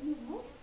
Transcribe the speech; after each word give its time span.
O 0.00 0.57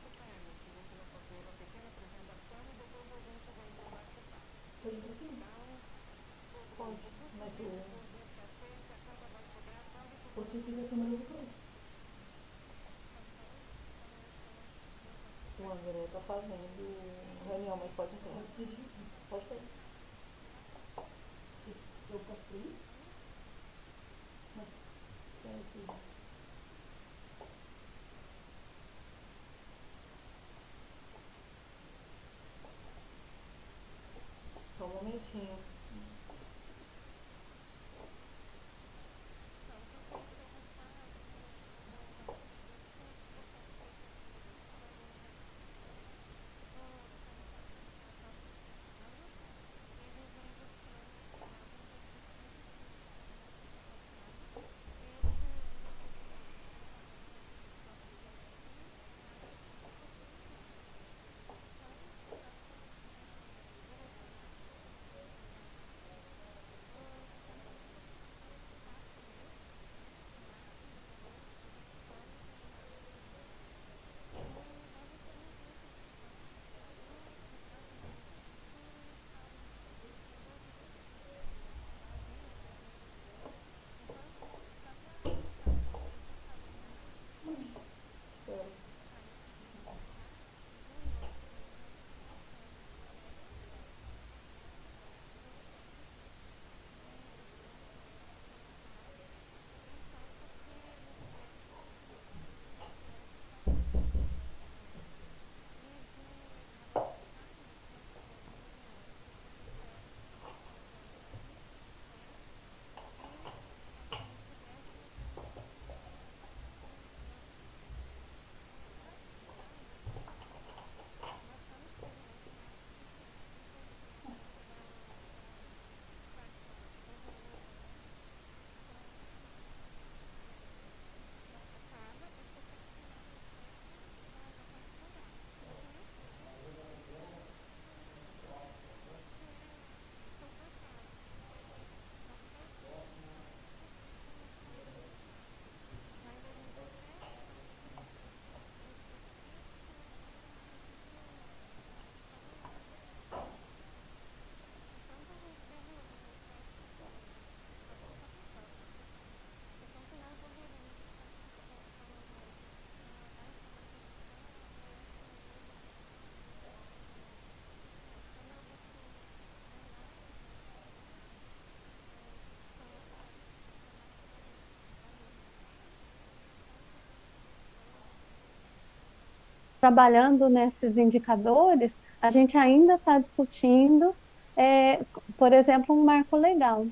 trabalhando 179.85 180.49
nesses 180.49 180.97
indicadores, 180.97 181.96
a 182.20 182.32
gente 182.32 182.58
ainda 182.58 182.96
está 182.96 183.20
discutindo, 183.20 184.16
é, 184.58 185.02
por 185.37 185.53
exemplo, 185.53 185.96
um 185.96 186.03
marco 186.03 186.35
legal. 186.35 186.87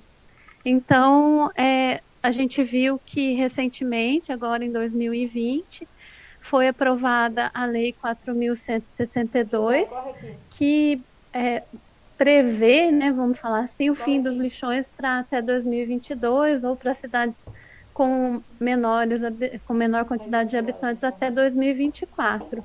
Então, 0.63 1.49
é, 1.55 2.01
a 2.21 2.29
gente 2.29 2.63
viu 2.63 3.01
que 3.03 3.33
recentemente, 3.33 4.31
agora 4.31 4.63
em 4.63 4.71
2020, 4.71 5.87
foi 6.39 6.67
aprovada 6.67 7.49
a 7.51 7.65
Lei 7.65 7.95
4.162, 7.99 9.87
que 10.51 11.01
é, 11.33 11.63
prevê, 12.15 12.91
né, 12.91 13.11
vamos 13.11 13.39
falar 13.39 13.61
assim, 13.61 13.89
o 13.89 13.95
fim 13.95 14.21
dos 14.21 14.37
lixões 14.37 14.91
para 14.95 15.17
até 15.17 15.41
2022 15.41 16.63
ou 16.63 16.75
para 16.75 16.93
cidades 16.93 17.43
com 17.91 18.39
menores 18.59 19.21
com 19.67 19.73
menor 19.73 20.05
quantidade 20.05 20.51
de 20.51 20.57
habitantes 20.57 21.03
até 21.03 21.29
2024 21.29 22.63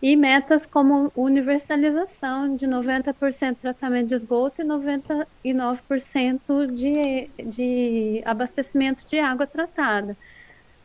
e 0.00 0.14
metas 0.14 0.66
como 0.66 1.10
universalização 1.16 2.54
de 2.54 2.66
90% 2.66 3.56
tratamento 3.56 4.08
de 4.08 4.14
esgoto 4.14 4.60
e 4.60 4.64
99% 4.64 6.72
de, 6.72 7.30
de 7.44 8.22
abastecimento 8.24 9.04
de 9.08 9.18
água 9.18 9.46
tratada. 9.46 10.16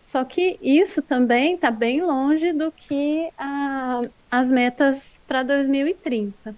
Só 0.02 0.24
que 0.24 0.58
isso 0.62 1.02
também 1.02 1.56
está 1.56 1.70
bem 1.70 2.02
longe 2.02 2.54
do 2.54 2.72
que 2.72 3.30
a, 3.38 4.02
as 4.30 4.50
metas 4.50 5.20
para 5.28 5.44
2030. 5.44 6.56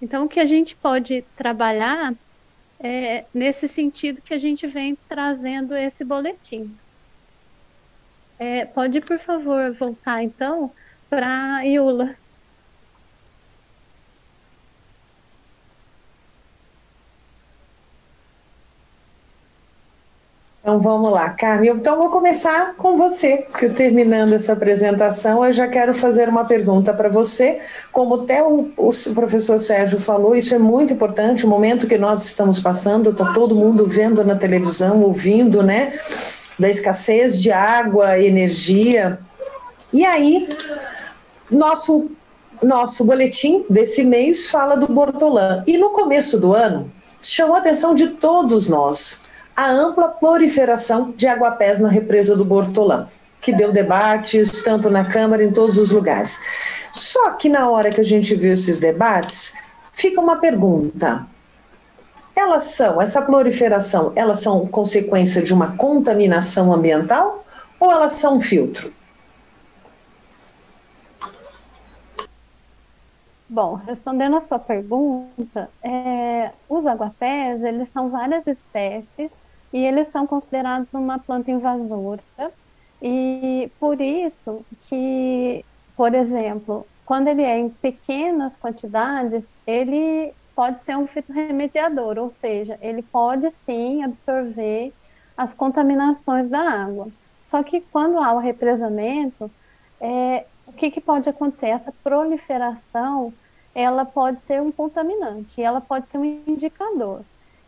Então, 0.00 0.24
o 0.24 0.28
que 0.28 0.40
a 0.40 0.46
gente 0.46 0.76
pode 0.76 1.22
trabalhar 1.36 2.14
é 2.78 3.24
nesse 3.32 3.68
sentido 3.68 4.22
que 4.22 4.34
a 4.34 4.38
gente 4.38 4.66
vem 4.66 4.96
trazendo 5.08 5.74
esse 5.74 6.04
boletim. 6.04 6.76
É, 8.38 8.66
pode, 8.66 9.00
por 9.00 9.18
favor, 9.18 9.72
voltar 9.72 10.22
então 10.22 10.72
para 11.08 11.64
Iula. 11.64 12.16
Então 20.66 20.80
vamos 20.80 21.12
lá, 21.12 21.30
Carmen. 21.30 21.70
Então 21.70 21.96
vou 21.96 22.10
começar 22.10 22.74
com 22.74 22.96
você, 22.96 23.46
porque 23.48 23.68
terminando 23.68 24.32
essa 24.32 24.52
apresentação, 24.52 25.44
eu 25.44 25.52
já 25.52 25.68
quero 25.68 25.94
fazer 25.94 26.28
uma 26.28 26.44
pergunta 26.44 26.92
para 26.92 27.08
você. 27.08 27.60
Como 27.92 28.16
até 28.16 28.42
o, 28.42 28.72
o, 28.76 29.14
professor 29.14 29.60
Sérgio 29.60 30.00
falou, 30.00 30.34
isso 30.34 30.56
é 30.56 30.58
muito 30.58 30.92
importante, 30.92 31.46
o 31.46 31.48
momento 31.48 31.86
que 31.86 31.96
nós 31.96 32.24
estamos 32.24 32.58
passando, 32.58 33.10
está 33.10 33.32
todo 33.32 33.54
mundo 33.54 33.86
vendo 33.86 34.24
na 34.24 34.34
televisão, 34.34 35.02
ouvindo, 35.02 35.62
né, 35.62 35.96
da 36.58 36.68
escassez 36.68 37.40
de 37.40 37.52
água, 37.52 38.18
energia. 38.18 39.20
E 39.92 40.04
aí, 40.04 40.48
nosso, 41.50 42.10
nosso 42.62 43.04
boletim 43.04 43.64
desse 43.68 44.02
mês 44.04 44.50
fala 44.50 44.76
do 44.76 44.86
Bortolã. 44.86 45.62
E 45.66 45.78
no 45.78 45.90
começo 45.90 46.38
do 46.38 46.54
ano, 46.54 46.90
chamou 47.22 47.56
a 47.56 47.58
atenção 47.58 47.94
de 47.94 48.08
todos 48.08 48.68
nós 48.68 49.22
a 49.56 49.70
ampla 49.70 50.08
proliferação 50.08 51.14
de 51.16 51.26
aguapés 51.26 51.80
na 51.80 51.88
represa 51.88 52.36
do 52.36 52.44
Bortolã, 52.44 53.08
que 53.40 53.52
deu 53.52 53.72
debates 53.72 54.62
tanto 54.62 54.90
na 54.90 55.04
Câmara, 55.04 55.42
em 55.42 55.50
todos 55.50 55.78
os 55.78 55.90
lugares. 55.90 56.38
Só 56.92 57.30
que 57.30 57.48
na 57.48 57.68
hora 57.70 57.88
que 57.88 58.00
a 58.00 58.04
gente 58.04 58.34
viu 58.34 58.52
esses 58.52 58.78
debates, 58.78 59.54
fica 59.92 60.20
uma 60.20 60.36
pergunta. 60.36 61.26
Elas 62.34 62.64
são, 62.64 63.00
essa 63.00 63.22
proliferação, 63.22 64.12
elas 64.14 64.40
são 64.40 64.66
consequência 64.66 65.40
de 65.40 65.54
uma 65.54 65.74
contaminação 65.74 66.70
ambiental 66.70 67.46
ou 67.80 67.90
elas 67.90 68.12
são 68.12 68.36
um 68.36 68.40
filtro? 68.40 68.92
Bom, 73.48 73.74
respondendo 73.74 74.36
a 74.36 74.40
sua 74.40 74.58
pergunta, 74.58 75.72
é, 75.82 76.52
os 76.68 76.86
aguapés, 76.86 77.62
eles 77.62 77.88
são 77.88 78.10
várias 78.10 78.46
espécies 78.46 79.40
e 79.72 79.84
eles 79.84 80.08
são 80.08 80.26
considerados 80.26 80.92
uma 80.92 81.18
planta 81.18 81.50
invasora 81.50 82.22
e 83.00 83.70
por 83.78 84.00
isso 84.00 84.66
que, 84.82 85.64
por 85.96 86.14
exemplo, 86.14 86.88
quando 87.04 87.28
ele 87.28 87.42
é 87.42 87.58
em 87.58 87.70
pequenas 87.70 88.56
quantidades, 88.56 89.56
ele 89.66 90.34
pode 90.54 90.80
ser 90.80 90.96
um 90.96 91.06
fitorremediador, 91.06 92.18
ou 92.18 92.30
seja, 92.30 92.78
ele 92.80 93.02
pode 93.02 93.50
sim 93.50 94.02
absorver 94.02 94.92
as 95.36 95.54
contaminações 95.54 96.48
da 96.48 96.60
água. 96.60 97.12
Só 97.40 97.62
que 97.62 97.80
quando 97.80 98.18
há 98.18 98.32
o 98.32 98.38
represamento, 98.38 99.52
é, 100.00 100.46
o 100.66 100.72
que, 100.72 100.90
que 100.90 101.00
pode 101.00 101.28
acontecer? 101.28 101.66
Essa 101.66 101.92
proliferação, 102.02 103.32
ela 103.74 104.04
pode 104.04 104.40
ser 104.40 104.60
um 104.60 104.72
contaminante, 104.72 105.62
ela 105.62 105.80
pode 105.80 106.08
ser 106.08 106.18
um 106.18 106.24
indicador. 106.46 107.22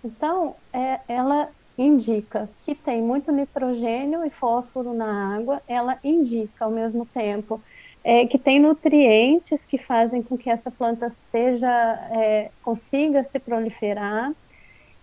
Então, 0.05 0.55
é, 0.73 1.01
ela 1.09 1.49
indica 1.77 2.49
que 2.65 2.75
tem 2.75 3.01
muito 3.01 3.31
nitrogênio 3.31 4.25
e 4.25 4.31
fósforo 4.31 4.93
na 4.93 5.37
água, 5.37 5.63
ela 5.69 5.99
indica 6.03 6.65
ao 6.65 6.71
mesmo 6.71 7.07
tempo 7.07 7.61
é, 8.03 8.27
que 8.27 8.39
tem 8.39 8.59
nutrientes 8.59 9.65
que 9.65 9.79
fazem 9.79 10.23
com 10.23 10.37
que 10.37 10.51
essa 10.51 10.71
planta 10.71 11.09
seja 11.11 11.69
é, 12.11 12.51
consiga 12.63 13.23
se 13.23 13.39
proliferar. 13.39 14.33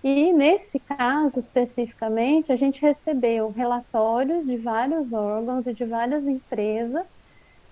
E 0.03 0.31
nesse 0.33 0.79
caso 0.79 1.39
especificamente, 1.39 2.51
a 2.51 2.55
gente 2.55 2.81
recebeu 2.81 3.49
relatórios 3.49 4.45
de 4.45 4.57
vários 4.57 5.13
órgãos 5.13 5.65
e 5.65 5.73
de 5.73 5.85
várias 5.85 6.27
empresas 6.27 7.14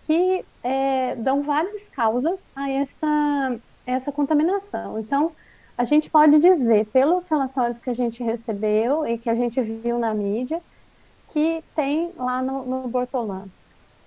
que 0.05 0.45
é, 0.63 1.15
dão 1.15 1.41
várias 1.41 1.87
causas 1.89 2.51
a 2.55 2.69
essa, 2.69 3.59
essa 3.85 4.11
contaminação. 4.11 4.99
Então, 4.99 5.31
a 5.77 5.83
gente 5.83 6.09
pode 6.09 6.39
dizer, 6.39 6.85
pelos 6.87 7.27
relatórios 7.27 7.79
que 7.79 7.89
a 7.89 7.95
gente 7.95 8.23
recebeu 8.23 9.07
e 9.07 9.17
que 9.17 9.29
a 9.29 9.35
gente 9.35 9.59
viu 9.61 9.97
na 9.97 10.13
mídia, 10.13 10.61
que 11.27 11.63
tem 11.75 12.11
lá 12.15 12.41
no, 12.41 12.63
no 12.63 12.87
Bortolã. 12.87 13.45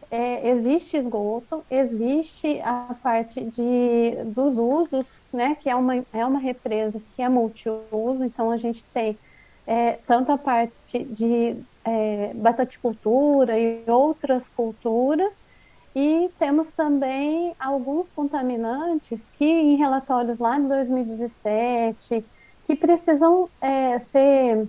É, 0.08 0.48
existe 0.50 0.96
esgoto, 0.96 1.64
existe 1.68 2.60
a 2.60 2.94
parte 3.02 3.42
de, 3.42 4.12
dos 4.26 4.56
usos, 4.56 5.20
né, 5.32 5.56
que 5.56 5.68
é 5.68 5.74
uma, 5.74 5.96
é 6.12 6.24
uma 6.24 6.38
represa 6.38 7.02
que 7.14 7.22
é 7.22 7.28
multiuso, 7.28 8.24
então 8.24 8.52
a 8.52 8.56
gente 8.56 8.84
tem 8.84 9.18
é, 9.66 9.98
tanto 10.06 10.30
a 10.30 10.38
parte 10.38 11.02
de 11.02 11.56
é, 11.84 12.30
bataticultura 12.34 13.58
e 13.58 13.82
outras 13.88 14.48
culturas, 14.48 15.44
e 15.96 16.30
temos 16.38 16.70
também 16.70 17.56
alguns 17.58 18.10
contaminantes 18.10 19.30
que, 19.30 19.46
em 19.46 19.76
relatórios 19.76 20.38
lá 20.38 20.58
de 20.58 20.68
2017, 20.68 22.22
que 22.66 22.76
precisam 22.76 23.48
é, 23.62 23.98
ser, 23.98 24.68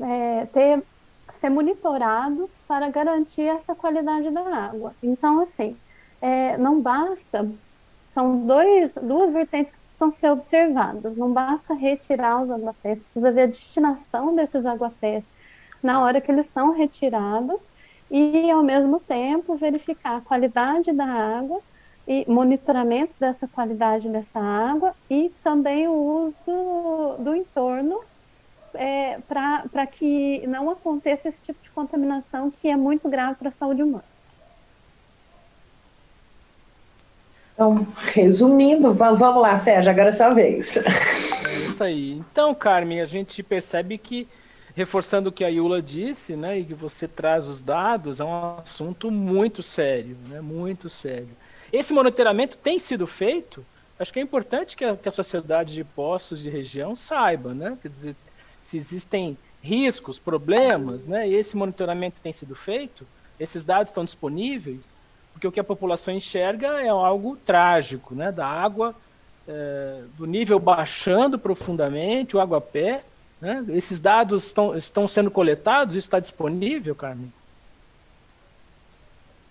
é, 0.00 0.46
ter, 0.52 0.84
ser 1.30 1.50
monitorados 1.50 2.60
para 2.68 2.88
garantir 2.90 3.42
essa 3.42 3.74
qualidade 3.74 4.30
da 4.30 4.42
água. 4.42 4.94
Então, 5.02 5.40
assim, 5.40 5.76
é, 6.22 6.56
não 6.56 6.80
basta, 6.80 7.50
são 8.14 8.46
dois, 8.46 8.94
duas 9.02 9.30
vertentes 9.30 9.72
que 9.72 9.78
precisam 9.80 10.10
ser 10.12 10.30
observadas. 10.30 11.16
Não 11.16 11.32
basta 11.32 11.74
retirar 11.74 12.40
os 12.40 12.52
aguapés, 12.52 13.00
precisa 13.00 13.32
ver 13.32 13.42
a 13.42 13.46
destinação 13.46 14.36
desses 14.36 14.64
aguapés 14.64 15.28
na 15.82 16.00
hora 16.00 16.20
que 16.20 16.30
eles 16.30 16.46
são 16.46 16.70
retirados 16.70 17.72
e, 18.10 18.50
ao 18.50 18.62
mesmo 18.62 18.98
tempo, 18.98 19.54
verificar 19.54 20.16
a 20.16 20.20
qualidade 20.20 20.92
da 20.92 21.06
água 21.06 21.60
e 22.08 22.24
monitoramento 22.28 23.14
dessa 23.20 23.46
qualidade 23.46 24.10
dessa 24.10 24.40
água 24.40 24.94
e 25.08 25.30
também 25.44 25.86
o 25.86 25.92
uso 25.92 27.16
do 27.18 27.36
entorno 27.36 28.00
é, 28.74 29.18
para 29.28 29.86
que 29.86 30.44
não 30.46 30.70
aconteça 30.70 31.28
esse 31.28 31.40
tipo 31.42 31.62
de 31.62 31.70
contaminação 31.70 32.50
que 32.50 32.68
é 32.68 32.76
muito 32.76 33.08
grave 33.08 33.36
para 33.36 33.48
a 33.48 33.52
saúde 33.52 33.82
humana. 33.82 34.04
Então, 37.54 37.86
resumindo, 38.14 38.94
vamos 38.94 39.42
lá, 39.42 39.56
Sérgio, 39.56 39.90
agora 39.90 40.08
é 40.08 40.12
sua 40.12 40.30
vez. 40.30 40.78
É 40.78 40.80
isso 41.68 41.84
aí. 41.84 42.12
Então, 42.12 42.54
Carmen, 42.54 43.02
a 43.02 43.04
gente 43.04 43.42
percebe 43.42 43.98
que 43.98 44.26
reforçando 44.74 45.28
o 45.28 45.32
que 45.32 45.44
a 45.44 45.48
Yula 45.48 45.82
disse, 45.82 46.36
né, 46.36 46.58
e 46.58 46.64
que 46.64 46.74
você 46.74 47.08
traz 47.08 47.46
os 47.46 47.60
dados, 47.62 48.20
é 48.20 48.24
um 48.24 48.58
assunto 48.58 49.10
muito 49.10 49.62
sério, 49.62 50.16
né, 50.28 50.40
muito 50.40 50.88
sério. 50.88 51.30
Esse 51.72 51.92
monitoramento 51.92 52.56
tem 52.56 52.78
sido 52.78 53.06
feito, 53.06 53.64
acho 53.98 54.12
que 54.12 54.18
é 54.18 54.22
importante 54.22 54.76
que 54.76 54.84
a, 54.84 54.96
que 54.96 55.08
a 55.08 55.12
sociedade 55.12 55.74
de 55.74 55.84
postos 55.84 56.40
de 56.42 56.50
região 56.50 56.94
saiba, 56.96 57.52
né, 57.54 57.76
quer 57.80 57.88
dizer, 57.88 58.16
se 58.62 58.76
existem 58.76 59.36
riscos, 59.62 60.18
problemas, 60.18 61.04
né, 61.04 61.28
e 61.28 61.34
esse 61.34 61.56
monitoramento 61.56 62.20
tem 62.20 62.32
sido 62.32 62.54
feito, 62.54 63.06
esses 63.38 63.64
dados 63.64 63.90
estão 63.90 64.04
disponíveis, 64.04 64.94
porque 65.32 65.46
o 65.46 65.52
que 65.52 65.60
a 65.60 65.64
população 65.64 66.14
enxerga 66.14 66.80
é 66.80 66.88
algo 66.88 67.36
trágico, 67.36 68.14
né, 68.14 68.30
da 68.30 68.46
água, 68.46 68.94
é, 69.48 70.02
do 70.16 70.26
nível 70.26 70.58
baixando 70.58 71.38
profundamente, 71.38 72.36
o 72.36 72.40
água 72.40 72.60
pé, 72.60 73.02
né? 73.40 73.64
Esses 73.68 73.98
dados 73.98 74.46
estão, 74.46 74.76
estão 74.76 75.08
sendo 75.08 75.30
coletados? 75.30 75.96
Isso 75.96 76.06
está 76.06 76.20
disponível, 76.20 76.94
Carmen? 76.94 77.32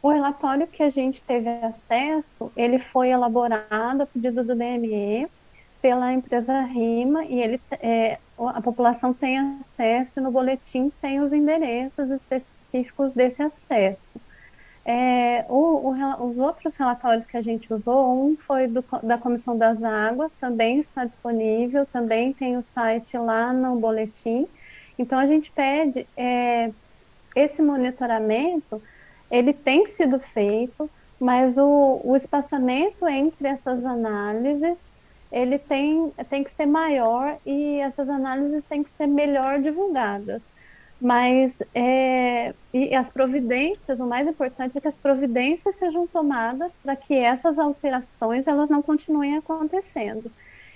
O 0.02 0.10
relatório 0.10 0.68
que 0.68 0.82
a 0.82 0.90
gente 0.90 1.24
teve 1.24 1.50
acesso, 1.50 2.52
ele 2.56 2.80
foi 2.80 3.10
elaborado 3.10 4.02
a 4.02 4.06
pedido 4.06 4.44
do 4.44 4.56
DME 4.56 5.28
pela 5.82 6.14
empresa 6.14 6.62
RIMA 6.62 7.26
e 7.26 7.42
ele, 7.42 7.62
é, 7.82 8.18
a 8.38 8.62
população 8.62 9.14
tem 9.14 9.38
acesso 9.38 10.22
no 10.22 10.32
boletim 10.32 10.92
tem 11.02 11.20
os 11.20 11.34
endereços 11.34 12.10
específicos 12.10 13.14
desse 13.14 13.42
acesso. 13.42 14.20
É, 14.86 15.46
o, 15.50 15.92
o, 15.92 16.28
os 16.28 16.38
outros 16.40 16.76
relatórios 16.78 17.28
que 17.28 17.38
a 17.38 17.42
gente 17.42 17.72
usou, 17.74 18.26
um 18.26 18.36
foi 18.38 18.68
do, 18.68 18.84
da 19.04 19.18
Comissão 19.18 19.58
das 19.58 19.84
Águas, 19.84 20.34
também 20.34 20.80
está 20.80 21.06
disponível, 21.06 21.86
também 21.86 22.34
tem 22.34 22.58
o 22.58 22.62
site 22.62 23.18
lá 23.18 23.54
no 23.54 23.80
boletim. 23.80 24.48
Então, 24.98 25.20
a 25.20 25.26
gente 25.26 25.52
pede 25.52 26.08
é, 26.18 26.72
esse 27.36 27.62
monitoramento, 27.62 28.82
ele 29.30 29.54
tem 29.54 29.86
sido 29.86 30.20
feito, 30.20 30.90
mas 31.20 31.58
o, 31.58 32.02
o 32.04 32.16
espaçamento 32.16 33.08
entre 33.08 33.48
essas 33.48 33.86
análises, 33.86 34.90
ele 35.32 35.60
tem, 35.60 36.12
tem 36.30 36.44
que 36.44 36.52
ser 36.52 36.66
maior 36.66 37.38
e 37.46 37.80
essas 37.80 38.10
análises 38.10 38.64
têm 38.64 38.84
que 38.84 38.90
ser 38.92 39.08
melhor 39.08 39.60
divulgadas 39.62 40.52
mas 41.02 41.62
é, 41.74 42.54
e 42.74 42.94
as 42.94 43.10
providências, 43.10 44.00
o 44.00 44.06
mais 44.06 44.28
importante 44.28 44.78
é 44.78 44.82
que 44.82 44.88
as 44.88 44.98
providências 44.98 45.76
sejam 45.76 46.06
tomadas 46.06 46.74
para 46.84 46.96
que 46.96 47.14
essas 47.14 47.58
alterações 47.58 48.48
elas 48.48 48.70
não 48.70 48.82
continuem 48.82 49.38
acontecendo. 49.38 50.30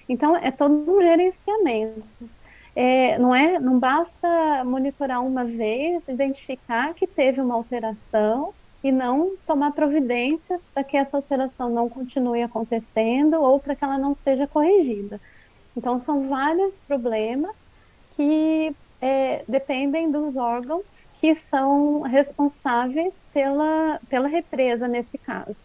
Então 0.07 0.35
é 0.35 0.49
todo 0.49 0.73
um 0.73 1.01
gerenciamento. 1.01 2.03
É, 2.75 3.17
não 3.19 3.35
é, 3.35 3.59
não 3.59 3.77
basta 3.77 4.63
monitorar 4.65 5.23
uma 5.23 5.45
vez, 5.45 6.07
identificar 6.07 6.93
que 6.93 7.05
teve 7.05 7.39
uma 7.39 7.53
alteração 7.53 8.53
e 8.83 8.91
não 8.91 9.33
tomar 9.45 9.71
providências 9.71 10.61
para 10.73 10.83
que 10.83 10.97
essa 10.97 11.17
alteração 11.17 11.69
não 11.69 11.87
continue 11.87 12.41
acontecendo 12.41 13.35
ou 13.41 13.59
para 13.59 13.75
que 13.75 13.83
ela 13.83 13.97
não 13.97 14.13
seja 14.13 14.47
corrigida. 14.47 15.21
Então 15.75 15.99
são 15.99 16.23
vários 16.23 16.77
problemas 16.79 17.67
que 18.15 18.75
é, 19.03 19.43
dependem 19.45 20.09
dos 20.09 20.37
órgãos 20.37 21.09
que 21.15 21.35
são 21.35 22.03
responsáveis 22.03 23.21
pela, 23.33 23.99
pela 24.09 24.29
represa 24.29 24.87
nesse 24.87 25.17
caso. 25.17 25.57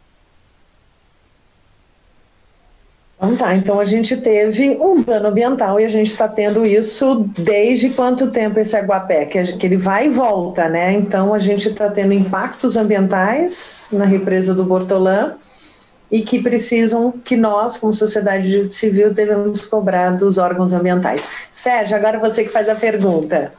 Então 3.16 3.36
tá, 3.36 3.54
então 3.54 3.78
a 3.78 3.84
gente 3.84 4.16
teve 4.16 4.76
um 4.80 5.02
dano 5.02 5.28
ambiental 5.28 5.78
e 5.78 5.84
a 5.84 5.88
gente 5.88 6.08
está 6.08 6.26
tendo 6.26 6.66
isso 6.66 7.28
desde 7.38 7.90
quanto 7.90 8.30
tempo 8.32 8.58
esse 8.58 8.76
aguapé? 8.76 9.24
Que, 9.24 9.56
que 9.56 9.66
ele 9.66 9.76
vai 9.76 10.06
e 10.06 10.08
volta, 10.08 10.68
né? 10.68 10.92
Então 10.92 11.32
a 11.32 11.38
gente 11.38 11.68
está 11.68 11.88
tendo 11.88 12.12
impactos 12.12 12.76
ambientais 12.76 13.88
na 13.92 14.04
represa 14.04 14.52
do 14.52 14.64
Bortolã 14.64 15.36
e 16.10 16.22
que 16.22 16.40
precisam 16.42 17.12
que 17.12 17.36
nós, 17.36 17.76
como 17.76 17.92
sociedade 17.92 18.72
civil, 18.74 19.12
devemos 19.12 19.66
cobrar 19.66 20.10
dos 20.10 20.38
órgãos 20.38 20.72
ambientais. 20.72 21.28
Sérgio, 21.52 21.96
agora 21.96 22.18
você 22.18 22.44
que 22.44 22.50
faz 22.50 22.68
a 22.68 22.74
pergunta. 22.74 23.52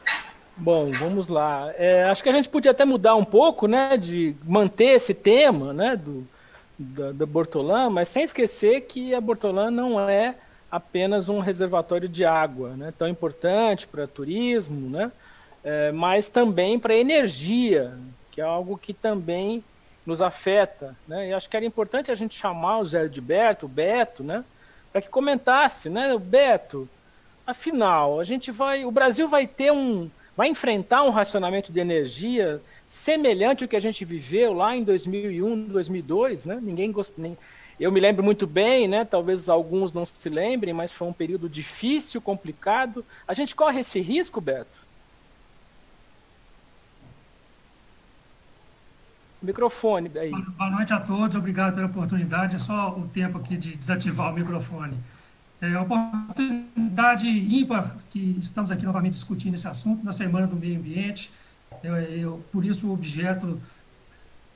Bom, 0.56 0.90
vamos 0.90 1.28
lá. 1.28 1.72
É, 1.78 2.04
acho 2.04 2.22
que 2.22 2.28
a 2.28 2.32
gente 2.32 2.48
podia 2.48 2.72
até 2.72 2.84
mudar 2.84 3.14
um 3.14 3.24
pouco, 3.24 3.66
né, 3.66 3.96
de 3.96 4.34
manter 4.44 4.96
esse 4.96 5.14
tema, 5.14 5.72
né, 5.72 5.96
do, 5.96 6.26
da, 6.78 7.12
da 7.12 7.24
Bortolã, 7.26 7.88
mas 7.88 8.08
sem 8.08 8.24
esquecer 8.24 8.82
que 8.82 9.14
a 9.14 9.20
Bortolã 9.20 9.70
não 9.70 9.98
é 9.98 10.34
apenas 10.70 11.28
um 11.28 11.38
reservatório 11.38 12.08
de 12.08 12.24
água, 12.24 12.70
né, 12.76 12.92
tão 12.98 13.08
importante 13.08 13.86
para 13.86 14.06
turismo, 14.06 14.90
né, 14.90 15.10
é, 15.64 15.92
mas 15.92 16.28
também 16.28 16.78
para 16.78 16.94
energia, 16.94 17.94
que 18.30 18.40
é 18.40 18.44
algo 18.44 18.76
que 18.76 18.92
também 18.92 19.64
nos 20.10 20.20
afeta, 20.20 20.96
né? 21.06 21.28
E 21.28 21.32
acho 21.32 21.48
que 21.48 21.56
era 21.56 21.64
importante 21.64 22.10
a 22.10 22.14
gente 22.16 22.36
chamar 22.36 22.78
o 22.78 22.86
Zé 22.86 23.04
Edberto, 23.04 23.66
o 23.66 23.68
Beto, 23.68 24.24
né? 24.24 24.44
Para 24.92 25.00
que 25.00 25.08
comentasse, 25.08 25.88
né? 25.88 26.12
O 26.12 26.18
Beto, 26.18 26.88
afinal, 27.46 28.18
a 28.18 28.24
gente 28.24 28.50
vai, 28.50 28.84
o 28.84 28.90
Brasil 28.90 29.28
vai 29.28 29.46
ter 29.46 29.70
um, 29.70 30.10
vai 30.36 30.48
enfrentar 30.48 31.04
um 31.04 31.10
racionamento 31.10 31.72
de 31.72 31.78
energia 31.78 32.60
semelhante 32.88 33.62
ao 33.62 33.68
que 33.68 33.76
a 33.76 33.80
gente 33.80 34.04
viveu 34.04 34.52
lá 34.52 34.76
em 34.76 34.82
2001, 34.82 35.68
2002, 35.68 36.44
né? 36.44 36.58
Ninguém 36.60 36.90
gosta, 36.90 37.14
nem 37.22 37.38
eu 37.78 37.92
me 37.92 38.00
lembro 38.00 38.22
muito 38.22 38.48
bem, 38.48 38.88
né? 38.88 39.04
Talvez 39.04 39.48
alguns 39.48 39.92
não 39.92 40.04
se 40.04 40.28
lembrem, 40.28 40.74
mas 40.74 40.90
foi 40.92 41.06
um 41.06 41.12
período 41.12 41.48
difícil, 41.48 42.20
complicado. 42.20 43.06
A 43.28 43.32
gente 43.32 43.54
corre 43.54 43.80
esse 43.80 44.00
risco, 44.00 44.40
Beto? 44.40 44.89
Microfone 49.42 50.10
aí. 50.18 50.30
Boa 50.30 50.70
noite 50.70 50.92
a 50.92 51.00
todos, 51.00 51.34
obrigado 51.34 51.74
pela 51.74 51.86
oportunidade. 51.86 52.56
É 52.56 52.58
só 52.58 52.90
o 52.90 53.08
tempo 53.08 53.38
aqui 53.38 53.56
de 53.56 53.74
desativar 53.74 54.30
o 54.30 54.34
microfone. 54.34 54.98
É 55.60 55.68
uma 55.78 55.82
oportunidade 55.82 57.28
ímpar 57.28 57.96
que 58.10 58.36
estamos 58.38 58.70
aqui 58.70 58.84
novamente 58.84 59.12
discutindo 59.12 59.54
esse 59.54 59.66
assunto 59.66 60.04
na 60.04 60.12
Semana 60.12 60.46
do 60.46 60.56
Meio 60.56 60.78
Ambiente. 60.78 61.30
Eu, 61.82 61.96
eu 61.96 62.44
por 62.52 62.64
isso, 62.64 62.88
o 62.88 62.92
objeto 62.92 63.60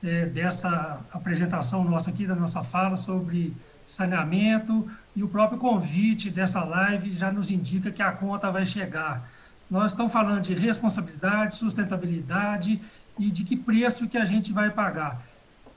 é, 0.03 0.27
dessa 0.27 0.99
apresentação 1.11 1.83
nossa 1.83 2.11
aqui, 2.11 2.27
da 2.27 2.35
nossa 2.35 2.63
fala 2.63 2.95
sobre 2.95 3.55
saneamento 3.85 4.87
e 5.15 5.23
o 5.23 5.27
próprio 5.27 5.57
convite 5.59 6.29
dessa 6.29 6.63
live 6.63 7.11
já 7.11 7.31
nos 7.31 7.49
indica 7.49 7.91
que 7.91 8.03
a 8.03 8.11
conta 8.11 8.51
vai 8.51 8.65
chegar. 8.65 9.29
Nós 9.69 9.91
estamos 9.91 10.13
falando 10.13 10.41
de 10.41 10.53
responsabilidade, 10.53 11.55
sustentabilidade 11.55 12.79
e 13.17 13.31
de 13.31 13.43
que 13.43 13.55
preço 13.55 14.07
que 14.07 14.17
a 14.17 14.25
gente 14.25 14.51
vai 14.51 14.69
pagar, 14.69 15.21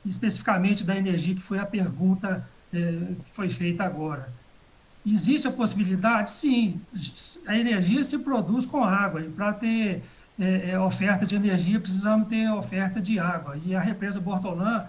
especificamente 0.05 0.85
da 0.85 0.97
energia, 0.97 1.35
que 1.35 1.43
foi 1.43 1.59
a 1.59 1.67
pergunta 1.67 2.47
é, 2.73 2.79
que 2.79 3.33
foi 3.33 3.49
feita 3.49 3.85
agora. 3.85 4.29
Existe 5.07 5.49
a 5.49 5.51
possibilidade? 5.51 6.31
Sim, 6.31 6.81
a 7.47 7.57
energia 7.57 8.03
se 8.05 8.19
produz 8.19 8.67
com 8.67 8.85
água, 8.85 9.23
e 9.23 9.29
para 9.29 9.53
ter 9.53 10.03
é, 10.39 10.71
é, 10.71 10.81
oferta 10.81 11.25
de 11.25 11.35
energia, 11.35 11.81
precisamos 11.81 12.29
ter 12.29 12.51
oferta 12.51 13.01
de 13.01 13.19
água. 13.19 13.57
E 13.65 13.75
a 13.75 13.81
represa 13.81 14.21
Bortolã 14.21 14.87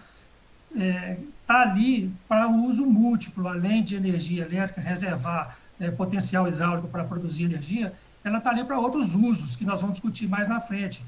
está 0.72 1.62
ali 1.62 2.12
para 2.28 2.48
uso 2.48 2.86
múltiplo, 2.86 3.48
além 3.48 3.84
de 3.84 3.96
energia 3.96 4.46
elétrica, 4.46 4.80
reservar 4.80 5.58
potencial 5.98 6.48
hidráulico 6.48 6.88
para 6.90 7.04
produzir 7.04 7.46
energia, 7.46 7.94
ela 8.24 8.38
está 8.38 8.50
ali 8.50 8.64
para 8.64 8.78
outros 8.78 9.16
usos, 9.16 9.56
que 9.56 9.66
nós 9.66 9.82
vamos 9.82 9.96
discutir 9.96 10.28
mais 10.28 10.48
na 10.48 10.60
frente. 10.60 11.02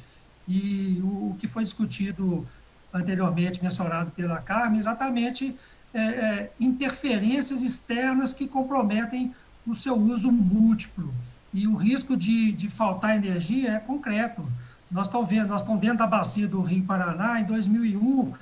E 0.48 1.00
o, 1.04 1.36
que 1.40 1.48
foi 1.48 1.64
discutido 1.64 2.48
anteriormente, 2.94 3.64
mencionado 3.64 4.12
pela 4.12 4.38
Carmen, 4.38 4.80
exatamente 4.80 5.56
é, 5.94 6.00
é, 6.00 6.52
interferências 6.60 7.62
externas 7.62 8.34
que 8.34 8.48
comprometem 8.48 9.34
o 9.66 9.76
seu 9.76 9.96
uso 9.96 10.32
múltiplo. 10.32 11.14
E 11.54 11.68
o 11.68 11.76
risco 11.76 12.16
de, 12.16 12.52
de 12.52 12.70
faltar 12.70 13.16
energia 13.16 13.72
é 13.74 13.80
concreto. 13.80 14.44
Nós 14.90 15.08
estamos 15.08 15.30
vendo, 15.30 15.50
nós 15.50 15.62
estamos 15.62 15.82
dentro 15.82 16.00
da 16.00 16.08
bacia 16.08 16.48
do 16.48 16.62
Rio 16.62 16.84
Paraná, 16.84 17.40
em 17.40 17.46
2001, 17.46 18.34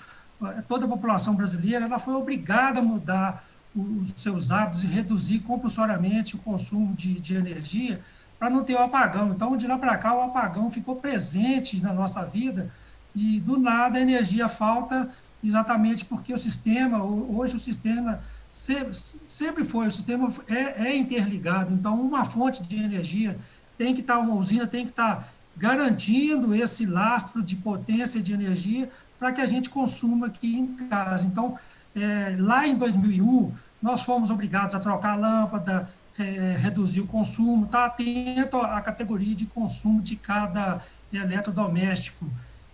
eh, 0.42 0.64
toda 0.68 0.86
a 0.86 0.88
população 0.88 1.36
brasileira 1.36 1.86
ela 1.86 2.00
foi 2.00 2.14
obrigada 2.14 2.80
a 2.80 2.84
mudar 2.84 3.46
os 3.76 4.14
seus 4.18 4.52
hábitos 4.52 4.84
e 4.84 4.88
reduzir 4.88 5.40
compulsoriamente 5.40 6.36
o 6.36 6.40
consumo 6.40 6.94
de, 6.96 7.20
de 7.20 7.36
energia 7.36 8.02
para 8.40 8.50
não 8.50 8.64
ter 8.64 8.74
o 8.74 8.80
apagão. 8.80 9.30
Então, 9.30 9.58
de 9.58 9.68
lá 9.68 9.78
para 9.78 9.98
cá, 9.98 10.16
o 10.16 10.22
apagão 10.22 10.72
ficou 10.72 10.96
presente 10.96 11.82
na 11.82 11.94
nossa 11.94 12.24
vida 12.24 12.72
e, 13.14 13.40
do 13.42 13.60
nada, 13.60 13.98
a 13.98 14.02
energia 14.02 14.48
falta 14.48 15.10
exatamente 15.44 16.06
porque 16.06 16.34
o 16.34 16.38
sistema, 16.38 17.04
hoje 17.04 17.56
o 17.56 17.60
sistema 17.60 18.22
sempre, 18.50 19.64
foi, 19.64 19.88
o 19.88 19.92
sistema 19.92 20.30
é, 20.48 20.88
é, 20.88 20.98
interligado. 20.98 21.74
Então, 21.74 22.00
uma 22.00 22.24
fonte 22.24 22.64
de 22.64 22.82
energia 22.82 23.38
tem 23.78 23.94
que 23.94 24.02
estar, 24.02 24.18
uma 24.18 24.34
usina 24.34 24.66
tem 24.66 24.86
que 24.86 24.92
estar 24.92 25.28
garantindo 25.56 26.56
esse 26.56 26.86
lastro 26.86 27.44
de 27.44 27.56
potência 27.56 28.22
de 28.22 28.34
energia 28.34 28.90
para 29.20 29.34
que 29.34 29.42
a 29.42 29.46
gente 29.46 29.70
consuma 29.70 30.28
aqui 30.28 30.58
em 30.58 30.68
casa. 30.88 31.26
Então, 31.26 31.58
é, 31.96 32.36
lá 32.40 32.66
em 32.66 32.76
2001, 32.76 33.52
nós 33.82 34.04
fomos 34.04 34.32
obrigados 34.32 34.76
a 34.76 34.80
trocar 34.80 35.14
a 35.14 35.16
lâmpada, 35.16 35.90
é, 36.20 36.58
reduzir 36.58 37.02
o 37.02 37.08
consumo, 37.08 37.66
estar 37.66 37.80
tá 37.80 37.86
atento 37.86 38.58
à 38.58 38.82
categoria 38.82 39.34
de 39.34 39.46
consumo 39.46 40.02
de 40.02 40.16
cada 40.16 40.82
eletrodoméstico. 41.12 42.30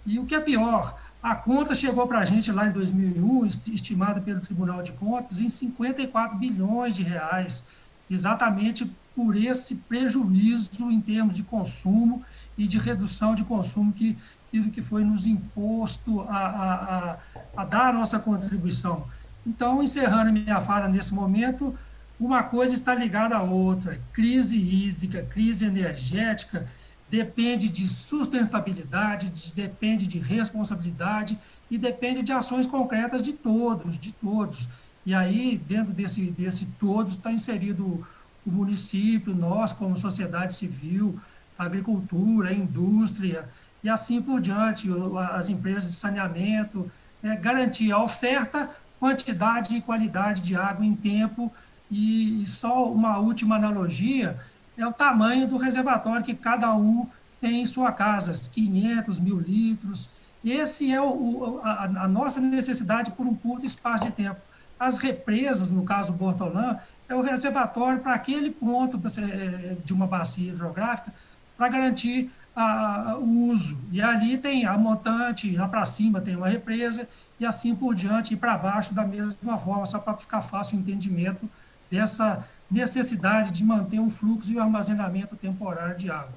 E 0.06 0.20
o 0.20 0.25
que 0.25 0.36
é 0.36 0.40
pior, 0.40 1.00
a 1.22 1.36
conta 1.36 1.74
chegou 1.74 2.08
para 2.08 2.20
a 2.20 2.25
gente 2.25 2.52
lá 2.52 2.68
em 2.68 2.72
2001, 2.72 3.46
estimada 3.46 4.20
pelo 4.20 4.40
Tribunal 4.40 4.84
de 4.84 4.92
Contas, 4.92 5.40
em 5.40 5.50
54 5.50 6.38
bilhões 6.38 6.96
de 6.96 7.04
reais, 7.04 7.64
exatamente 8.10 8.92
por 9.16 9.36
esse 9.36 9.75
prejuízo 9.75 10.92
em 10.92 11.00
termos 11.00 11.36
de 11.36 11.44
consumo 11.44 12.24
e 12.58 12.68
de 12.68 12.78
redução 12.78 13.34
de 13.34 13.44
consumo 13.44 13.94
que, 13.94 14.18
que 14.52 14.82
foi 14.82 15.04
nos 15.04 15.25
imposto 15.25 16.22
a, 16.22 16.38
a, 16.38 17.12
a, 17.12 17.18
a 17.58 17.66
dar 17.66 17.90
a 17.90 17.94
nossa 17.94 18.20
contribuição. 18.20 19.08
Então, 19.46 19.82
encerrando 19.82 20.34
minha 20.34 20.60
fala 20.60 20.88
nesse 20.88 21.14
momento, 21.14 21.78
uma 22.19 22.43
coisa 22.43 22.74
está 22.74 22.93
ligada 22.93 23.36
à 23.36 23.41
outra, 23.41 24.00
crise 24.13 24.57
hídrica, 24.57 25.24
crise 25.24 25.65
energética, 25.65 26.65
depende 27.10 27.69
de 27.69 27.88
sustentabilidade, 27.88 29.29
de, 29.29 29.53
depende 29.53 30.07
de 30.07 30.17
responsabilidade 30.17 31.38
e 31.69 31.77
depende 31.77 32.22
de 32.24 32.31
ações 32.31 32.65
concretas 32.65 33.22
de 33.22 33.34
todos, 33.34 34.00
de 34.00 34.12
todos. 34.13 34.67
E 35.05 35.13
aí, 35.13 35.57
dentro 35.57 35.93
desse, 35.93 36.25
desse 36.31 36.65
todos, 36.79 37.13
está 37.13 37.31
inserido 37.31 38.07
o 38.45 38.51
município, 38.51 39.36
nós 39.36 39.74
como 39.74 39.98
sociedade 39.98 40.53
civil, 40.53 41.19
a 41.57 41.65
agricultura, 41.65 42.50
a 42.50 42.53
indústria 42.53 43.48
e 43.84 43.89
assim 43.89 44.22
por 44.22 44.41
diante, 44.41 44.89
as 45.31 45.50
empresas 45.50 45.91
de 45.91 45.95
saneamento, 45.95 46.91
é, 47.24 47.36
garantir 47.36 47.91
a 47.91 48.01
oferta, 48.01 48.69
quantidade 49.00 49.75
e 49.75 49.81
qualidade 49.81 50.41
de 50.41 50.55
água 50.55 50.86
em 50.86 50.95
tempo 50.95 51.51
e 51.92 52.44
só 52.46 52.92
uma 52.92 53.18
última 53.18 53.56
analogia, 53.56 54.39
é 54.77 54.86
o 54.86 54.92
tamanho 54.92 55.48
do 55.48 55.58
reservatório 55.58 56.24
que 56.24 56.34
cada 56.34 56.74
um 56.74 57.08
tem 57.39 57.62
em 57.62 57.65
sua 57.65 57.92
casa, 57.92 58.32
500 58.51 59.20
mil 59.20 59.39
litros. 59.39 60.10
Esse 60.44 60.92
é 60.92 61.01
o, 61.01 61.60
a, 61.63 61.84
a, 61.84 62.08
nossa 62.08 62.39
necessidade 62.42 63.12
por 63.12 63.25
um 63.25 63.36
curto 63.36 63.65
espaço 63.65 64.06
de 64.06 64.12
tempo. 64.12 64.39
As 64.80 64.98
represas, 64.98 65.72
no 65.72 65.84
caso 65.84 66.12
do 66.12 66.18
Bortolã, 66.18 66.77
é 67.08 67.15
o 67.15 67.22
reservatório 67.22 68.00
para 68.00 68.13
aquele 68.13 68.51
ponto 68.51 69.00
é, 69.20 69.75
de 69.84 69.94
uma 69.94 70.06
bacia 70.06 70.51
hidrográfica 70.51 71.13
para 71.58 71.70
garantir 71.70 72.32
a, 72.56 73.15
o 73.20 73.48
uso. 73.48 73.77
E 73.92 74.01
ali 74.01 74.38
tem 74.38 74.65
a 74.65 74.77
montante, 74.77 75.56
lá 75.56 75.68
para 75.68 75.86
cima 75.86 76.20
tem 76.20 76.36
uma 76.36 76.48
represa, 76.48 77.08
e 77.39 77.46
assim 77.46 77.75
por 77.75 77.94
diante, 77.94 78.34
e 78.34 78.38
para 78.38 78.58
baixo 78.58 78.94
da 78.94 79.04
mesma 79.04 79.58
forma, 79.58 79.86
só 79.86 80.00
para 80.00 80.18
ficar 80.18 80.42
fácil 80.42 80.77
o 80.77 80.82
entendimento 80.82 81.50
dessa 81.92 82.46
necessidade 82.70 83.51
de 83.51 83.63
manter 83.63 84.00
um 84.00 84.10
fluxo 84.10 84.51
e 84.51 84.58
um 84.58 84.62
armazenamento 84.62 85.36
temporário 85.36 85.96
de 85.96 86.10
água. 86.10 86.34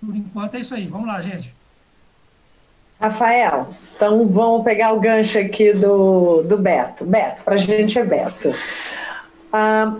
Por 0.00 0.14
enquanto 0.14 0.54
é 0.54 0.60
isso 0.60 0.74
aí. 0.74 0.86
Vamos 0.86 1.06
lá, 1.06 1.20
gente. 1.20 1.54
Rafael, 3.00 3.68
então 3.94 4.26
vamos 4.28 4.64
pegar 4.64 4.92
o 4.92 5.00
gancho 5.00 5.38
aqui 5.38 5.72
do, 5.72 6.42
do 6.42 6.56
Beto. 6.56 7.04
Beto, 7.04 7.42
para 7.42 7.56
a 7.56 7.58
gente 7.58 7.98
é 7.98 8.04
Beto. 8.04 8.54
Ah, 9.52 9.96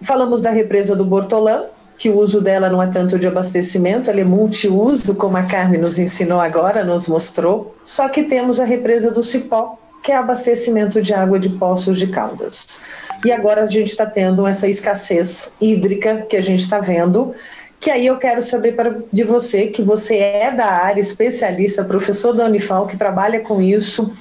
falamos 0.00 0.40
da 0.40 0.50
represa 0.50 0.96
do 0.96 1.04
Bortolã, 1.04 1.64
que 1.98 2.08
o 2.08 2.16
uso 2.16 2.40
dela 2.40 2.70
não 2.70 2.82
é 2.82 2.86
tanto 2.86 3.18
de 3.18 3.26
abastecimento, 3.26 4.10
ela 4.10 4.20
é 4.20 4.24
multiuso, 4.24 5.14
como 5.16 5.36
a 5.36 5.42
Carmen 5.42 5.80
nos 5.80 5.98
ensinou 5.98 6.40
agora, 6.40 6.84
nos 6.84 7.06
mostrou. 7.06 7.72
Só 7.84 8.08
que 8.08 8.22
temos 8.22 8.58
a 8.58 8.64
represa 8.64 9.10
do 9.10 9.22
Cipó, 9.22 9.76
que 10.02 10.12
é 10.12 10.16
abastecimento 10.16 11.02
de 11.02 11.12
água 11.12 11.38
de 11.38 11.50
poços 11.50 11.98
de 11.98 12.06
caldas. 12.06 12.80
E 13.24 13.32
agora 13.32 13.62
a 13.62 13.66
gente 13.66 13.88
está 13.88 14.06
tendo 14.06 14.46
essa 14.46 14.68
escassez 14.68 15.52
hídrica 15.60 16.26
que 16.28 16.36
a 16.36 16.40
gente 16.40 16.60
está 16.60 16.78
vendo, 16.78 17.34
que 17.80 17.90
aí 17.90 18.06
eu 18.06 18.16
quero 18.16 18.42
saber 18.42 18.72
para, 18.72 18.96
de 19.12 19.24
você, 19.24 19.66
que 19.66 19.82
você 19.82 20.16
é 20.16 20.50
da 20.50 20.66
área, 20.66 21.00
especialista, 21.00 21.84
professor 21.84 22.32
da 22.32 22.44
Unifal, 22.44 22.86
que 22.86 22.96
trabalha 22.96 23.40
com 23.40 23.62
isso, 23.62 24.12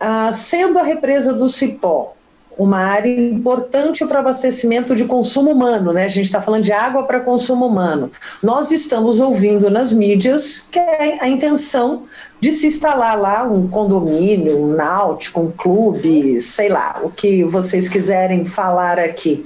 ah, 0.00 0.30
sendo 0.32 0.78
a 0.78 0.82
represa 0.82 1.32
do 1.32 1.48
Cipó 1.48 2.15
uma 2.58 2.78
área 2.78 3.08
importante 3.08 4.04
para 4.06 4.20
abastecimento 4.20 4.94
de 4.94 5.04
consumo 5.04 5.50
humano, 5.50 5.92
né? 5.92 6.04
A 6.04 6.08
gente 6.08 6.24
está 6.24 6.40
falando 6.40 6.62
de 6.62 6.72
água 6.72 7.02
para 7.02 7.20
consumo 7.20 7.66
humano. 7.66 8.10
Nós 8.42 8.70
estamos 8.70 9.20
ouvindo 9.20 9.68
nas 9.70 9.92
mídias 9.92 10.66
que 10.70 10.78
é 10.78 11.18
a 11.20 11.28
intenção 11.28 12.04
de 12.40 12.52
se 12.52 12.66
instalar 12.66 13.18
lá 13.18 13.44
um 13.44 13.68
condomínio, 13.68 14.58
um 14.58 14.74
náutico, 14.74 15.40
um 15.40 15.50
clube, 15.50 16.40
sei 16.40 16.68
lá, 16.68 17.00
o 17.02 17.10
que 17.10 17.44
vocês 17.44 17.88
quiserem 17.88 18.44
falar 18.44 18.98
aqui. 18.98 19.44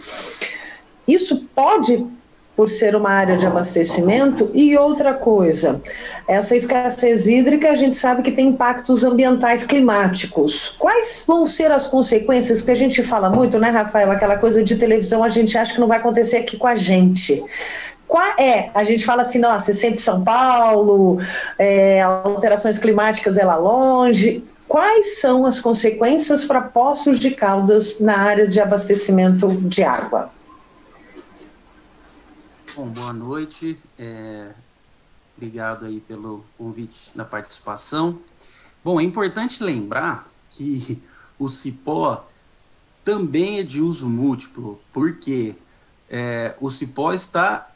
Isso 1.06 1.48
pode 1.54 2.06
por 2.60 2.68
ser 2.68 2.94
uma 2.94 3.08
área 3.08 3.38
de 3.38 3.46
abastecimento. 3.46 4.50
E 4.52 4.76
outra 4.76 5.14
coisa, 5.14 5.80
essa 6.28 6.54
escassez 6.54 7.26
hídrica 7.26 7.70
a 7.70 7.74
gente 7.74 7.96
sabe 7.96 8.20
que 8.20 8.30
tem 8.30 8.48
impactos 8.48 9.02
ambientais 9.02 9.64
climáticos. 9.64 10.74
Quais 10.78 11.24
vão 11.26 11.46
ser 11.46 11.72
as 11.72 11.86
consequências? 11.86 12.58
Porque 12.58 12.72
a 12.72 12.76
gente 12.76 13.02
fala 13.02 13.30
muito, 13.30 13.58
né, 13.58 13.70
Rafael? 13.70 14.10
Aquela 14.10 14.36
coisa 14.36 14.62
de 14.62 14.76
televisão, 14.76 15.24
a 15.24 15.28
gente 15.30 15.56
acha 15.56 15.72
que 15.72 15.80
não 15.80 15.88
vai 15.88 15.96
acontecer 15.96 16.36
aqui 16.36 16.58
com 16.58 16.66
a 16.66 16.74
gente. 16.74 17.42
Qual 18.06 18.22
é? 18.38 18.68
A 18.74 18.84
gente 18.84 19.06
fala 19.06 19.22
assim, 19.22 19.38
nossa, 19.38 19.70
é 19.70 19.74
sempre 19.74 20.02
São 20.02 20.22
Paulo, 20.22 21.16
é, 21.58 22.02
alterações 22.02 22.78
climáticas 22.78 23.38
é 23.38 23.44
lá 23.46 23.56
longe. 23.56 24.44
Quais 24.68 25.18
são 25.18 25.46
as 25.46 25.58
consequências 25.58 26.44
para 26.44 26.60
Poços 26.60 27.18
de 27.18 27.30
Caldas 27.30 28.00
na 28.00 28.18
área 28.18 28.46
de 28.46 28.60
abastecimento 28.60 29.48
de 29.48 29.82
água? 29.82 30.30
Bom, 32.76 32.86
boa 32.86 33.12
noite. 33.12 33.80
É, 33.98 34.52
obrigado 35.36 35.86
aí 35.86 35.98
pelo 36.00 36.44
convite 36.56 37.10
na 37.16 37.24
participação. 37.24 38.20
Bom, 38.84 39.00
é 39.00 39.02
importante 39.02 39.62
lembrar 39.62 40.30
que 40.48 41.02
o 41.36 41.48
cipó 41.48 42.28
também 43.04 43.58
é 43.58 43.62
de 43.64 43.80
uso 43.80 44.08
múltiplo, 44.08 44.80
porque 44.92 45.56
é, 46.08 46.54
o 46.60 46.70
cipó 46.70 47.12
está 47.12 47.72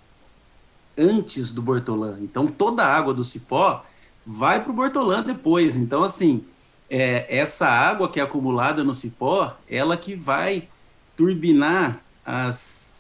antes 0.96 1.52
do 1.52 1.60
Bortolã. 1.60 2.16
Então, 2.20 2.46
toda 2.46 2.84
a 2.84 2.96
água 2.96 3.12
do 3.12 3.24
cipó 3.24 3.84
vai 4.24 4.62
para 4.62 4.70
o 4.70 4.74
Bortolã 4.74 5.24
depois. 5.24 5.76
Então, 5.76 6.04
assim, 6.04 6.44
é, 6.88 7.36
essa 7.36 7.66
água 7.66 8.08
que 8.08 8.20
é 8.20 8.22
acumulada 8.22 8.84
no 8.84 8.94
cipó, 8.94 9.56
ela 9.68 9.96
que 9.96 10.14
vai 10.14 10.68
turbinar 11.16 12.00
as 12.24 12.93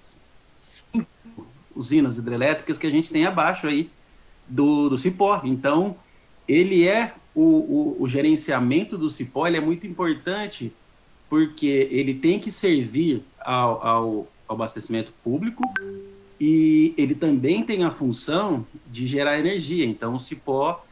usinas 1.74 2.18
hidrelétricas 2.18 2.78
que 2.78 2.86
a 2.86 2.90
gente 2.90 3.10
tem 3.10 3.26
abaixo 3.26 3.66
aí 3.66 3.90
do, 4.48 4.88
do 4.88 4.98
cipó. 4.98 5.40
Então, 5.44 5.96
ele 6.46 6.86
é 6.86 7.14
o, 7.34 7.42
o, 7.42 7.96
o 8.00 8.08
gerenciamento 8.08 8.96
do 8.96 9.10
cipó, 9.10 9.46
ele 9.46 9.56
é 9.56 9.60
muito 9.60 9.86
importante 9.86 10.72
porque 11.28 11.88
ele 11.90 12.14
tem 12.14 12.38
que 12.38 12.52
servir 12.52 13.24
ao, 13.40 13.86
ao, 13.86 14.28
ao 14.46 14.56
abastecimento 14.56 15.12
público 15.22 15.62
e 16.40 16.94
ele 16.96 17.14
também 17.14 17.62
tem 17.62 17.84
a 17.84 17.90
função 17.90 18.66
de 18.90 19.06
gerar 19.06 19.38
energia. 19.38 19.84
Então, 19.84 20.14
o 20.14 20.20
cipó 20.20 20.84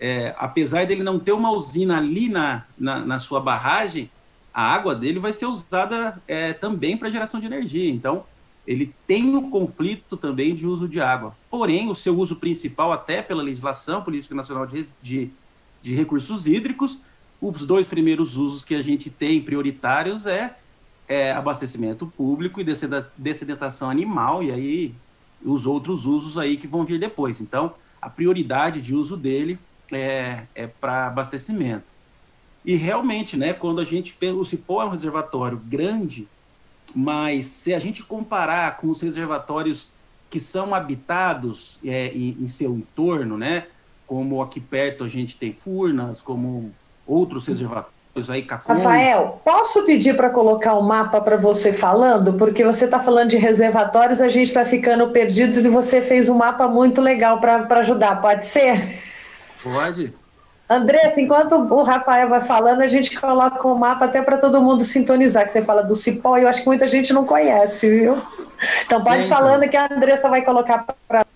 é, 0.00 0.34
apesar 0.38 0.86
dele 0.86 1.02
não 1.02 1.18
ter 1.18 1.32
uma 1.32 1.50
usina 1.50 1.98
ali 1.98 2.30
na, 2.30 2.64
na, 2.78 3.00
na 3.00 3.20
sua 3.20 3.38
barragem, 3.38 4.10
a 4.52 4.62
água 4.62 4.94
dele 4.94 5.18
vai 5.18 5.32
ser 5.32 5.44
usada 5.44 6.20
é, 6.26 6.54
também 6.54 6.96
para 6.96 7.10
geração 7.10 7.38
de 7.38 7.46
energia. 7.46 7.90
Então, 7.90 8.24
ele 8.70 8.94
tem 9.04 9.34
um 9.34 9.50
conflito 9.50 10.16
também 10.16 10.54
de 10.54 10.64
uso 10.64 10.88
de 10.88 11.00
água. 11.00 11.36
Porém, 11.50 11.90
o 11.90 11.96
seu 11.96 12.16
uso 12.16 12.36
principal, 12.36 12.92
até 12.92 13.20
pela 13.20 13.42
legislação 13.42 14.00
Política 14.00 14.32
Nacional 14.32 14.64
de, 14.64 14.86
de, 15.02 15.30
de 15.82 15.92
Recursos 15.96 16.46
Hídricos, 16.46 17.00
os 17.40 17.66
dois 17.66 17.84
primeiros 17.84 18.36
usos 18.36 18.64
que 18.64 18.76
a 18.76 18.82
gente 18.82 19.10
tem 19.10 19.40
prioritários 19.40 20.24
é, 20.24 20.56
é 21.08 21.32
abastecimento 21.32 22.06
público 22.16 22.60
e 22.60 22.64
dessedentação 23.18 23.90
animal, 23.90 24.40
e 24.40 24.52
aí 24.52 24.94
os 25.44 25.66
outros 25.66 26.06
usos 26.06 26.38
aí 26.38 26.56
que 26.56 26.68
vão 26.68 26.84
vir 26.84 27.00
depois. 27.00 27.40
Então, 27.40 27.74
a 28.00 28.08
prioridade 28.08 28.80
de 28.80 28.94
uso 28.94 29.16
dele 29.16 29.58
é, 29.90 30.44
é 30.54 30.68
para 30.68 31.08
abastecimento. 31.08 31.86
E 32.64 32.76
realmente, 32.76 33.36
né, 33.36 33.52
quando 33.52 33.80
a 33.80 33.84
gente 33.84 34.16
o 34.32 34.44
Cipó 34.44 34.80
é 34.80 34.84
um 34.84 34.90
reservatório 34.90 35.58
grande, 35.58 36.28
mas 36.94 37.46
se 37.46 37.74
a 37.74 37.78
gente 37.78 38.02
comparar 38.02 38.76
com 38.76 38.88
os 38.88 39.00
reservatórios 39.00 39.92
que 40.28 40.38
são 40.38 40.74
habitados 40.74 41.78
é, 41.84 42.08
em, 42.08 42.36
em, 42.40 42.48
seu 42.48 42.72
entorno, 42.72 43.36
né, 43.36 43.66
como 44.06 44.40
aqui 44.40 44.60
perto 44.60 45.04
a 45.04 45.08
gente 45.08 45.36
tem 45.36 45.52
Furnas, 45.52 46.20
como 46.20 46.72
outros 47.06 47.46
reservatórios 47.46 47.90
aí. 48.28 48.46
Rafael, 48.66 49.40
posso 49.44 49.84
pedir 49.84 50.16
para 50.16 50.30
colocar 50.30 50.74
o 50.74 50.80
um 50.80 50.86
mapa 50.86 51.20
para 51.20 51.36
você 51.36 51.72
falando? 51.72 52.34
Porque 52.34 52.64
você 52.64 52.84
está 52.84 52.98
falando 52.98 53.30
de 53.30 53.36
reservatórios, 53.36 54.20
a 54.20 54.28
gente 54.28 54.48
está 54.48 54.64
ficando 54.64 55.10
perdido 55.10 55.58
e 55.60 55.68
você 55.68 56.02
fez 56.02 56.28
um 56.28 56.34
mapa 56.34 56.66
muito 56.68 57.00
legal 57.00 57.40
para 57.40 57.78
ajudar, 57.78 58.20
pode 58.20 58.44
ser? 58.44 58.80
Pode. 59.62 60.19
Andressa, 60.70 61.20
enquanto 61.20 61.56
o 61.56 61.82
Rafael 61.82 62.28
vai 62.28 62.40
falando, 62.40 62.80
a 62.80 62.86
gente 62.86 63.18
coloca 63.18 63.66
o 63.66 63.76
mapa 63.76 64.04
até 64.04 64.22
para 64.22 64.38
todo 64.38 64.62
mundo 64.62 64.84
sintonizar, 64.84 65.44
que 65.44 65.50
você 65.50 65.64
fala 65.64 65.82
do 65.82 65.96
cipó 65.96 66.38
e 66.38 66.42
eu 66.42 66.48
acho 66.48 66.60
que 66.60 66.66
muita 66.68 66.86
gente 66.86 67.12
não 67.12 67.26
conhece, 67.26 67.90
viu? 67.90 68.16
Então 68.86 69.02
pode 69.02 69.24
ir 69.24 69.28
falando 69.28 69.68
que 69.68 69.76
a 69.76 69.92
Andressa 69.92 70.30
vai 70.30 70.44
colocar 70.44 70.86
para. 71.08 71.26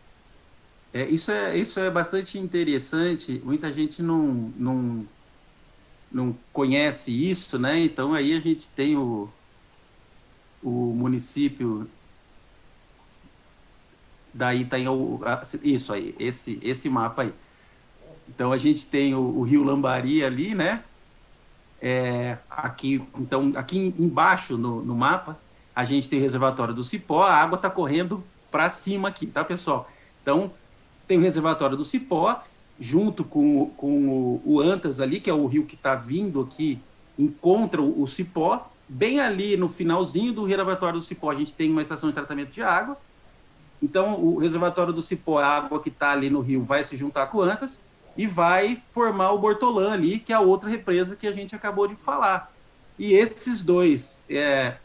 É, 0.93 1.03
isso, 1.07 1.33
é, 1.33 1.57
isso 1.57 1.81
é 1.81 1.91
bastante 1.91 2.39
interessante, 2.39 3.43
muita 3.45 3.73
gente 3.73 4.01
não, 4.01 4.53
não, 4.57 5.05
não 6.13 6.37
conhece 6.53 7.11
isso, 7.11 7.59
né? 7.59 7.81
Então 7.81 8.15
aí 8.15 8.37
a 8.37 8.41
gente 8.41 8.71
tem 8.71 8.97
o, 8.97 9.29
o 10.63 10.71
município 10.71 11.89
daí 14.33 14.65
tem 14.65 14.87
o, 14.89 15.21
isso 15.63 15.93
aí, 15.93 16.15
esse, 16.21 16.59
esse 16.63 16.89
mapa 16.89 17.23
aí. 17.23 17.33
Então 18.29 18.53
a 18.53 18.59
gente 18.59 18.87
tem 18.87 19.15
o, 19.15 19.21
o 19.21 19.43
rio 19.43 19.63
Lambari 19.63 20.25
ali, 20.25 20.55
né? 20.55 20.83
É, 21.81 22.39
aqui, 22.49 23.03
então, 23.19 23.53
aqui 23.57 23.95
embaixo 23.99 24.57
no, 24.57 24.83
no, 24.83 24.95
mapa, 24.95 25.39
a 25.77 25.85
gente 25.85 26.09
tem 26.09 26.19
o 26.19 26.23
reservatório 26.23 26.73
do 26.73 26.83
Cipó, 26.83 27.25
a 27.25 27.35
água 27.35 27.57
está 27.57 27.69
correndo 27.69 28.25
para 28.51 28.71
cima 28.71 29.09
aqui, 29.09 29.27
tá, 29.27 29.45
pessoal? 29.45 29.91
Então, 30.23 30.51
tem 31.07 31.19
o 31.19 31.21
reservatório 31.21 31.77
do 31.77 31.85
Cipó, 31.85 32.43
junto 32.81 33.23
com, 33.23 33.67
com 33.77 34.09
o, 34.09 34.43
o 34.45 34.61
Antas 34.61 34.99
ali, 34.99 35.21
que 35.21 35.29
é 35.29 35.35
o 35.35 35.47
rio 35.47 35.67
que 35.67 35.75
está 35.75 35.95
vindo 35.95 36.41
aqui, 36.41 36.81
encontra 37.19 37.83
o, 37.83 38.03
o 38.03 38.07
Cipó. 38.07 38.71
Bem 38.89 39.21
ali 39.21 39.57
no 39.57 39.69
finalzinho 39.69 40.33
do 40.33 40.45
reservatório 40.45 40.99
do 40.99 41.05
Cipó, 41.05 41.31
a 41.31 41.35
gente 41.35 41.55
tem 41.55 41.71
uma 41.71 41.83
estação 41.83 42.09
de 42.09 42.15
tratamento 42.15 42.51
de 42.51 42.63
água. 42.63 42.97
Então, 43.83 44.19
o 44.19 44.39
reservatório 44.39 44.93
do 44.93 45.03
Cipó, 45.03 45.39
a 45.39 45.47
água 45.47 45.81
que 45.81 45.91
está 45.91 46.13
ali 46.13 46.31
no 46.31 46.41
rio, 46.41 46.63
vai 46.63 46.83
se 46.83 46.97
juntar 46.97 47.27
com 47.27 47.39
o 47.39 47.43
Antas 47.43 47.83
e 48.17 48.27
vai 48.27 48.81
formar 48.91 49.33
o 49.33 49.39
Bortolã 49.39 49.93
ali, 49.93 50.19
que 50.19 50.33
é 50.33 50.37
a 50.37 50.41
outra 50.41 50.69
represa 50.69 51.17
que 51.17 51.27
a 51.27 51.33
gente 51.33 51.55
acabou 51.55 51.89
de 51.89 51.97
falar. 51.97 52.53
E 52.99 53.13
esses 53.15 53.63
dois, 53.63 54.25
é, 54.29 54.77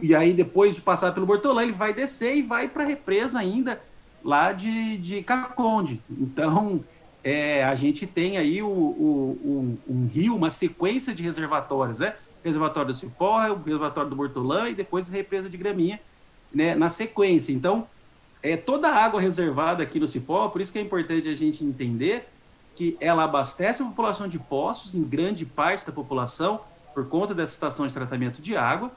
e 0.00 0.14
aí 0.14 0.32
depois 0.32 0.74
de 0.74 0.80
passar 0.80 1.12
pelo 1.12 1.26
Bortolã, 1.26 1.62
ele 1.62 1.72
vai 1.72 1.92
descer 1.92 2.36
e 2.36 2.42
vai 2.42 2.68
para 2.68 2.84
a 2.84 2.86
represa 2.86 3.38
ainda 3.38 3.80
lá 4.24 4.52
de, 4.52 4.96
de 4.96 5.22
Caconde. 5.22 6.00
Então, 6.10 6.82
é, 7.22 7.64
a 7.64 7.74
gente 7.74 8.06
tem 8.06 8.38
aí 8.38 8.62
o, 8.62 8.68
o, 8.68 9.78
um, 9.88 9.92
um, 9.94 10.06
rio, 10.06 10.34
uma 10.34 10.50
sequência 10.50 11.14
de 11.14 11.22
reservatórios, 11.22 11.98
né? 11.98 12.14
Reservatório 12.42 12.92
do 12.92 12.98
Cipó, 12.98 13.38
o 13.50 13.62
reservatório 13.62 14.08
do 14.08 14.16
Bortolã 14.16 14.68
e 14.68 14.74
depois 14.74 15.08
a 15.08 15.12
represa 15.12 15.48
de 15.50 15.56
Graminha, 15.56 16.00
né? 16.54 16.74
Na 16.74 16.88
sequência. 16.88 17.52
Então, 17.52 17.86
é 18.42 18.56
toda 18.56 18.88
a 18.88 19.04
água 19.04 19.20
reservada 19.20 19.82
aqui 19.82 19.98
no 19.98 20.08
Cipó, 20.08 20.48
por 20.48 20.60
isso 20.60 20.72
que 20.72 20.78
é 20.78 20.82
importante 20.82 21.28
a 21.28 21.34
gente 21.34 21.64
entender 21.64 22.28
que 22.76 22.96
ela 23.00 23.24
abastece 23.24 23.82
a 23.82 23.86
população 23.86 24.28
de 24.28 24.38
poços, 24.38 24.94
em 24.94 25.02
grande 25.02 25.46
parte 25.46 25.86
da 25.86 25.92
população, 25.92 26.60
por 26.94 27.08
conta 27.08 27.34
dessa 27.34 27.54
estação 27.54 27.86
de 27.86 27.94
tratamento 27.94 28.40
de 28.40 28.54
água. 28.54 28.92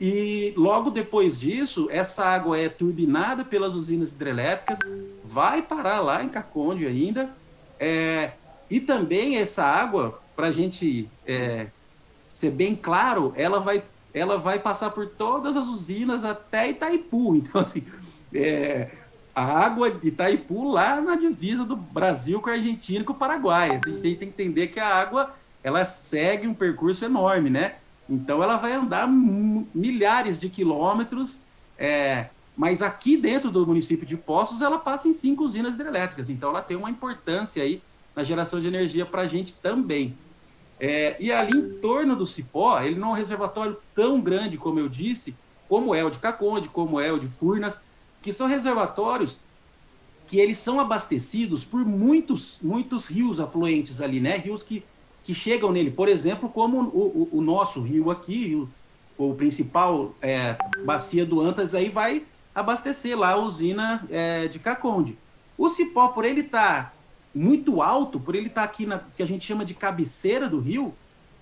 E 0.00 0.54
logo 0.56 0.90
depois 0.90 1.40
disso, 1.40 1.88
essa 1.90 2.24
água 2.24 2.56
é 2.56 2.68
turbinada 2.68 3.44
pelas 3.44 3.74
usinas 3.74 4.12
hidrelétricas, 4.12 4.78
vai 5.24 5.60
parar 5.60 6.00
lá 6.00 6.22
em 6.22 6.28
Caconde 6.28 6.86
ainda. 6.86 7.30
É, 7.80 8.32
e 8.70 8.78
também 8.78 9.36
essa 9.38 9.64
água, 9.64 10.20
para 10.36 10.48
a 10.48 10.52
gente 10.52 11.10
é, 11.26 11.66
ser 12.30 12.50
bem 12.50 12.76
claro, 12.76 13.32
ela 13.36 13.58
vai, 13.58 13.82
ela 14.14 14.38
vai 14.38 14.60
passar 14.60 14.90
por 14.90 15.08
todas 15.08 15.56
as 15.56 15.66
usinas 15.66 16.24
até 16.24 16.70
Itaipu. 16.70 17.34
Então, 17.36 17.60
assim, 17.60 17.84
é, 18.32 18.90
a 19.36 19.44
água 19.44 19.90
de 19.90 20.08
Itaipu 20.08 20.64
lá 20.64 20.98
na 20.98 21.14
divisa 21.14 21.62
do 21.62 21.76
Brasil 21.76 22.40
com 22.40 22.48
a 22.48 22.54
Argentina 22.54 23.00
e 23.00 23.04
com 23.04 23.12
o 23.12 23.16
Paraguai. 23.16 23.72
A 23.72 23.86
gente 23.86 24.00
tem 24.00 24.16
que 24.16 24.24
entender 24.24 24.68
que 24.68 24.80
a 24.80 24.88
água 24.88 25.34
ela 25.62 25.84
segue 25.84 26.46
um 26.46 26.54
percurso 26.54 27.04
enorme, 27.04 27.50
né? 27.50 27.74
Então 28.08 28.42
ela 28.42 28.56
vai 28.56 28.72
andar 28.72 29.06
milhares 29.06 30.40
de 30.40 30.48
quilômetros, 30.48 31.42
é, 31.76 32.30
mas 32.56 32.80
aqui 32.80 33.18
dentro 33.18 33.50
do 33.50 33.66
município 33.66 34.06
de 34.06 34.16
Poços 34.16 34.62
ela 34.62 34.78
passa 34.78 35.06
em 35.06 35.12
cinco 35.12 35.44
usinas 35.44 35.74
hidrelétricas, 35.74 36.30
então 36.30 36.48
ela 36.48 36.62
tem 36.62 36.76
uma 36.76 36.88
importância 36.88 37.62
aí 37.62 37.82
na 38.14 38.24
geração 38.24 38.58
de 38.58 38.68
energia 38.68 39.04
para 39.04 39.22
a 39.22 39.28
gente 39.28 39.54
também. 39.56 40.16
É, 40.80 41.14
e 41.20 41.30
ali 41.30 41.58
em 41.58 41.74
torno 41.78 42.16
do 42.16 42.26
Cipó, 42.26 42.80
ele 42.80 42.98
não 42.98 43.08
é 43.08 43.10
um 43.10 43.14
reservatório 43.14 43.76
tão 43.94 44.18
grande 44.18 44.56
como 44.56 44.80
eu 44.80 44.88
disse, 44.88 45.36
como 45.68 45.94
é 45.94 46.02
o 46.02 46.10
de 46.10 46.20
Caconde, 46.20 46.70
como 46.70 46.98
é 46.98 47.12
o 47.12 47.18
de 47.18 47.28
Furnas, 47.28 47.82
que 48.26 48.32
são 48.32 48.48
reservatórios 48.48 49.38
que 50.26 50.40
eles 50.40 50.58
são 50.58 50.80
abastecidos 50.80 51.64
por 51.64 51.84
muitos, 51.84 52.58
muitos 52.60 53.06
rios 53.06 53.38
afluentes 53.38 54.00
ali, 54.00 54.18
né? 54.18 54.36
Rios 54.36 54.64
que, 54.64 54.82
que 55.22 55.32
chegam 55.32 55.70
nele. 55.70 55.92
Por 55.92 56.08
exemplo, 56.08 56.48
como 56.48 56.80
o, 56.80 57.28
o, 57.32 57.38
o 57.38 57.40
nosso 57.40 57.80
rio 57.80 58.10
aqui, 58.10 58.68
o, 59.16 59.30
o 59.30 59.34
principal 59.36 60.12
é, 60.20 60.58
bacia 60.84 61.24
do 61.24 61.40
Antas, 61.40 61.72
aí 61.72 61.88
vai 61.88 62.24
abastecer 62.52 63.16
lá 63.16 63.34
a 63.34 63.36
usina 63.36 64.04
é, 64.10 64.48
de 64.48 64.58
Caconde. 64.58 65.16
O 65.56 65.70
cipó, 65.70 66.08
por 66.08 66.24
ele 66.24 66.40
estar 66.40 66.86
tá 66.86 66.92
muito 67.32 67.80
alto, 67.80 68.18
por 68.18 68.34
ele 68.34 68.48
estar 68.48 68.62
tá 68.62 68.66
aqui 68.66 68.86
na 68.86 68.98
que 68.98 69.22
a 69.22 69.26
gente 69.26 69.46
chama 69.46 69.64
de 69.64 69.72
cabeceira 69.72 70.48
do 70.48 70.58
rio, 70.58 70.92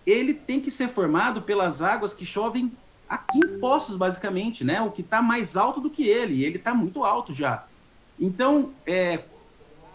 ele 0.07 0.35
tem 0.35 0.61
que 0.61 0.71
ser 0.71 0.89
formado 0.89 1.41
pelas 1.41 1.81
águas 1.81 2.13
que 2.13 2.27
chovem 2.27 2.71
aqui 3.09 3.39
em 3.39 3.59
Poços, 3.59 3.97
basicamente, 3.97 4.65
né? 4.65 4.81
O 4.81 4.91
que 4.91 5.01
está 5.01 5.23
mais 5.23 5.57
alto 5.57 5.81
do 5.81 5.91
que 5.91 6.09
ele, 6.09 6.35
e 6.35 6.45
ele 6.45 6.57
está 6.57 6.75
muito 6.75 7.05
alto 7.05 7.33
já. 7.33 7.67
Então, 8.19 8.71
é, 8.87 9.25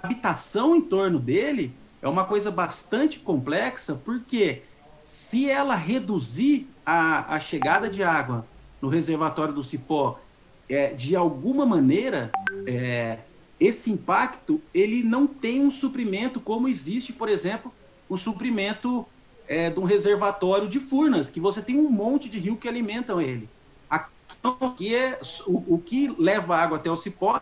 a 0.02 0.08
habitação 0.08 0.76
em 0.76 0.82
torno 0.82 1.20
dele 1.20 1.74
é 2.02 2.08
uma 2.08 2.26
coisa 2.26 2.50
bastante 2.52 3.20
complexa, 3.20 4.00
porque 4.04 4.64
se 5.00 5.50
ela 5.50 5.76
reduzir 5.76 6.68
a, 6.86 7.36
a 7.36 7.40
chegada 7.40 7.90
de 7.90 8.04
água 8.04 8.46
no 8.82 8.90
reservatório 8.90 9.54
do 9.54 9.64
Cipó, 9.64 10.20
é, 10.68 10.94
de 10.94 11.16
alguma 11.16 11.66
maneira, 11.66 12.32
é, 12.66 13.20
esse 13.60 13.92
impacto 13.92 14.62
ele 14.74 15.04
não 15.04 15.26
tem 15.28 15.62
um 15.62 15.72
suprimento 15.72 16.40
como 16.40 16.68
existe, 16.68 17.12
por 17.12 17.28
exemplo, 17.28 17.74
o 18.08 18.18
suprimento 18.18 19.06
é, 19.50 19.72
de 19.72 19.80
um 19.80 19.84
reservatório 19.84 20.70
de 20.70 20.80
Furnas, 20.80 21.32
que 21.32 21.40
você 21.40 21.60
tem 21.60 21.80
um 21.80 21.90
monte 21.90 22.30
de 22.30 22.38
rio 22.38 22.56
que 22.56 22.70
alimentam 22.70 23.20
ele. 23.20 23.50
Aqui 23.90 24.96
é 24.96 25.20
o, 25.48 25.76
o 25.76 25.82
que 25.84 26.14
leva 26.20 26.56
água 26.56 26.78
até 26.78 26.90
o 26.90 26.96
cipó 26.96 27.42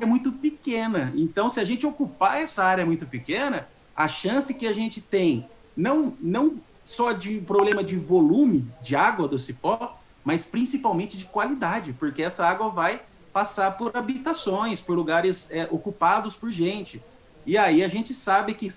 é 0.00 0.06
muito 0.06 0.32
pequena. 0.32 1.12
Então, 1.14 1.50
se 1.50 1.60
a 1.60 1.64
gente 1.64 1.86
ocupar 1.86 2.40
essa 2.40 2.64
área 2.64 2.86
muito 2.86 3.06
pequena, 3.06 3.68
a 3.94 4.08
chance 4.08 4.54
que 4.54 4.66
a 4.66 4.72
gente 4.72 5.02
tem, 5.02 5.46
não, 5.76 6.16
não 6.18 6.56
só 6.82 7.12
de 7.12 7.40
problema 7.40 7.84
de 7.84 7.96
volume 7.96 8.66
de 8.80 8.96
água 8.96 9.28
do 9.28 9.38
cipó, 9.38 9.98
mas 10.24 10.44
principalmente 10.44 11.18
de 11.18 11.26
qualidade, 11.26 11.92
porque 11.92 12.22
essa 12.22 12.46
água 12.46 12.70
vai 12.70 13.02
passar 13.32 13.76
por 13.76 13.94
habitações, 13.94 14.80
por 14.80 14.96
lugares 14.96 15.48
é, 15.50 15.68
ocupados 15.70 16.34
por 16.34 16.50
gente. 16.50 17.02
E 17.44 17.58
aí 17.58 17.84
a 17.84 17.88
gente 17.88 18.14
sabe 18.14 18.54
que 18.54 18.68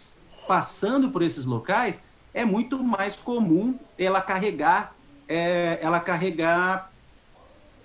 passando 0.47 1.09
por 1.09 1.21
esses 1.21 1.45
locais 1.45 2.01
é 2.33 2.45
muito 2.45 2.81
mais 2.81 3.15
comum 3.15 3.77
ela 3.97 4.21
carregar, 4.21 4.95
é, 5.27 5.79
ela 5.81 5.99
carregar 5.99 6.91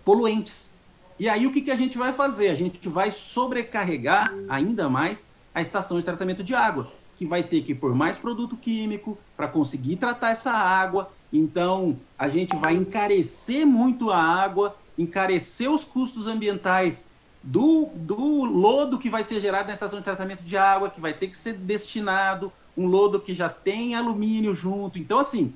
poluentes. 0.05 0.71
E 1.19 1.29
aí 1.29 1.47
o 1.47 1.53
que, 1.53 1.63
que 1.63 1.71
a 1.71 1.77
gente 1.77 1.97
vai 1.97 2.13
fazer? 2.13 2.49
A 2.49 2.55
gente 2.55 2.89
vai 2.89 3.11
sobrecarregar 3.11 4.33
ainda 4.49 4.89
mais 4.89 5.27
a 5.55 5.63
estação 5.63 5.99
de 5.99 6.05
tratamento 6.05 6.45
de 6.45 6.55
água, 6.55 6.93
que 7.17 7.25
vai 7.25 7.43
ter 7.43 7.63
que 7.63 7.75
pôr 7.75 7.95
mais 7.95 8.19
produto 8.19 8.57
químico 8.57 9.19
para 9.37 9.49
conseguir 9.49 9.97
tratar 9.97 10.31
essa 10.31 10.53
água. 10.53 11.11
Então 11.33 11.99
a 12.19 12.29
gente 12.29 12.55
vai 12.57 12.75
encarecer 12.75 13.67
muito 13.67 14.11
a 14.11 14.23
água 14.23 14.77
encarecer 14.99 15.71
os 15.71 15.85
custos 15.85 16.27
ambientais 16.27 17.05
do, 17.43 17.91
do 17.95 18.45
lodo 18.45 18.99
que 18.99 19.11
vai 19.11 19.23
ser 19.23 19.41
gerado 19.41 19.69
na 19.69 19.75
estação 19.75 19.99
de 19.99 20.05
tratamento 20.05 20.43
de 20.43 20.57
água, 20.57 20.91
que 20.91 21.01
vai 21.01 21.13
ter 21.13 21.29
que 21.29 21.37
ser 21.37 21.53
destinado, 21.53 22.53
um 22.77 22.87
lodo 22.87 23.21
que 23.21 23.33
já 23.33 23.49
tem 23.49 23.95
alumínio 23.95 24.55
junto. 24.55 24.99
Então, 24.99 25.19
assim, 25.19 25.55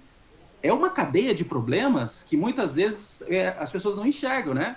é 0.62 0.72
uma 0.72 0.90
cadeia 0.90 1.34
de 1.34 1.44
problemas 1.44 2.24
que 2.28 2.36
muitas 2.36 2.74
vezes 2.74 3.22
é, 3.28 3.56
as 3.58 3.70
pessoas 3.70 3.96
não 3.96 4.06
enxergam, 4.06 4.54
né? 4.54 4.76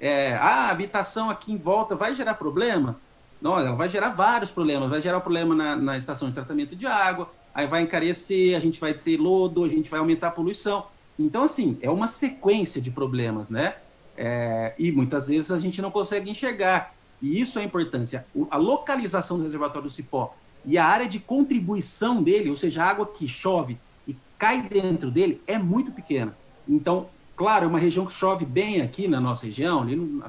É, 0.00 0.34
a 0.34 0.70
habitação 0.70 1.30
aqui 1.30 1.52
em 1.52 1.58
volta 1.58 1.94
vai 1.94 2.14
gerar 2.14 2.34
problema? 2.34 2.98
Não, 3.40 3.58
ela 3.58 3.72
vai 3.74 3.88
gerar 3.88 4.10
vários 4.10 4.50
problemas. 4.50 4.90
Vai 4.90 5.00
gerar 5.00 5.20
problema 5.20 5.54
na, 5.54 5.76
na 5.76 5.98
estação 5.98 6.28
de 6.28 6.34
tratamento 6.34 6.74
de 6.74 6.86
água, 6.86 7.30
aí 7.54 7.66
vai 7.66 7.82
encarecer, 7.82 8.56
a 8.56 8.60
gente 8.60 8.80
vai 8.80 8.94
ter 8.94 9.16
lodo, 9.16 9.64
a 9.64 9.68
gente 9.68 9.90
vai 9.90 10.00
aumentar 10.00 10.28
a 10.28 10.32
poluição. 10.32 10.86
Então, 11.18 11.44
assim, 11.44 11.78
é 11.80 11.90
uma 11.90 12.08
sequência 12.08 12.80
de 12.80 12.90
problemas, 12.90 13.50
né? 13.50 13.76
É, 14.16 14.74
e 14.78 14.92
muitas 14.92 15.28
vezes 15.28 15.50
a 15.50 15.58
gente 15.58 15.80
não 15.80 15.90
consegue 15.90 16.30
enxergar. 16.30 16.94
E 17.20 17.40
isso 17.40 17.58
é 17.58 17.62
a 17.62 17.64
importância. 17.64 18.26
A 18.50 18.56
localização 18.56 19.38
do 19.38 19.44
reservatório 19.44 19.88
do 19.88 19.92
Cipó 19.92 20.34
e 20.64 20.78
a 20.78 20.84
área 20.84 21.08
de 21.08 21.18
contribuição 21.18 22.22
dele, 22.22 22.50
ou 22.50 22.56
seja, 22.56 22.82
a 22.82 22.88
água 22.88 23.06
que 23.06 23.26
chove 23.26 23.78
e 24.06 24.16
cai 24.38 24.62
dentro 24.62 25.10
dele, 25.10 25.40
é 25.46 25.58
muito 25.58 25.90
pequena. 25.90 26.36
Então, 26.68 27.08
claro, 27.36 27.64
é 27.64 27.68
uma 27.68 27.78
região 27.78 28.06
que 28.06 28.12
chove 28.12 28.44
bem 28.44 28.80
aqui 28.80 29.08
na 29.08 29.20
nossa 29.20 29.46
região, 29.46 29.82
ali 29.82 30.22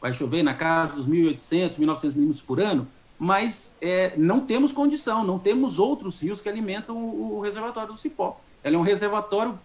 vai 0.00 0.12
chover 0.12 0.42
na 0.42 0.54
casa 0.54 0.94
dos 0.94 1.08
1.800, 1.08 1.78
1.900 1.78 2.14
milímetros 2.14 2.42
por 2.42 2.60
ano, 2.60 2.86
mas 3.18 3.76
é, 3.80 4.12
não 4.16 4.40
temos 4.40 4.72
condição, 4.72 5.24
não 5.24 5.38
temos 5.38 5.78
outros 5.78 6.20
rios 6.20 6.40
que 6.40 6.48
alimentam 6.48 6.96
o, 6.96 7.36
o 7.36 7.40
reservatório 7.40 7.92
do 7.92 7.98
Cipó. 7.98 8.38
Ela 8.62 8.76
é 8.76 8.78
um 8.78 8.82
reservatório 8.82 9.58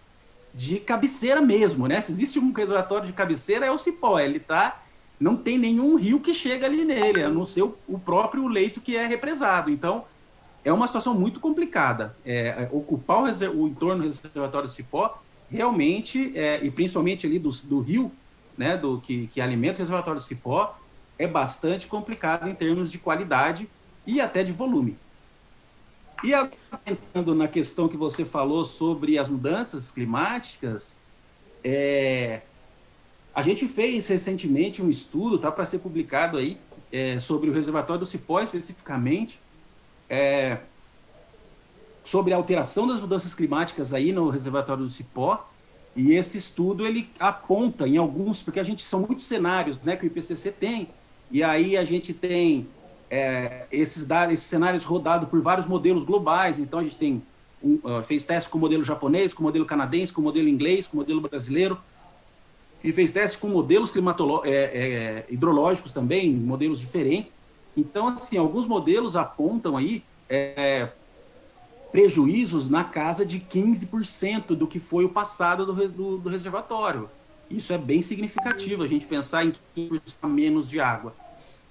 de 0.54 0.78
cabeceira 0.78 1.40
mesmo, 1.40 1.86
né? 1.86 2.00
Se 2.00 2.12
existe 2.12 2.38
um 2.38 2.52
reservatório 2.52 3.06
de 3.06 3.12
cabeceira, 3.12 3.66
é 3.66 3.70
o 3.70 3.78
Cipó. 3.78 4.18
Ele 4.18 4.38
tá. 4.38 4.82
Não 5.18 5.36
tem 5.36 5.58
nenhum 5.58 5.96
rio 5.96 6.20
que 6.20 6.34
chega 6.34 6.66
ali 6.66 6.84
nele, 6.84 7.22
a 7.22 7.30
não 7.30 7.44
ser 7.44 7.62
o, 7.62 7.76
o 7.86 7.98
próprio 7.98 8.46
leito 8.48 8.80
que 8.80 8.96
é 8.96 9.06
represado. 9.06 9.70
Então, 9.70 10.04
é 10.64 10.72
uma 10.72 10.86
situação 10.86 11.14
muito 11.14 11.40
complicada. 11.40 12.14
É, 12.24 12.48
é 12.48 12.68
ocupar 12.72 13.18
o, 13.18 13.24
o, 13.24 13.68
entorno 13.68 14.02
do 14.02 14.06
reservatório 14.08 14.68
do 14.68 14.72
Cipó, 14.72 15.20
realmente, 15.50 16.32
é, 16.36 16.64
e 16.64 16.70
principalmente 16.70 17.26
ali 17.26 17.38
do, 17.38 17.50
do 17.50 17.80
rio, 17.80 18.12
né, 18.56 18.76
do 18.76 19.00
que, 19.00 19.26
que 19.28 19.40
alimenta 19.40 19.76
o 19.76 19.78
reservatório 19.78 20.20
do 20.20 20.24
Cipó, 20.24 20.76
é 21.18 21.26
bastante 21.26 21.86
complicado 21.86 22.48
em 22.48 22.54
termos 22.54 22.90
de 22.90 22.98
qualidade 22.98 23.68
e 24.06 24.20
até 24.20 24.42
de 24.42 24.52
volume. 24.52 24.96
E 26.24 26.32
entrando 26.86 27.34
na 27.34 27.48
questão 27.48 27.88
que 27.88 27.96
você 27.96 28.24
falou 28.24 28.64
sobre 28.64 29.18
as 29.18 29.28
mudanças 29.28 29.90
climáticas, 29.90 30.96
é, 31.64 32.42
a 33.34 33.42
gente 33.42 33.66
fez 33.66 34.06
recentemente 34.08 34.82
um 34.82 34.88
estudo, 34.88 35.38
tá 35.38 35.50
para 35.50 35.66
ser 35.66 35.80
publicado 35.80 36.38
aí, 36.38 36.58
é, 36.92 37.18
sobre 37.18 37.50
o 37.50 37.52
reservatório 37.52 38.00
do 38.00 38.06
Cipó 38.06 38.40
especificamente, 38.40 39.40
é, 40.12 40.58
sobre 42.04 42.34
a 42.34 42.36
alteração 42.36 42.86
das 42.86 43.00
mudanças 43.00 43.34
climáticas 43.34 43.94
aí 43.94 44.12
no 44.12 44.28
reservatório 44.28 44.84
do 44.84 44.90
Cipó. 44.90 45.48
E 45.96 46.12
esse 46.12 46.36
estudo 46.36 46.86
ele 46.86 47.08
aponta 47.18 47.88
em 47.88 47.96
alguns, 47.96 48.42
porque 48.42 48.60
a 48.60 48.62
gente 48.62 48.82
são 48.82 49.00
muitos 49.00 49.24
cenários, 49.24 49.80
né, 49.80 49.96
que 49.96 50.04
o 50.04 50.08
IPCC 50.08 50.52
tem. 50.52 50.88
E 51.30 51.42
aí 51.42 51.78
a 51.78 51.84
gente 51.84 52.12
tem 52.12 52.68
é, 53.10 53.66
esses, 53.72 54.06
dados, 54.06 54.34
esses 54.34 54.46
cenários 54.46 54.84
rodados 54.84 55.28
por 55.30 55.40
vários 55.40 55.66
modelos 55.66 56.04
globais. 56.04 56.58
Então, 56.58 56.78
a 56.78 56.82
gente 56.82 56.98
tem 56.98 57.22
um, 57.62 57.78
uh, 57.82 58.02
fez 58.02 58.26
testes 58.26 58.50
com 58.50 58.58
o 58.58 58.60
modelo 58.60 58.84
japonês, 58.84 59.32
com 59.32 59.40
o 59.40 59.44
modelo 59.44 59.64
canadense, 59.64 60.12
com 60.12 60.20
o 60.20 60.24
modelo 60.24 60.48
inglês, 60.48 60.86
com 60.86 60.98
o 60.98 61.00
modelo 61.00 61.22
brasileiro, 61.22 61.78
e 62.84 62.92
fez 62.92 63.12
testes 63.12 63.38
com 63.38 63.48
modelos 63.48 63.92
é, 64.44 64.50
é, 64.50 65.26
hidrológicos 65.30 65.92
também, 65.92 66.30
modelos 66.34 66.80
diferentes. 66.80 67.32
Então, 67.76 68.08
assim, 68.08 68.36
alguns 68.36 68.66
modelos 68.66 69.16
apontam 69.16 69.76
aí 69.76 70.04
é, 70.28 70.88
prejuízos 71.90 72.68
na 72.70 72.84
casa 72.84 73.24
de 73.24 73.38
15% 73.38 74.54
do 74.54 74.66
que 74.66 74.80
foi 74.80 75.04
o 75.04 75.08
passado 75.08 75.66
do, 75.66 75.88
do, 75.88 76.18
do 76.18 76.28
reservatório. 76.28 77.08
Isso 77.50 77.72
é 77.72 77.78
bem 77.78 78.00
significativo, 78.00 78.82
a 78.82 78.88
gente 78.88 79.06
pensar 79.06 79.44
em 79.44 79.52
15% 79.76 80.00
menos 80.28 80.70
de 80.70 80.80
água. 80.80 81.14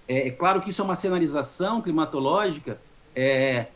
É, 0.07 0.27
é, 0.27 0.31
claro 0.31 0.61
que 0.61 0.69
isso 0.69 0.81
é 0.81 0.85
uma 0.85 0.95
sinalização 0.95 1.81
climatológica, 1.81 2.79
é, 3.15 3.67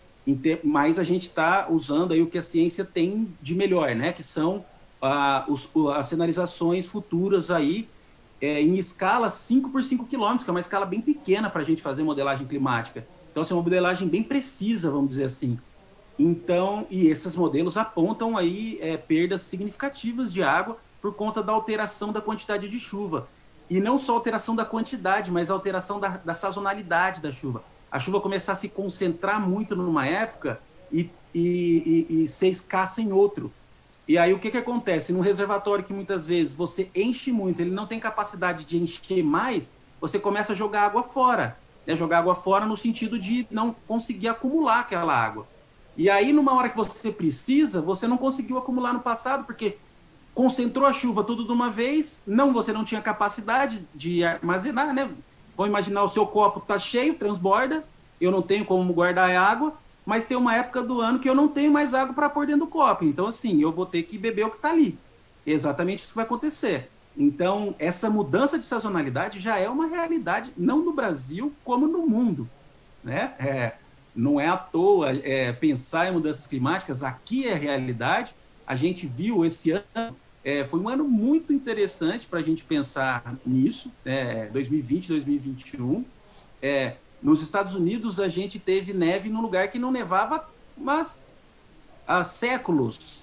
mas 0.63 0.99
a 0.99 1.03
gente 1.03 1.23
está 1.23 1.67
usando 1.69 2.11
aí 2.11 2.21
o 2.21 2.27
que 2.27 2.37
a 2.37 2.41
ciência 2.41 2.85
tem 2.85 3.33
de 3.41 3.55
melhor, 3.55 3.95
né? 3.95 4.11
Que 4.11 4.23
são 4.23 4.65
ah, 5.01 5.45
os, 5.47 5.69
as 5.95 6.07
sinalizações 6.07 6.87
futuras 6.87 7.51
aí 7.51 7.87
é, 8.45 8.61
em 8.61 8.75
escala 8.77 9.29
5 9.29 9.69
por 9.69 9.83
5 9.83 10.05
quilômetros, 10.05 10.43
que 10.43 10.49
é 10.49 10.53
uma 10.53 10.59
escala 10.59 10.85
bem 10.85 11.01
pequena 11.01 11.49
para 11.49 11.61
a 11.61 11.65
gente 11.65 11.81
fazer 11.81 12.03
modelagem 12.03 12.45
climática. 12.45 13.07
Então, 13.31 13.43
assim, 13.43 13.53
é 13.53 13.57
uma 13.57 13.63
modelagem 13.63 14.07
bem 14.07 14.23
precisa, 14.23 14.89
vamos 14.89 15.09
dizer 15.09 15.25
assim. 15.25 15.59
Então, 16.17 16.87
e 16.89 17.07
esses 17.07 17.35
modelos 17.35 17.77
apontam 17.77 18.37
aí 18.37 18.77
é, 18.81 18.95
perdas 18.95 19.41
significativas 19.41 20.31
de 20.31 20.41
água 20.41 20.77
por 21.01 21.13
conta 21.13 21.43
da 21.43 21.51
alteração 21.51 22.13
da 22.13 22.21
quantidade 22.21 22.69
de 22.69 22.79
chuva. 22.79 23.27
E 23.69 23.79
não 23.79 23.99
só 23.99 24.13
alteração 24.13 24.55
da 24.55 24.63
quantidade, 24.63 25.31
mas 25.31 25.49
alteração 25.49 25.99
da, 25.99 26.09
da 26.09 26.33
sazonalidade 26.33 27.21
da 27.21 27.31
chuva. 27.31 27.63
A 27.91 27.99
chuva 27.99 28.21
começar 28.21 28.53
a 28.53 28.55
se 28.55 28.69
concentrar 28.69 29.39
muito 29.39 29.75
numa 29.75 30.07
época 30.07 30.59
e, 30.91 31.09
e, 31.33 32.05
e, 32.09 32.23
e 32.23 32.27
ser 32.27 32.47
escassa 32.47 33.01
em 33.01 33.11
outro. 33.11 33.51
E 34.07 34.17
aí 34.17 34.33
o 34.33 34.39
que, 34.39 34.51
que 34.51 34.57
acontece? 34.57 35.11
Num 35.11 35.19
reservatório 35.19 35.83
que 35.83 35.93
muitas 35.93 36.25
vezes 36.25 36.53
você 36.53 36.89
enche 36.93 37.31
muito, 37.31 37.61
ele 37.61 37.71
não 37.71 37.87
tem 37.87 37.99
capacidade 37.99 38.63
de 38.63 38.77
encher 38.77 39.23
mais, 39.23 39.73
você 39.99 40.19
começa 40.19 40.53
a 40.53 40.55
jogar 40.55 40.83
água 40.83 41.03
fora. 41.03 41.57
Né? 41.85 41.95
Jogar 41.95 42.19
água 42.19 42.35
fora 42.35 42.65
no 42.65 42.77
sentido 42.77 43.17
de 43.17 43.47
não 43.49 43.75
conseguir 43.87 44.27
acumular 44.27 44.81
aquela 44.81 45.15
água. 45.15 45.47
E 45.97 46.09
aí, 46.09 46.33
numa 46.33 46.53
hora 46.53 46.69
que 46.69 46.75
você 46.75 47.11
precisa, 47.11 47.81
você 47.81 48.05
não 48.07 48.17
conseguiu 48.17 48.57
acumular 48.57 48.93
no 48.93 48.99
passado, 48.99 49.45
porque 49.45 49.77
concentrou 50.33 50.85
a 50.85 50.91
chuva 50.91 51.23
tudo 51.23 51.45
de 51.45 51.51
uma 51.51 51.69
vez, 51.69 52.21
não, 52.27 52.51
você 52.51 52.73
não 52.73 52.83
tinha 52.83 53.01
capacidade 53.01 53.87
de 53.95 54.23
armazenar, 54.23 54.93
né? 54.93 55.09
Vamos 55.55 55.69
imaginar 55.69 56.03
o 56.03 56.09
seu 56.09 56.27
copo 56.27 56.59
está 56.59 56.77
cheio, 56.77 57.15
transborda, 57.15 57.85
eu 58.19 58.29
não 58.29 58.41
tenho 58.41 58.65
como 58.65 58.93
guardar 58.93 59.33
água, 59.33 59.73
mas 60.05 60.25
tem 60.25 60.37
uma 60.37 60.55
época 60.55 60.83
do 60.83 61.01
ano 61.01 61.19
que 61.19 61.29
eu 61.29 61.35
não 61.35 61.47
tenho 61.47 61.71
mais 61.71 61.93
água 61.93 62.13
para 62.13 62.29
pôr 62.29 62.45
dentro 62.45 62.65
do 62.65 62.71
copo. 62.71 63.03
Então, 63.03 63.27
assim, 63.27 63.61
eu 63.61 63.71
vou 63.71 63.85
ter 63.85 64.03
que 64.03 64.17
beber 64.17 64.45
o 64.45 64.51
que 64.51 64.57
está 64.57 64.69
ali. 64.69 64.97
exatamente 65.45 65.99
isso 65.99 66.09
que 66.09 66.15
vai 66.15 66.25
acontecer. 66.25 66.89
Então, 67.17 67.73
essa 67.79 68.09
mudança 68.09 68.59
de 68.59 68.65
sazonalidade 68.65 69.39
já 69.39 69.57
é 69.57 69.69
uma 69.69 69.87
realidade, 69.87 70.51
não 70.57 70.83
no 70.83 70.93
Brasil, 70.93 71.53
como 71.63 71.87
no 71.87 72.05
mundo. 72.05 72.47
Né? 73.03 73.33
É, 73.39 73.73
não 74.15 74.39
é 74.39 74.47
à 74.47 74.57
toa 74.57 75.11
é, 75.11 75.51
pensar 75.53 76.09
em 76.09 76.13
mudanças 76.13 76.45
climáticas, 76.45 77.03
aqui 77.03 77.47
é 77.47 77.53
realidade. 77.53 78.35
A 78.67 78.75
gente 78.75 79.07
viu 79.07 79.45
esse 79.45 79.71
ano, 79.71 80.15
é, 80.43 80.63
foi 80.65 80.79
um 80.79 80.89
ano 80.89 81.03
muito 81.05 81.53
interessante 81.53 82.27
para 82.27 82.39
a 82.39 82.41
gente 82.41 82.63
pensar 82.63 83.35
nisso, 83.45 83.91
né? 84.03 84.47
2020, 84.47 85.07
2021. 85.07 86.05
É, 86.61 86.93
nos 87.25 87.41
Estados 87.41 87.73
Unidos, 87.73 88.19
a 88.19 88.29
gente 88.29 88.59
teve 88.59 88.93
neve 88.93 89.29
num 89.29 89.41
lugar 89.41 89.69
que 89.69 89.79
não 89.79 89.91
nevava 89.91 90.47
mas, 90.77 91.23
há 92.07 92.23
séculos. 92.23 93.21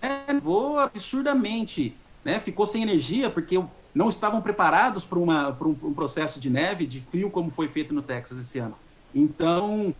É, 0.00 0.32
nevou 0.32 0.78
absurdamente 0.78 1.96
né, 2.24 2.38
ficou 2.38 2.66
sem 2.68 2.82
energia 2.82 3.28
porque 3.28 3.60
não 3.92 4.08
estavam 4.08 4.40
preparados 4.40 5.04
para, 5.04 5.18
um, 5.18 5.30
um, 5.68 5.92
processo 5.92 6.38
de 6.38 6.48
neve, 6.48 6.86
de 6.86 7.00
frio, 7.00 7.30
como 7.30 7.50
foi 7.50 7.66
feito 7.66 7.92
no 7.92 8.02
Texas 8.02 8.38
esse 8.38 8.60
ano. 8.60 8.76
Então, 9.12 9.92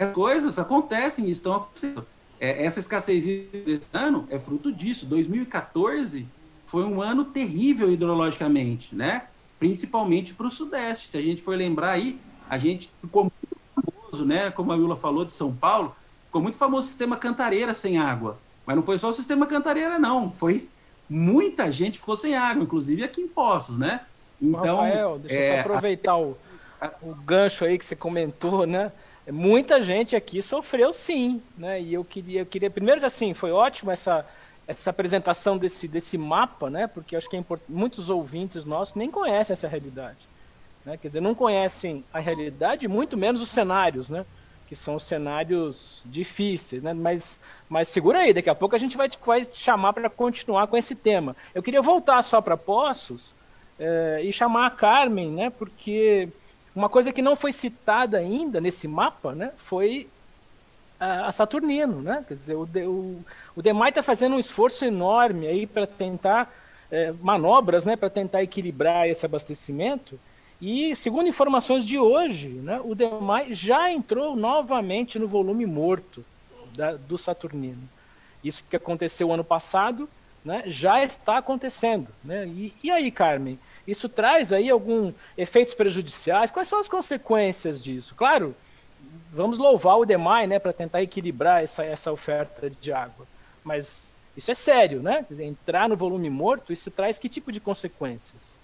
as 0.00 0.12
coisas 0.12 0.58
acontecem 0.58 1.26
e 1.26 1.30
estão 1.30 1.54
acontecendo. 1.54 2.04
É, 2.40 2.64
essa 2.64 2.80
escassez 2.80 3.24
desse 3.24 3.88
ano 3.92 4.26
é 4.28 4.38
fruto 4.38 4.72
disso. 4.72 5.06
2014 5.06 6.26
foi 6.66 6.84
um 6.84 7.00
ano 7.00 7.26
terrível 7.26 7.92
hidrologicamente, 7.92 8.94
né? 8.94 9.28
principalmente 9.58 10.34
para 10.34 10.46
o 10.46 10.50
Sudeste. 10.50 11.08
Se 11.08 11.16
a 11.16 11.22
gente 11.22 11.42
for 11.42 11.56
lembrar 11.56 11.92
aí, 11.92 12.18
a 12.48 12.58
gente 12.58 12.90
ficou 13.00 13.24
muito 13.24 13.56
famoso, 13.74 14.24
né? 14.24 14.50
como 14.50 14.72
a 14.72 14.76
Willa 14.76 14.96
falou, 14.96 15.24
de 15.24 15.32
São 15.32 15.54
Paulo, 15.54 15.94
ficou 16.24 16.40
muito 16.40 16.56
famoso 16.56 16.86
o 16.86 16.88
sistema 16.88 17.16
Cantareira 17.16 17.74
sem 17.74 17.98
água. 17.98 18.38
Mas 18.64 18.76
não 18.76 18.82
foi 18.82 18.98
só 18.98 19.10
o 19.10 19.12
sistema 19.12 19.46
Cantareira, 19.46 19.98
não. 19.98 20.32
Foi 20.32 20.68
muita 21.08 21.70
gente 21.70 21.98
ficou 21.98 22.16
sem 22.16 22.36
água, 22.36 22.62
inclusive 22.62 23.04
aqui 23.04 23.20
em 23.20 23.28
Poços, 23.28 23.78
né? 23.78 24.00
Então, 24.40 24.76
Rafael, 24.76 25.18
deixa 25.18 25.36
é, 25.36 25.50
eu 25.50 25.54
só 25.54 25.60
aproveitar 25.60 26.16
o, 26.16 26.36
o 27.02 27.14
gancho 27.14 27.64
aí 27.64 27.78
que 27.78 27.84
você 27.86 27.96
comentou, 27.96 28.66
né? 28.66 28.92
Muita 29.30 29.82
gente 29.82 30.14
aqui 30.14 30.40
sofreu 30.40 30.92
sim, 30.92 31.42
né? 31.56 31.80
E 31.80 31.94
eu 31.94 32.04
queria, 32.04 32.42
eu 32.42 32.46
queria 32.46 32.70
primeiro 32.70 33.04
assim, 33.04 33.34
foi 33.34 33.50
ótimo 33.50 33.90
essa 33.90 34.24
essa 34.68 34.90
apresentação 34.90 35.56
desse 35.56 35.86
desse 35.86 36.18
mapa, 36.18 36.68
né? 36.68 36.86
Porque 36.86 37.16
acho 37.16 37.28
que 37.30 37.36
é 37.36 37.38
importante, 37.38 37.70
muitos 37.70 38.10
ouvintes 38.10 38.64
nossos 38.64 38.94
nem 38.94 39.10
conhecem 39.10 39.52
essa 39.52 39.68
realidade, 39.68 40.18
né? 40.86 40.96
Quer 40.96 41.08
dizer, 41.08 41.20
não 41.20 41.34
conhecem 41.34 42.02
a 42.12 42.20
realidade, 42.20 42.88
muito 42.88 43.16
menos 43.16 43.42
os 43.42 43.50
cenários, 43.50 44.08
né? 44.08 44.24
que 44.66 44.74
são 44.74 44.98
cenários 44.98 46.02
difíceis, 46.06 46.82
né? 46.82 46.92
Mas, 46.92 47.40
mas 47.68 47.88
segura 47.88 48.18
aí, 48.18 48.32
daqui 48.32 48.50
a 48.50 48.54
pouco 48.54 48.74
a 48.74 48.78
gente 48.78 48.96
vai, 48.96 49.08
vai 49.24 49.44
te 49.44 49.60
chamar 49.60 49.92
para 49.92 50.10
continuar 50.10 50.66
com 50.66 50.76
esse 50.76 50.94
tema. 50.94 51.36
Eu 51.54 51.62
queria 51.62 51.80
voltar 51.80 52.20
só 52.22 52.40
para 52.40 52.56
Poços 52.56 53.34
é, 53.78 54.20
e 54.24 54.32
chamar 54.32 54.66
a 54.66 54.70
Carmen, 54.70 55.30
né? 55.30 55.50
Porque 55.50 56.28
uma 56.74 56.88
coisa 56.88 57.12
que 57.12 57.22
não 57.22 57.36
foi 57.36 57.52
citada 57.52 58.18
ainda 58.18 58.60
nesse 58.60 58.88
mapa, 58.88 59.34
né? 59.34 59.52
Foi 59.56 60.08
a, 60.98 61.30
Saturnino, 61.30 62.02
né? 62.02 62.24
Quer 62.26 62.34
dizer, 62.34 62.54
o, 62.56 62.64
o, 62.64 63.24
o 63.54 63.62
DEMAI 63.62 63.90
está 63.90 64.02
fazendo 64.02 64.34
um 64.34 64.40
esforço 64.40 64.84
enorme 64.84 65.46
aí 65.46 65.64
para 65.64 65.86
tentar 65.86 66.52
é, 66.90 67.12
manobras, 67.20 67.84
né? 67.84 67.94
Para 67.94 68.10
tentar 68.10 68.42
equilibrar 68.42 69.08
esse 69.08 69.24
abastecimento. 69.24 70.18
E, 70.60 70.96
segundo 70.96 71.28
informações 71.28 71.86
de 71.86 71.98
hoje, 71.98 72.48
né, 72.48 72.80
o 72.82 72.94
DEMAI 72.94 73.52
já 73.52 73.90
entrou 73.90 74.34
novamente 74.34 75.18
no 75.18 75.28
volume 75.28 75.66
morto 75.66 76.24
da, 76.74 76.92
do 76.92 77.18
Saturnino. 77.18 77.88
Isso 78.42 78.64
que 78.68 78.76
aconteceu 78.76 79.32
ano 79.32 79.44
passado 79.44 80.08
né, 80.44 80.62
já 80.66 81.02
está 81.02 81.38
acontecendo. 81.38 82.08
Né? 82.24 82.46
E, 82.46 82.72
e 82.82 82.90
aí, 82.90 83.10
Carmen, 83.10 83.58
isso 83.86 84.08
traz 84.08 84.52
aí 84.52 84.70
algum 84.70 85.12
efeitos 85.36 85.74
prejudiciais? 85.74 86.50
Quais 86.50 86.68
são 86.68 86.80
as 86.80 86.88
consequências 86.88 87.82
disso? 87.82 88.14
Claro, 88.14 88.54
vamos 89.32 89.58
louvar 89.58 89.98
o 89.98 90.06
DEMAI 90.06 90.46
né, 90.46 90.58
para 90.58 90.72
tentar 90.72 91.02
equilibrar 91.02 91.62
essa, 91.62 91.84
essa 91.84 92.10
oferta 92.10 92.70
de 92.70 92.92
água. 92.92 93.26
Mas 93.62 94.16
isso 94.36 94.50
é 94.50 94.54
sério, 94.54 95.02
né? 95.02 95.24
Entrar 95.38 95.88
no 95.88 95.96
volume 95.96 96.30
morto, 96.30 96.72
isso 96.72 96.90
traz 96.90 97.18
que 97.18 97.28
tipo 97.28 97.50
de 97.50 97.58
consequências? 97.58 98.55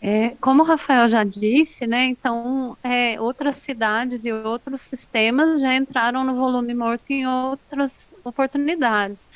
É, 0.00 0.30
como 0.40 0.62
o 0.62 0.66
Rafael 0.66 1.08
já 1.08 1.24
disse, 1.24 1.84
né, 1.86 2.04
então 2.04 2.76
é, 2.84 3.20
outras 3.20 3.56
cidades 3.56 4.24
e 4.24 4.32
outros 4.32 4.82
sistemas 4.82 5.60
já 5.60 5.74
entraram 5.74 6.22
no 6.22 6.36
volume 6.36 6.72
morto 6.72 7.10
em 7.10 7.26
outras 7.26 8.14
oportunidades. 8.24 9.28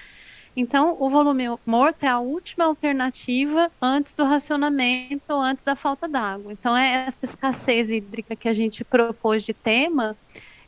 Então, 0.55 0.97
o 1.01 1.09
volume 1.09 1.45
morto 1.65 2.05
é 2.05 2.09
a 2.09 2.19
última 2.19 2.67
alternativa 2.67 3.73
antes 3.81 4.13
do 4.13 4.25
racionamento, 4.25 5.33
antes 5.33 5.65
da 5.65 5.75
falta 5.75 6.07
d'água. 6.07 6.53
Então, 6.53 6.77
é 6.77 7.07
essa 7.07 7.25
escassez 7.25 7.91
hídrica 7.91 8.37
que 8.37 8.49
a 8.49 8.53
gente 8.53 8.85
propôs 8.85 9.45
de 9.45 9.55
tema, 9.55 10.15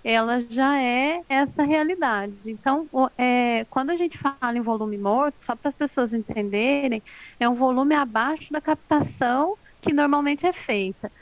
ela 0.02 0.40
já 0.40 0.80
é 0.80 1.22
essa 1.28 1.62
realidade. 1.64 2.34
Então, 2.46 2.88
é, 3.16 3.66
quando 3.70 3.90
a 3.90 3.96
gente 3.96 4.16
fala 4.16 4.56
em 4.56 4.62
volume 4.62 4.96
morto, 4.96 5.36
só 5.40 5.54
para 5.54 5.68
as 5.68 5.74
pessoas 5.74 6.14
entenderem, 6.14 7.02
é 7.38 7.48
um 7.48 7.54
volume 7.54 7.94
abaixo 7.94 8.52
da 8.52 8.62
captação 8.62 9.56
que 9.84 9.92
normalmente 9.92 10.46
é 10.46 10.52
feita. 10.52 11.12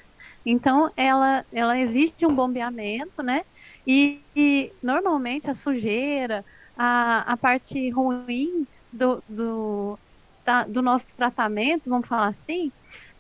Então, 0.45 0.91
ela, 0.97 1.45
ela 1.53 1.79
existe 1.79 2.27
um 2.27 2.35
bombeamento, 2.35 3.23
né? 3.23 3.45
E, 3.87 4.25
e 4.37 4.73
normalmente 4.83 5.51
a 5.51 5.55
sujeira, 5.55 6.45
a, 6.77 7.33
a 7.33 7.37
parte 7.37 7.91
ruim 7.91 8.67
do, 8.93 9.23
do, 9.29 9.99
da, 10.45 10.65
do 10.65 10.83
nosso 10.83 11.07
tratamento, 11.17 11.91
vamos 11.91 12.09
falar 12.09 12.29
assim, 12.29 12.73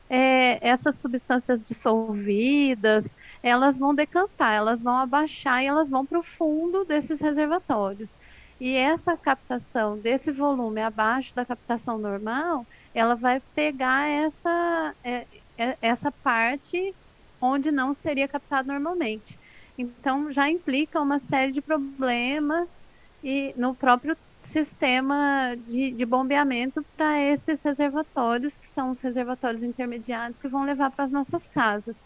é, 0.08 0.58
essas 0.66 0.96
substâncias 0.96 1.62
dissolvidas, 1.62 3.14
elas 3.42 3.78
vão 3.78 3.94
decantar, 3.94 4.54
elas 4.54 4.82
vão 4.82 4.98
abaixar 4.98 5.62
e 5.62 5.66
elas 5.66 5.88
vão 5.90 6.06
para 6.06 6.18
o 6.18 6.22
fundo 6.22 6.84
desses 6.84 7.20
reservatórios. 7.20 8.18
E 8.60 8.76
essa 8.76 9.16
captação 9.16 9.98
desse 9.98 10.30
volume 10.30 10.80
abaixo 10.82 11.34
da 11.34 11.44
captação 11.46 11.98
normal, 11.98 12.66
ela 12.94 13.14
vai 13.14 13.40
pegar 13.54 14.08
essa, 14.08 14.94
é, 15.02 15.26
é, 15.56 15.76
essa 15.80 16.10
parte 16.10 16.94
onde 17.40 17.70
não 17.70 17.92
seria 17.92 18.28
captado 18.28 18.68
normalmente. 18.68 19.38
Então, 19.76 20.32
já 20.32 20.48
implica 20.50 21.00
uma 21.00 21.18
série 21.18 21.52
de 21.52 21.60
problemas 21.60 22.78
e 23.24 23.54
no 23.56 23.74
próprio 23.74 24.16
sistema 24.40 25.56
de, 25.64 25.92
de 25.92 26.04
bombeamento 26.04 26.84
para 26.96 27.20
esses 27.20 27.62
reservatórios, 27.62 28.56
que 28.56 28.66
são 28.66 28.90
os 28.90 29.00
reservatórios 29.00 29.62
intermediários 29.62 30.38
que 30.38 30.48
vão 30.48 30.64
levar 30.64 30.90
para 30.90 31.04
as 31.04 31.12
nossas 31.12 31.48
casas. 31.48 31.96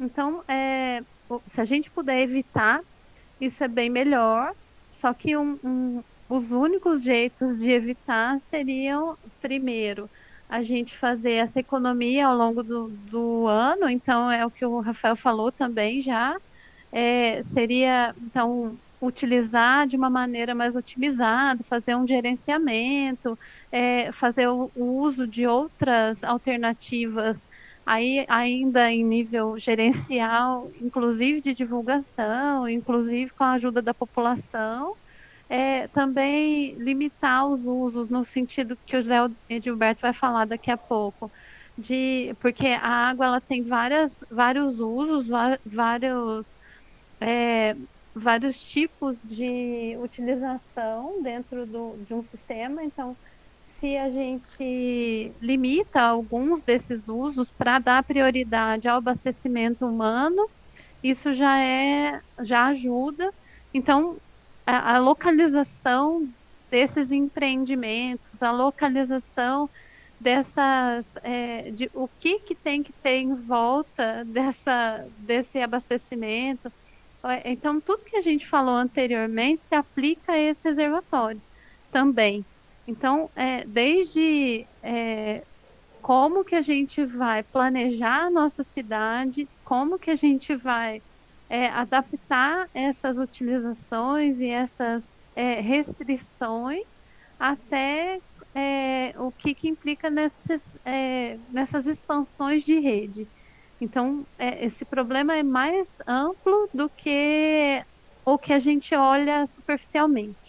Então, 0.00 0.42
é, 0.48 1.02
se 1.46 1.60
a 1.60 1.64
gente 1.64 1.90
puder 1.90 2.22
evitar, 2.22 2.80
isso 3.40 3.62
é 3.62 3.68
bem 3.68 3.90
melhor. 3.90 4.54
Só 4.90 5.12
que 5.12 5.36
um, 5.36 5.58
um, 5.62 6.02
os 6.28 6.52
únicos 6.52 7.02
jeitos 7.02 7.58
de 7.58 7.70
evitar 7.70 8.38
seriam, 8.40 9.16
primeiro, 9.40 10.08
a 10.48 10.62
gente 10.62 10.96
fazer 10.96 11.32
essa 11.32 11.60
economia 11.60 12.26
ao 12.26 12.36
longo 12.36 12.62
do, 12.62 12.88
do 12.88 13.46
ano, 13.46 13.88
então 13.88 14.30
é 14.30 14.44
o 14.46 14.50
que 14.50 14.64
o 14.64 14.80
Rafael 14.80 15.16
falou 15.16 15.50
também 15.50 16.00
já, 16.00 16.36
é, 16.92 17.42
seria, 17.42 18.14
então, 18.20 18.76
utilizar 19.00 19.86
de 19.86 19.96
uma 19.96 20.08
maneira 20.08 20.54
mais 20.54 20.76
otimizada, 20.76 21.62
fazer 21.64 21.94
um 21.96 22.06
gerenciamento, 22.06 23.38
é, 23.70 24.10
fazer 24.12 24.48
o, 24.48 24.70
o, 24.74 24.84
uso 25.00 25.26
de 25.26 25.46
outras 25.46 26.24
alternativas, 26.24 27.44
aí 27.84 28.24
ainda 28.28 28.90
em 28.90 29.04
nível 29.04 29.58
gerencial, 29.58 30.70
inclusive 30.80 31.40
de 31.40 31.54
divulgação, 31.54 32.68
inclusive 32.68 33.32
com 33.32 33.44
a 33.44 33.52
ajuda 33.52 33.82
da 33.82 33.94
população, 33.94 34.96
é, 35.48 35.88
também 35.88 36.76
limitar 36.78 37.48
os 37.48 37.64
usos 37.66 38.10
no 38.10 38.24
sentido 38.24 38.76
que 38.86 38.96
o 38.96 39.02
José 39.02 39.16
Edilberto 39.48 40.00
vai 40.02 40.12
falar 40.12 40.46
daqui 40.46 40.70
a 40.70 40.78
pouco, 40.78 41.30
de 41.78 42.34
porque 42.40 42.68
a 42.68 42.88
água 43.10 43.26
ela 43.26 43.40
tem 43.40 43.64
várias, 43.64 44.20
vários 44.30 44.80
usos, 44.80 45.28
vários 45.64 46.56
é, 47.20 47.74
vários 48.14 48.60
tipos 48.60 49.20
de 49.22 49.96
utilização 49.98 51.20
dentro 51.22 51.66
do, 51.66 51.98
de 52.04 52.14
um 52.14 52.22
sistema. 52.22 52.82
Então, 52.84 53.16
se 53.62 53.96
a 53.96 54.08
gente 54.10 55.36
limita 55.40 56.00
alguns 56.02 56.62
desses 56.62 57.08
usos 57.08 57.52
para 57.52 57.78
dar 57.78 58.04
prioridade 58.04 58.88
ao 58.88 58.98
abastecimento 58.98 59.86
humano, 59.86 60.50
isso 61.02 61.34
já 61.34 61.60
é 61.62 62.20
já 62.42 62.66
ajuda. 62.68 63.32
Então, 63.74 64.20
a, 64.66 64.96
a 64.96 64.98
localização 64.98 66.28
desses 66.70 67.12
empreendimentos, 67.12 68.42
a 68.42 68.50
localização 68.50 69.70
dessas 70.18 71.06
é, 71.22 71.70
de 71.70 71.90
o 71.94 72.08
que 72.18 72.40
que 72.40 72.54
tem 72.54 72.82
que 72.82 72.92
ter 72.92 73.18
em 73.18 73.34
volta 73.34 74.24
dessa 74.28 75.06
desse 75.18 75.60
abastecimento. 75.60 76.72
Então 77.44 77.80
tudo 77.80 78.04
que 78.04 78.16
a 78.16 78.20
gente 78.20 78.46
falou 78.46 78.74
anteriormente 78.76 79.66
se 79.66 79.74
aplica 79.74 80.32
a 80.32 80.38
esse 80.38 80.62
reservatório 80.62 81.40
também. 81.90 82.44
Então, 82.86 83.30
é, 83.34 83.64
desde 83.64 84.66
é, 84.82 85.42
como 86.00 86.44
que 86.44 86.54
a 86.54 86.62
gente 86.62 87.04
vai 87.04 87.42
planejar 87.42 88.26
a 88.26 88.30
nossa 88.30 88.62
cidade, 88.62 89.48
como 89.64 89.98
que 89.98 90.10
a 90.10 90.14
gente 90.14 90.54
vai 90.54 91.02
é, 91.48 91.68
adaptar 91.68 92.68
essas 92.74 93.18
utilizações 93.18 94.40
e 94.40 94.48
essas 94.48 95.12
é, 95.34 95.60
restrições 95.60 96.84
até 97.38 98.18
é, 98.54 99.12
o 99.20 99.32
que, 99.32 99.54
que 99.54 99.68
implica 99.68 100.10
nessas, 100.10 100.76
é, 100.84 101.38
nessas 101.48 101.86
expansões 101.86 102.64
de 102.64 102.78
rede. 102.80 103.28
Então, 103.80 104.26
é, 104.38 104.64
esse 104.64 104.84
problema 104.86 105.36
é 105.36 105.42
mais 105.42 105.98
amplo 106.08 106.68
do 106.72 106.90
que 106.90 107.84
o 108.24 108.38
que 108.38 108.52
a 108.52 108.58
gente 108.58 108.94
olha 108.94 109.46
superficialmente. 109.46 110.45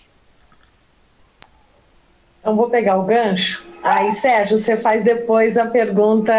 Então, 2.48 2.56
vou 2.56 2.70
pegar 2.70 2.96
o 2.96 3.04
gancho. 3.04 3.62
Aí, 3.84 4.14
Sérgio, 4.14 4.58
você 4.58 4.78
faz 4.78 5.04
depois 5.04 5.58
a 5.58 5.66
pergunta 5.66 6.34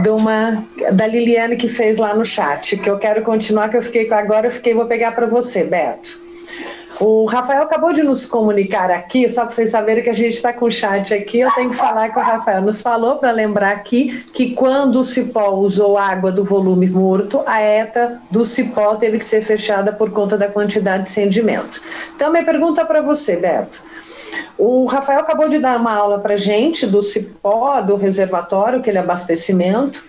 de 0.00 0.08
uma, 0.08 0.64
da 0.92 1.04
Liliane 1.04 1.56
que 1.56 1.66
fez 1.66 1.98
lá 1.98 2.14
no 2.14 2.24
chat, 2.24 2.76
que 2.76 2.88
eu 2.88 2.96
quero 2.96 3.22
continuar, 3.22 3.68
que 3.68 3.76
eu 3.76 3.82
fiquei 3.82 4.08
agora, 4.12 4.46
eu 4.46 4.52
fiquei, 4.52 4.72
vou 4.72 4.86
pegar 4.86 5.10
para 5.10 5.26
você, 5.26 5.64
Beto. 5.64 6.16
O 7.00 7.24
Rafael 7.24 7.64
acabou 7.64 7.92
de 7.92 8.04
nos 8.04 8.24
comunicar 8.24 8.88
aqui, 8.88 9.28
só 9.28 9.42
para 9.42 9.50
vocês 9.50 9.70
saberem 9.70 10.04
que 10.04 10.10
a 10.10 10.14
gente 10.14 10.34
está 10.34 10.52
com 10.52 10.66
o 10.66 10.70
chat 10.70 11.12
aqui, 11.12 11.40
eu 11.40 11.50
tenho 11.56 11.70
que 11.70 11.76
falar 11.76 12.10
com 12.10 12.20
o 12.20 12.22
Rafael. 12.22 12.62
Nos 12.62 12.80
falou 12.80 13.16
para 13.16 13.32
lembrar 13.32 13.72
aqui 13.72 14.24
que 14.32 14.50
quando 14.50 15.00
o 15.00 15.04
Cipó 15.04 15.50
usou 15.56 15.98
água 15.98 16.30
do 16.30 16.44
volume 16.44 16.88
morto, 16.88 17.42
a 17.44 17.60
ETA 17.60 18.20
do 18.30 18.44
Cipó 18.44 18.94
teve 18.94 19.18
que 19.18 19.24
ser 19.24 19.40
fechada 19.40 19.92
por 19.92 20.12
conta 20.12 20.38
da 20.38 20.46
quantidade 20.46 21.02
de 21.02 21.10
sedimento. 21.10 21.82
Então, 22.14 22.30
minha 22.30 22.44
pergunta 22.44 22.84
para 22.84 23.02
você, 23.02 23.34
Beto. 23.34 23.82
O 24.58 24.86
Rafael 24.86 25.20
acabou 25.20 25.48
de 25.48 25.58
dar 25.58 25.78
uma 25.78 25.94
aula 25.94 26.18
para 26.18 26.36
gente 26.36 26.86
do 26.86 27.02
cipó, 27.02 27.80
do 27.80 27.96
reservatório, 27.96 28.78
aquele 28.78 28.98
abastecimento. 28.98 30.02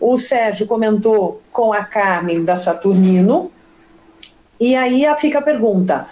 O 0.00 0.16
Sérgio 0.16 0.66
comentou 0.66 1.42
com 1.52 1.72
a 1.72 1.84
Carmen 1.84 2.44
da 2.44 2.56
Saturnino. 2.56 3.50
E 4.58 4.76
aí 4.76 5.04
fica 5.18 5.38
a 5.38 5.42
pergunta: 5.42 6.06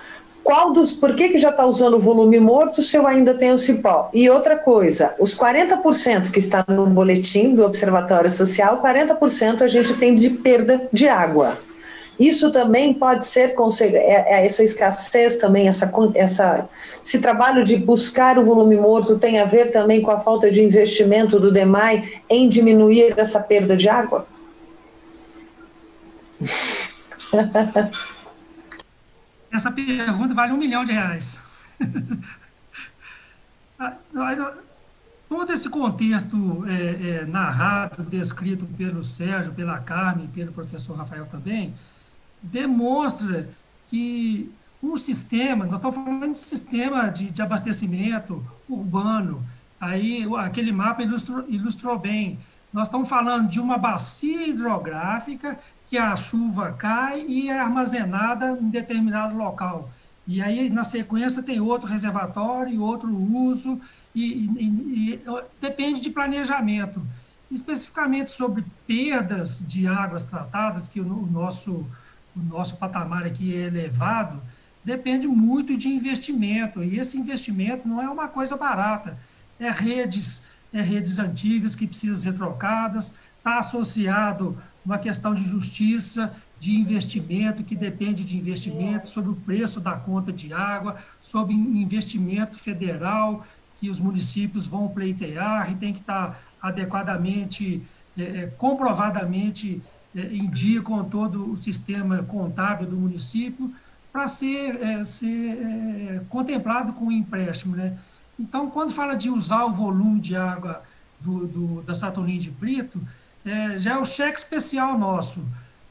qual 0.49 0.73
dos, 0.73 0.93
por 0.93 1.15
que, 1.15 1.29
que 1.29 1.37
já 1.37 1.51
está 1.51 1.67
usando 1.67 1.95
o 1.95 2.01
volume 2.01 2.41
morto 2.41 2.81
se 2.81 2.97
eu 2.97 3.07
ainda 3.07 3.35
tenho 3.35 3.59
cipó? 3.59 4.09
E 4.15 4.31
outra 4.31 4.57
coisa, 4.57 5.15
os 5.19 5.37
40% 5.37 6.31
que 6.31 6.39
está 6.39 6.65
no 6.67 6.87
boletim 6.87 7.55
do 7.55 7.65
Observatório 7.65 8.31
Social, 8.31 8.81
40% 8.83 9.61
a 9.61 9.69
gente 9.69 9.93
tem 9.95 10.15
de 10.15 10.31
perda 10.31 10.89
de 10.91 11.07
água. 11.07 11.59
Isso 12.19 12.51
também 12.51 12.93
pode 12.93 13.27
ser 13.27 13.55
é, 13.81 14.41
é 14.41 14.47
essa 14.47 14.65
escassez 14.65 15.37
também, 15.37 15.69
essa, 15.69 15.93
essa, 16.15 16.69
esse 17.03 17.21
trabalho 17.21 17.63
de 17.63 17.77
buscar 17.77 18.39
o 18.39 18.45
volume 18.45 18.77
morto 18.77 19.19
tem 19.19 19.39
a 19.39 19.45
ver 19.45 19.71
também 19.71 20.03
com 20.03 20.11
a 20.11 20.19
falta 20.19 20.51
de 20.51 20.63
investimento 20.63 21.39
do 21.39 21.53
DEMAI 21.53 22.23
em 22.29 22.49
diminuir 22.49 23.15
essa 23.17 23.39
perda 23.41 23.77
de 23.77 23.89
água? 23.89 24.27
Essa 29.51 29.73
pergunta 29.73 30.35
vale 30.35 30.53
um 30.53 30.59
milhão 30.59 30.85
de 30.85 30.93
reais. 30.93 31.41
Ah, 33.81 33.95
todo 35.29 35.53
esse 35.53 35.69
contexto 35.69 36.65
é, 36.67 37.11
é, 37.11 37.25
narrado, 37.27 38.03
descrito 38.03 38.67
pelo 38.67 39.05
Sérgio, 39.05 39.53
pela 39.53 39.79
Carmen, 39.79 40.27
pelo 40.27 40.51
professor 40.51 40.97
Rafael 40.97 41.27
também, 41.27 41.73
demonstra 42.43 43.49
que 43.87 44.53
um 44.83 44.97
sistema, 44.97 45.65
nós 45.65 45.75
estamos 45.75 45.97
falando 45.97 46.33
de 46.33 46.39
sistema 46.39 47.09
de, 47.09 47.31
de 47.31 47.43
abastecimento 47.43 48.45
urbano, 48.69 49.43
aí 49.81 50.25
aquele 50.39 50.73
mapa 50.73 51.03
ilustrou, 51.03 51.45
ilustrou 51.49 51.99
bem. 51.99 52.39
Nós 52.73 52.87
estamos 52.87 53.09
falando 53.09 53.49
de 53.49 53.61
uma 53.61 53.79
bacia 53.79 54.47
hidrográfica 54.47 55.59
que 55.87 55.97
a 55.97 56.15
chuva 56.15 56.73
cai 56.73 57.25
e 57.27 57.49
é 57.49 57.59
armazenada 57.59 58.59
em 58.61 58.69
determinado 58.69 59.37
local. 59.37 59.91
E 60.27 60.43
aí, 60.43 60.69
na 60.69 60.85
sequência, 60.85 61.43
tem 61.43 61.59
outro 61.59 61.89
reservatório 61.89 62.83
outro 62.83 63.09
uso, 63.11 63.81
e, 64.15 64.45
e, 64.59 65.15
e 65.15 65.25
depende 65.59 66.03
de 66.03 66.11
planejamento. 66.11 67.01
Especificamente 67.51 68.31
sobre 68.31 68.63
perdas 68.87 69.65
de 69.67 69.87
águas 69.87 70.23
tratadas, 70.23 70.87
que 70.87 71.01
o, 71.01 71.07
o 71.07 71.27
nosso 71.27 71.87
o 72.37 72.41
nosso 72.41 72.77
patamar 72.77 73.25
aqui 73.25 73.55
é 73.55 73.67
elevado, 73.67 74.41
depende 74.85 75.27
muito 75.27 75.77
de 75.77 75.89
investimento. 75.89 76.83
E 76.83 76.99
esse 76.99 77.19
investimento 77.19 77.87
não 77.87 78.01
é 78.01 78.09
uma 78.09 78.29
coisa 78.29 78.57
barata. 78.57 79.19
É 79.59 79.71
redes, 79.71 80.45
é 80.73 80.81
redes 80.81 81.19
antigas 81.19 81.75
que 81.75 81.87
precisam 81.87 82.17
ser 82.17 82.35
trocadas, 82.35 83.15
está 83.39 83.59
associado 83.59 84.61
uma 84.85 84.99
questão 84.99 85.35
de 85.35 85.47
justiça, 85.47 86.33
de 86.59 86.75
investimento, 86.75 87.63
que 87.63 87.77
depende 87.77 88.25
de 88.25 88.37
investimento, 88.37 89.07
sobre 89.07 89.31
o 89.31 89.37
preço 89.37 89.81
da 89.81 89.93
conta 89.93 90.33
de 90.33 90.53
água, 90.53 90.97
sobre 91.21 91.55
investimento 91.55 92.59
federal, 92.59 93.47
que 93.79 93.89
os 93.89 93.99
municípios 93.99 94.67
vão 94.67 94.89
pleitear 94.89 95.71
e 95.71 95.77
tem 95.77 95.93
que 95.93 96.01
estar 96.01 96.41
adequadamente, 96.61 97.83
é, 98.17 98.23
é 98.23 98.47
comprovadamente 98.47 99.81
em 100.33 100.51
dia 100.51 100.83
com 100.83 101.03
todo 101.05 101.53
o 101.53 101.57
sistema 101.57 102.23
contábil 102.23 102.87
do 102.87 102.97
município 102.97 103.73
para 104.13 104.27
ser, 104.27 104.83
é, 104.83 105.05
ser 105.05 105.51
é, 105.53 106.21
contemplado 106.29 106.93
com 106.93 107.07
o 107.07 107.13
empréstimo. 107.13 107.77
Né? 107.77 107.97
Então, 108.39 108.71
quando 108.71 108.91
fala 108.91 109.15
de 109.15 109.31
usar 109.31 109.65
o 109.65 109.73
volume 109.73 110.21
de 110.21 110.37
água 110.37 110.83
do, 111.21 111.47
do 111.47 111.83
da 111.83 111.95
Saturnino 111.95 112.41
de 112.41 112.51
Brito, 112.51 113.01
é, 113.45 113.79
já 113.79 113.95
é 113.95 113.99
o 113.99 114.05
cheque 114.05 114.39
especial 114.39 114.99
nosso. 114.99 115.45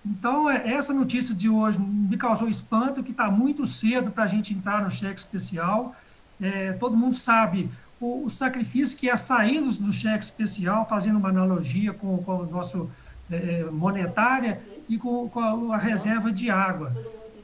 Então, 0.05 0.49
é, 0.49 0.73
essa 0.73 0.93
notícia 0.93 1.36
de 1.36 1.49
hoje 1.49 1.80
me 1.80 2.17
causou 2.17 2.47
espanto, 2.47 3.03
que 3.03 3.11
está 3.11 3.30
muito 3.30 3.65
cedo 3.65 4.11
para 4.11 4.23
a 4.23 4.28
gente 4.28 4.53
entrar 4.53 4.84
no 4.84 4.89
cheque 4.89 5.19
especial. 5.19 5.95
É, 6.39 6.71
todo 6.73 6.95
mundo 6.95 7.15
sabe 7.15 7.69
o, 7.99 8.25
o, 8.25 8.30
sacrifício 8.30 8.97
que 8.97 9.09
é 9.09 9.15
sair 9.15 9.59
do 9.61 9.91
cheque 9.91 10.23
especial, 10.23 10.88
fazendo 10.88 11.17
uma 11.17 11.30
analogia 11.30 11.93
com, 11.93 12.17
com 12.19 12.38
o 12.38 12.45
nosso 12.45 12.89
é, 13.32 13.65
monetária 13.71 14.59
e 14.88 14.97
com, 14.97 15.30
com, 15.30 15.71
a 15.71 15.78
reserva 15.78 16.32
de 16.32 16.49
água. 16.49 16.95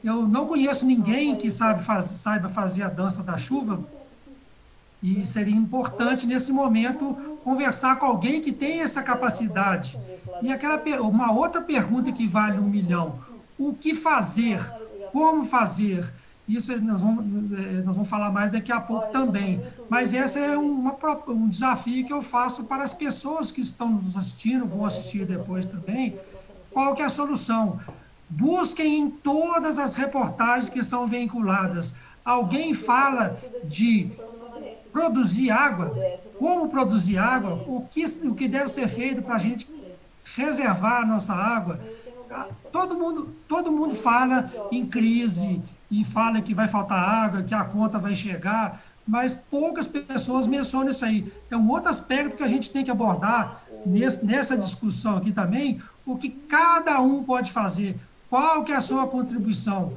Eu 0.02 0.28
não 0.28 0.46
conheço 0.46 0.86
ninguém 0.86 1.36
que 1.36 1.50
sabe 1.50 1.82
faz, 1.82 2.04
saiba 2.04 2.48
fazer 2.48 2.82
a 2.82 2.88
dança 2.88 3.22
da 3.22 3.36
chuva 3.36 3.80
e 5.02 5.24
seria 5.24 5.54
importante 5.54 6.26
nesse 6.26 6.52
momento 6.52 7.38
conversar 7.44 7.96
com 7.96 8.06
alguém 8.06 8.40
que 8.40 8.52
tem 8.52 8.80
essa 8.80 9.02
capacidade. 9.02 9.98
E 10.40 10.50
aquela 10.50 10.82
uma 11.02 11.32
outra 11.32 11.60
pergunta 11.60 12.10
que 12.10 12.26
vale 12.26 12.58
um 12.58 12.68
milhão: 12.68 13.18
o 13.58 13.74
que 13.74 13.94
fazer? 13.94 14.60
Como 15.12 15.44
fazer? 15.44 16.10
Isso 16.46 16.76
nós 16.82 17.00
vamos, 17.00 17.24
eh, 17.58 17.82
nós 17.84 17.94
vamos 17.94 18.08
falar 18.08 18.30
mais 18.30 18.50
daqui 18.50 18.70
a 18.70 18.80
pouco 18.80 19.10
também. 19.10 19.62
Mas 19.88 20.12
esse 20.12 20.38
é 20.38 20.56
uma, 20.56 20.94
um 21.28 21.48
desafio 21.48 22.04
que 22.04 22.12
eu 22.12 22.20
faço 22.20 22.64
para 22.64 22.82
as 22.82 22.92
pessoas 22.92 23.50
que 23.50 23.62
estão 23.62 23.88
nos 23.88 24.16
assistindo, 24.16 24.66
vão 24.66 24.84
assistir 24.84 25.24
depois 25.24 25.64
também. 25.64 26.18
Qual 26.70 26.94
que 26.94 27.00
é 27.00 27.06
a 27.06 27.08
solução? 27.10 27.80
Busquem 28.28 28.98
em 28.98 29.10
todas 29.10 29.78
as 29.78 29.94
reportagens 29.94 30.68
que 30.68 30.82
são 30.82 31.06
veiculadas. 31.06 31.94
Alguém 32.24 32.74
fala 32.74 33.38
de 33.64 34.10
produzir 34.92 35.50
água, 35.50 35.94
como 36.38 36.68
produzir 36.68 37.18
água, 37.18 37.64
o 37.66 37.86
que, 37.90 38.04
o 38.04 38.34
que 38.34 38.48
deve 38.48 38.68
ser 38.68 38.88
feito 38.88 39.22
para 39.22 39.34
a 39.34 39.38
gente 39.38 39.68
reservar 40.36 41.02
a 41.02 41.06
nossa 41.06 41.32
água. 41.32 41.80
Todo 42.72 42.96
mundo, 42.96 43.34
todo 43.46 43.70
mundo 43.70 43.94
fala 43.94 44.50
em 44.70 44.86
crise, 44.86 45.62
e 46.00 46.04
fala 46.04 46.40
que 46.40 46.52
vai 46.52 46.66
faltar 46.66 46.98
água, 46.98 47.42
que 47.42 47.54
a 47.54 47.64
conta 47.64 47.98
vai 47.98 48.14
chegar, 48.14 48.82
mas 49.06 49.34
poucas 49.34 49.86
pessoas 49.86 50.46
mencionam 50.46 50.88
isso 50.88 51.04
aí. 51.04 51.32
É 51.50 51.56
um 51.56 51.70
outro 51.70 51.88
aspecto 51.88 52.36
que 52.36 52.42
a 52.42 52.48
gente 52.48 52.70
tem 52.70 52.82
que 52.82 52.90
abordar 52.90 53.62
nessa 54.22 54.56
discussão 54.56 55.16
aqui 55.16 55.30
também, 55.30 55.80
o 56.04 56.16
que 56.16 56.30
cada 56.30 57.00
um 57.00 57.22
pode 57.22 57.52
fazer, 57.52 57.96
qual 58.28 58.64
que 58.64 58.72
é 58.72 58.76
a 58.76 58.80
sua 58.80 59.06
contribuição. 59.06 59.96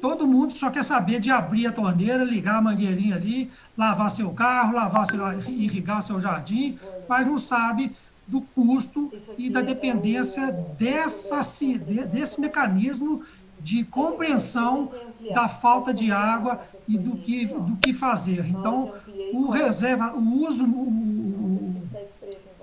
Todo 0.00 0.26
mundo 0.26 0.52
só 0.52 0.70
quer 0.70 0.82
saber 0.82 1.20
de 1.20 1.30
abrir 1.30 1.66
a 1.66 1.72
torneira, 1.72 2.24
ligar 2.24 2.56
a 2.56 2.62
mangueirinha 2.62 3.16
ali, 3.16 3.50
lavar 3.76 4.10
seu 4.10 4.30
carro, 4.30 4.74
lavar 4.74 5.06
seu, 5.06 5.20
irrigar 5.48 6.02
seu 6.02 6.20
jardim, 6.20 6.78
mas 7.08 7.24
não 7.24 7.38
sabe 7.38 7.94
do 8.26 8.40
custo 8.40 9.12
e 9.38 9.48
da 9.48 9.60
dependência 9.60 10.50
dessa, 10.76 11.40
desse 12.12 12.40
mecanismo 12.40 13.22
de 13.60 13.84
compreensão 13.84 14.90
da 15.32 15.48
falta 15.48 15.92
de 15.92 16.12
água 16.12 16.60
e 16.86 16.96
do 16.96 17.16
que, 17.16 17.46
do 17.46 17.76
que 17.76 17.92
fazer. 17.92 18.46
Então, 18.48 18.92
o 19.32 19.48
reserva, 19.48 20.12
o 20.14 20.46
uso, 20.46 20.64
o, 20.64 21.82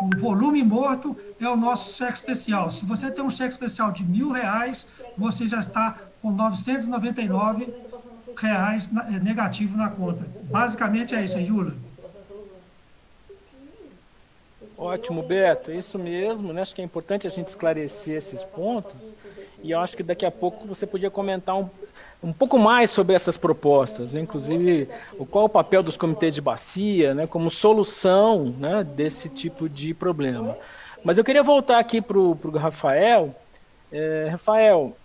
o 0.02 0.20
volume 0.20 0.64
morto 0.64 1.16
é 1.40 1.48
o 1.48 1.56
nosso 1.56 1.98
cheque 1.98 2.14
especial. 2.14 2.70
Se 2.70 2.86
você 2.86 3.12
tem 3.12 3.24
um 3.24 3.30
cheque 3.30 3.52
especial 3.52 3.92
de 3.92 4.04
mil 4.04 4.32
reais, 4.32 4.88
você 5.18 5.48
já 5.48 5.60
está 5.60 5.98
com 6.22 6.32
999 6.32 7.74
reais 8.38 8.90
negativo 9.22 9.78
na 9.78 9.90
conta. 9.90 10.26
Basicamente 10.50 11.16
é 11.16 11.24
isso, 11.24 11.40
Yula. 11.40 11.76
Ótimo, 14.84 15.24
Beto, 15.24 15.72
é 15.72 15.78
isso 15.78 15.98
mesmo, 15.98 16.52
né? 16.52 16.62
Acho 16.62 16.76
que 16.76 16.82
é 16.82 16.84
importante 16.84 17.26
a 17.26 17.30
gente 17.30 17.48
esclarecer 17.48 18.18
esses 18.18 18.44
pontos 18.44 19.16
e 19.64 19.72
eu 19.72 19.80
acho 19.80 19.96
que 19.96 20.04
daqui 20.04 20.26
a 20.26 20.32
pouco 20.32 20.68
você 20.68 20.86
podia 20.86 21.10
comentar 21.10 21.56
um, 21.56 21.70
um 22.22 22.34
pouco 22.34 22.60
mais 22.60 22.92
sobre 22.92 23.16
essas 23.16 23.38
propostas, 23.38 24.14
né? 24.14 24.20
inclusive 24.20 24.90
o 25.18 25.26
qual 25.26 25.46
o 25.46 25.50
papel 25.50 25.82
dos 25.82 25.96
comitês 25.96 26.36
de 26.36 26.42
bacia, 26.42 27.14
né, 27.14 27.26
como 27.26 27.50
solução 27.50 28.54
né, 28.60 28.84
desse 28.84 29.30
tipo 29.30 29.70
de 29.70 29.94
problema. 29.94 30.58
Mas 31.02 31.18
eu 31.18 31.24
queria 31.24 31.44
voltar 31.44 31.80
aqui 31.80 32.02
para 32.02 32.20
o 32.20 32.34
Rafael. 32.58 33.34
É, 33.90 34.28
Rafael, 34.32 34.98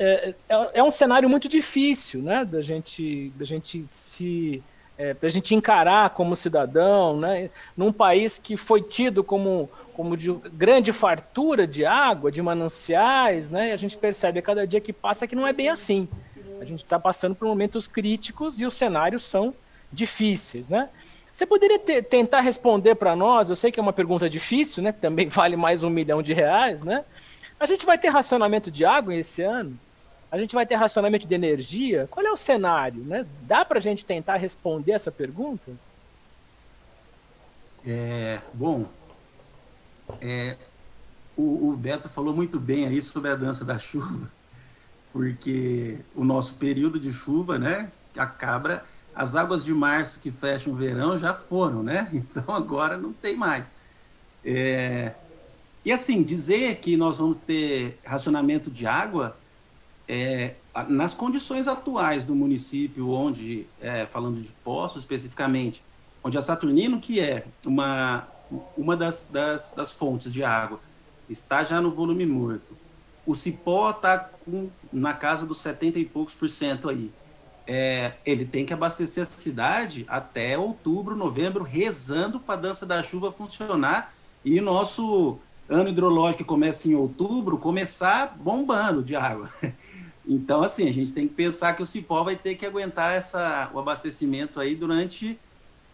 é, 0.00 0.34
é, 0.48 0.70
é, 0.74 0.82
um 0.82 0.90
cenário 0.90 1.28
muito 1.28 1.48
difícil, 1.48 2.22
né, 2.22 2.44
da 2.44 2.60
gente, 2.60 3.32
da 3.36 3.44
gente 3.44 3.86
se 3.92 4.60
é, 4.98 5.14
para 5.14 5.28
a 5.28 5.30
gente 5.30 5.54
encarar 5.54 6.10
como 6.10 6.34
cidadão, 6.34 7.16
né, 7.16 7.48
num 7.76 7.92
país 7.92 8.36
que 8.36 8.56
foi 8.56 8.82
tido 8.82 9.22
como, 9.22 9.70
como 9.94 10.16
de 10.16 10.32
grande 10.52 10.92
fartura 10.92 11.66
de 11.66 11.86
água, 11.86 12.32
de 12.32 12.42
mananciais, 12.42 13.48
né, 13.48 13.72
a 13.72 13.76
gente 13.76 13.96
percebe 13.96 14.40
a 14.40 14.42
cada 14.42 14.66
dia 14.66 14.80
que 14.80 14.92
passa 14.92 15.26
que 15.26 15.36
não 15.36 15.46
é 15.46 15.52
bem 15.52 15.68
assim. 15.68 16.08
A 16.60 16.64
gente 16.64 16.82
está 16.82 16.98
passando 16.98 17.36
por 17.36 17.46
momentos 17.46 17.86
críticos 17.86 18.60
e 18.60 18.66
os 18.66 18.74
cenários 18.74 19.22
são 19.22 19.54
difíceis, 19.92 20.68
né? 20.68 20.88
Você 21.32 21.46
poderia 21.46 21.78
ter, 21.78 22.02
tentar 22.02 22.40
responder 22.40 22.96
para 22.96 23.14
nós? 23.14 23.48
Eu 23.48 23.54
sei 23.54 23.70
que 23.70 23.78
é 23.78 23.82
uma 23.82 23.92
pergunta 23.92 24.28
difícil, 24.28 24.82
né? 24.82 24.90
Também 24.90 25.28
vale 25.30 25.54
mais 25.54 25.84
um 25.84 25.90
milhão 25.90 26.20
de 26.20 26.32
reais, 26.32 26.82
né? 26.82 27.04
A 27.60 27.66
gente 27.66 27.86
vai 27.86 27.96
ter 27.96 28.08
racionamento 28.08 28.72
de 28.72 28.84
água 28.84 29.14
esse 29.14 29.42
ano? 29.42 29.78
A 30.30 30.38
gente 30.38 30.54
vai 30.54 30.66
ter 30.66 30.74
racionamento 30.74 31.26
de 31.26 31.34
energia? 31.34 32.06
Qual 32.10 32.24
é 32.24 32.30
o 32.30 32.36
cenário? 32.36 33.02
Né? 33.02 33.26
Dá 33.42 33.64
para 33.64 33.78
a 33.78 33.80
gente 33.80 34.04
tentar 34.04 34.36
responder 34.36 34.92
essa 34.92 35.10
pergunta? 35.10 35.72
É, 37.86 38.40
bom, 38.52 38.86
é, 40.20 40.56
o, 41.36 41.70
o, 41.70 41.76
Beto 41.76 42.08
falou 42.08 42.34
muito 42.34 42.58
bem 42.60 42.86
aí 42.86 43.00
sobre 43.00 43.30
a 43.30 43.36
dança 43.36 43.64
da 43.64 43.78
chuva, 43.78 44.30
porque 45.12 45.98
o 46.14 46.24
nosso 46.24 46.54
período 46.54 46.98
de 46.98 47.12
chuva, 47.12 47.58
né, 47.58 47.90
acaba, 48.16 48.84
as 49.14 49.34
águas 49.34 49.64
de 49.64 49.72
março 49.72 50.20
que 50.20 50.30
fecham 50.30 50.72
o 50.72 50.76
verão 50.76 51.18
já 51.18 51.32
foram, 51.32 51.82
né? 51.82 52.08
Então 52.12 52.54
agora 52.54 52.96
não 52.96 53.12
tem 53.12 53.36
mais. 53.36 53.70
É, 54.44 55.12
e 55.84 55.92
assim, 55.92 56.22
dizer 56.22 56.76
que 56.76 56.96
nós 56.96 57.18
vamos 57.18 57.38
ter 57.46 57.98
racionamento 58.04 58.70
de 58.70 58.86
água 58.86 59.36
é, 60.08 60.54
nas 60.88 61.12
condições 61.12 61.68
atuais 61.68 62.24
do 62.24 62.34
município, 62.34 63.10
onde, 63.10 63.66
é, 63.80 64.06
falando 64.06 64.40
de 64.40 64.50
poços 64.64 65.02
especificamente, 65.02 65.84
onde 66.24 66.38
a 66.38 66.42
Saturnino, 66.42 66.98
que 66.98 67.20
é 67.20 67.44
uma, 67.66 68.26
uma 68.76 68.96
das, 68.96 69.28
das, 69.30 69.72
das 69.72 69.92
fontes 69.92 70.32
de 70.32 70.42
água, 70.42 70.80
está 71.28 71.62
já 71.62 71.80
no 71.80 71.90
volume 71.90 72.24
morto. 72.24 72.76
O 73.26 73.34
Cipó 73.34 73.90
está 73.90 74.30
na 74.90 75.12
casa 75.12 75.44
dos 75.44 75.60
70 75.60 75.98
e 75.98 76.04
poucos 76.06 76.34
por 76.34 76.48
cento 76.48 76.88
aí. 76.88 77.12
É, 77.66 78.14
ele 78.24 78.46
tem 78.46 78.64
que 78.64 78.72
abastecer 78.72 79.22
a 79.22 79.26
cidade 79.26 80.06
até 80.08 80.56
outubro, 80.56 81.14
novembro, 81.14 81.62
rezando 81.62 82.40
para 82.40 82.54
a 82.54 82.62
dança 82.62 82.86
da 82.86 83.02
chuva 83.02 83.30
funcionar 83.30 84.14
e 84.42 84.58
nosso 84.58 85.38
ano 85.68 85.88
hidrológico 85.88 86.38
que 86.38 86.44
começa 86.44 86.88
em 86.88 86.94
outubro 86.94 87.58
começar 87.58 88.36
bombando 88.38 89.02
de 89.02 89.16
água. 89.16 89.50
Então, 90.30 90.60
assim, 90.60 90.86
a 90.86 90.92
gente 90.92 91.14
tem 91.14 91.26
que 91.26 91.32
pensar 91.32 91.72
que 91.72 91.82
o 91.82 91.86
Cipó 91.86 92.22
vai 92.22 92.36
ter 92.36 92.54
que 92.54 92.66
aguentar 92.66 93.14
essa, 93.14 93.70
o 93.72 93.78
abastecimento 93.78 94.60
aí 94.60 94.74
durante 94.74 95.38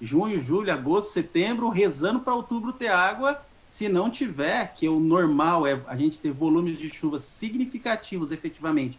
junho, 0.01 0.41
julho, 0.41 0.73
agosto, 0.73 1.13
setembro, 1.13 1.69
rezando 1.69 2.19
para 2.19 2.35
outubro 2.35 2.73
ter 2.73 2.89
água. 2.89 3.41
Se 3.69 3.89
não 3.89 4.11
tiver, 4.11 4.75
que 4.75 4.89
o 4.89 4.99
normal 4.99 5.65
é 5.65 5.81
a 5.87 5.95
gente 5.95 6.21
ter 6.21 6.33
volumes 6.33 6.79
de 6.79 6.89
chuva 6.89 7.21
significativos, 7.21 8.33
efetivamente, 8.33 8.99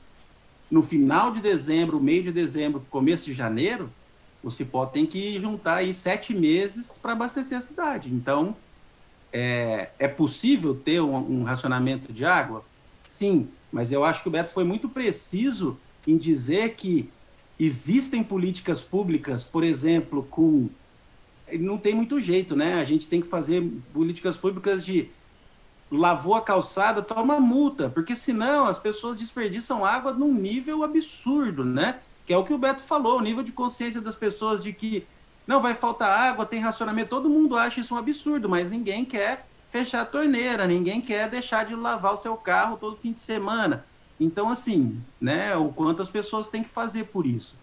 no 0.72 0.82
final 0.82 1.32
de 1.32 1.42
dezembro, 1.42 2.00
meio 2.00 2.24
de 2.24 2.32
dezembro, 2.32 2.86
começo 2.90 3.26
de 3.26 3.34
janeiro, 3.34 3.90
o 4.42 4.50
Cipó 4.50 4.86
tem 4.86 5.06
que 5.06 5.40
juntar 5.40 5.76
aí 5.76 5.94
sete 5.94 6.34
meses 6.34 6.98
para 6.98 7.12
abastecer 7.12 7.58
a 7.58 7.62
cidade. 7.62 8.10
Então, 8.10 8.56
é, 9.38 9.90
é 10.00 10.08
possível 10.08 10.74
ter 10.74 11.02
um, 11.02 11.42
um 11.42 11.44
racionamento 11.44 12.14
de 12.14 12.24
água? 12.24 12.64
Sim, 13.04 13.50
mas 13.70 13.92
eu 13.92 14.06
acho 14.06 14.24
que 14.24 14.30
o 14.30 14.32
Beto 14.32 14.50
foi 14.50 14.64
muito 14.64 14.88
preciso 14.88 15.78
em 16.08 16.16
dizer 16.16 16.76
que 16.76 17.10
existem 17.60 18.24
políticas 18.24 18.80
públicas, 18.80 19.44
por 19.44 19.62
exemplo, 19.62 20.24
com. 20.32 20.70
Não 21.60 21.78
tem 21.78 21.94
muito 21.94 22.18
jeito, 22.18 22.56
né? 22.56 22.76
A 22.76 22.86
gente 22.86 23.10
tem 23.10 23.20
que 23.20 23.28
fazer 23.28 23.62
políticas 23.94 24.38
públicas 24.38 24.86
de 24.86 25.10
lavou 25.92 26.34
a 26.34 26.42
calçada, 26.42 27.02
toma 27.02 27.38
multa, 27.38 27.90
porque 27.90 28.16
senão 28.16 28.66
as 28.66 28.80
pessoas 28.80 29.18
desperdiçam 29.18 29.84
água 29.86 30.14
num 30.14 30.34
nível 30.34 30.82
absurdo, 30.82 31.66
né? 31.66 32.00
Que 32.26 32.32
é 32.32 32.38
o 32.38 32.46
que 32.46 32.54
o 32.54 32.58
Beto 32.58 32.82
falou, 32.82 33.18
o 33.18 33.22
nível 33.22 33.44
de 33.44 33.52
consciência 33.52 34.00
das 34.00 34.16
pessoas 34.16 34.64
de 34.64 34.72
que 34.72 35.06
não 35.48 35.62
vai 35.62 35.74
faltar 35.74 36.10
água, 36.12 36.46
tem 36.46 36.60
racionamento, 36.60 37.10
todo 37.10 37.30
mundo 37.30 37.58
acha 37.58 37.80
isso 37.80 37.94
um 37.96 37.98
absurdo, 37.98 38.50
mas 38.50 38.70
ninguém 38.70 39.06
quer 39.06 39.48
fechar 39.70 40.02
a 40.02 40.06
torneira, 40.06 40.66
ninguém 40.66 41.02
quer 41.02 41.30
deixar 41.30 41.66
de 41.66 41.76
lavar 41.76 42.14
o 42.14 42.18
seu 42.18 42.36
carro 42.36 42.78
todo 42.78 42.96
fim 42.96 43.12
de 43.12 43.20
semana. 43.20 43.86
Então, 44.20 44.50
assim, 44.50 45.02
né, 45.20 45.56
o 45.56 45.70
quanto 45.70 46.02
as 46.02 46.10
pessoas 46.10 46.48
têm 46.48 46.64
que 46.64 46.70
fazer 46.70 47.06
por 47.06 47.26
isso. 47.26 47.58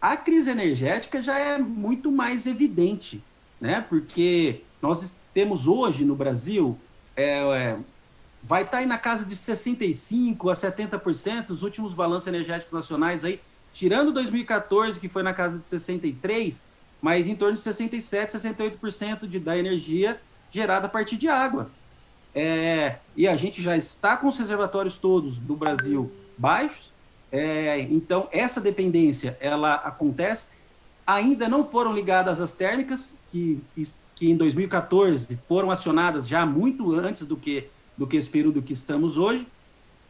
A 0.00 0.16
crise 0.16 0.50
energética 0.50 1.22
já 1.22 1.38
é 1.38 1.58
muito 1.58 2.12
mais 2.12 2.46
evidente, 2.46 3.24
né, 3.60 3.80
porque 3.88 4.60
nós 4.82 5.16
temos 5.32 5.66
hoje 5.66 6.04
no 6.04 6.14
Brasil, 6.14 6.78
é, 7.16 7.38
é, 7.38 7.78
vai 8.42 8.62
estar 8.62 8.72
tá 8.72 8.78
aí 8.78 8.86
na 8.86 8.98
casa 8.98 9.24
de 9.24 9.34
65% 9.34 10.52
a 10.52 10.54
70%, 10.54 11.50
os 11.50 11.62
últimos 11.62 11.94
balanços 11.94 12.26
energéticos 12.26 12.72
nacionais 12.72 13.24
aí, 13.24 13.40
tirando 13.72 14.12
2014, 14.12 15.00
que 15.00 15.08
foi 15.08 15.22
na 15.22 15.32
casa 15.32 15.58
de 15.58 15.64
63%, 15.64 16.60
mas 17.04 17.28
em 17.28 17.34
torno 17.34 17.54
de 17.54 17.60
67%, 17.60 18.30
68% 18.30 19.28
de, 19.28 19.38
da 19.38 19.58
energia 19.58 20.18
gerada 20.50 20.86
a 20.86 20.88
partir 20.88 21.18
de 21.18 21.28
água. 21.28 21.70
É, 22.34 22.96
e 23.14 23.28
a 23.28 23.36
gente 23.36 23.60
já 23.60 23.76
está 23.76 24.16
com 24.16 24.26
os 24.26 24.38
reservatórios 24.38 24.96
todos 24.96 25.38
do 25.38 25.54
Brasil 25.54 26.10
baixos, 26.38 26.90
é, 27.30 27.80
então 27.90 28.26
essa 28.32 28.58
dependência 28.58 29.36
ela 29.38 29.74
acontece. 29.74 30.46
Ainda 31.06 31.46
não 31.46 31.66
foram 31.66 31.92
ligadas 31.92 32.40
as 32.40 32.52
térmicas, 32.52 33.12
que, 33.30 33.60
que 34.14 34.30
em 34.30 34.34
2014 34.34 35.38
foram 35.46 35.70
acionadas 35.70 36.26
já 36.26 36.46
muito 36.46 36.90
antes 36.94 37.26
do 37.26 37.36
que, 37.36 37.68
do 37.98 38.06
que 38.06 38.16
esse 38.16 38.30
período 38.30 38.62
que 38.62 38.72
estamos 38.72 39.18
hoje. 39.18 39.46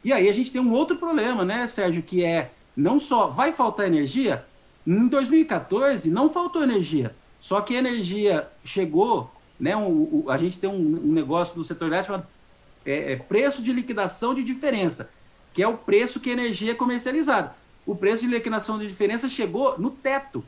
E 0.05 0.13
aí 0.13 0.29
a 0.29 0.33
gente 0.33 0.53
tem 0.53 0.61
um 0.61 0.73
outro 0.73 0.97
problema, 0.97 1.45
né, 1.45 1.67
Sérgio, 1.67 2.05
que 2.05 2.23
é 2.23 2.53
não 2.77 3.01
só 3.01 3.27
vai 3.27 3.51
faltar 3.51 3.89
energia, 3.89 4.47
em 4.87 5.09
2014 5.09 6.11
não 6.11 6.31
faltou 6.31 6.63
energia, 6.63 7.15
só 7.41 7.61
que 7.61 7.75
a 7.75 7.79
energia 7.79 8.49
chegou 8.65 9.31
né, 9.59 9.77
um, 9.77 10.25
a 10.29 10.37
gente 10.37 10.59
tem 10.59 10.69
um, 10.69 10.75
um, 10.75 11.13
negócio 11.13 11.55
do 11.55 11.65
setor 11.65 11.87
elétrico 11.87 12.13
chamado 12.13 12.29
é, 12.85 13.13
é, 13.13 13.17
preço 13.17 13.63
de 13.63 13.73
liquidação 13.73 14.35
de 14.35 14.43
diferença, 14.43 15.11
que 15.53 15.63
é 15.63 15.69
o 15.69 15.77
preço 15.77 16.21
que 16.21 16.31
a 16.31 16.33
energia 16.33 16.73
é 16.73 16.75
comercializada. 16.75 17.55
O 17.87 17.95
preço 17.95 18.23
de 18.23 18.35
liquidação 18.35 18.79
de 18.79 18.87
diferença 18.87 19.29
chegou 19.29 19.79
no 19.79 19.91
teto, 19.91 20.45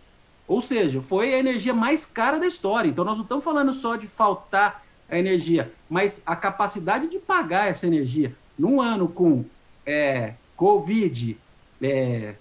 ou 0.49 0.61
seja, 0.61 1.01
foi 1.01 1.35
a 1.35 1.39
energia 1.39 1.75
mais 1.75 2.05
cara 2.05 2.39
da 2.39 2.47
história. 2.47 2.89
Então, 2.89 3.05
nós 3.05 3.17
não 3.17 3.25
estamos 3.25 3.45
falando 3.45 3.75
só 3.75 3.97
de 3.97 4.07
faltar 4.07 4.85
a 5.09 5.19
energia, 5.19 5.73
mas 5.89 6.23
a 6.27 6.35
capacidade 6.35 7.09
de 7.09 7.19
pagar 7.19 7.69
essa 7.69 7.87
energia 7.87 8.35
num 8.59 8.81
ano 8.81 9.09
com 9.09 9.45
é, 9.85 10.35
Covid, 10.57 11.39
é, 11.81 12.35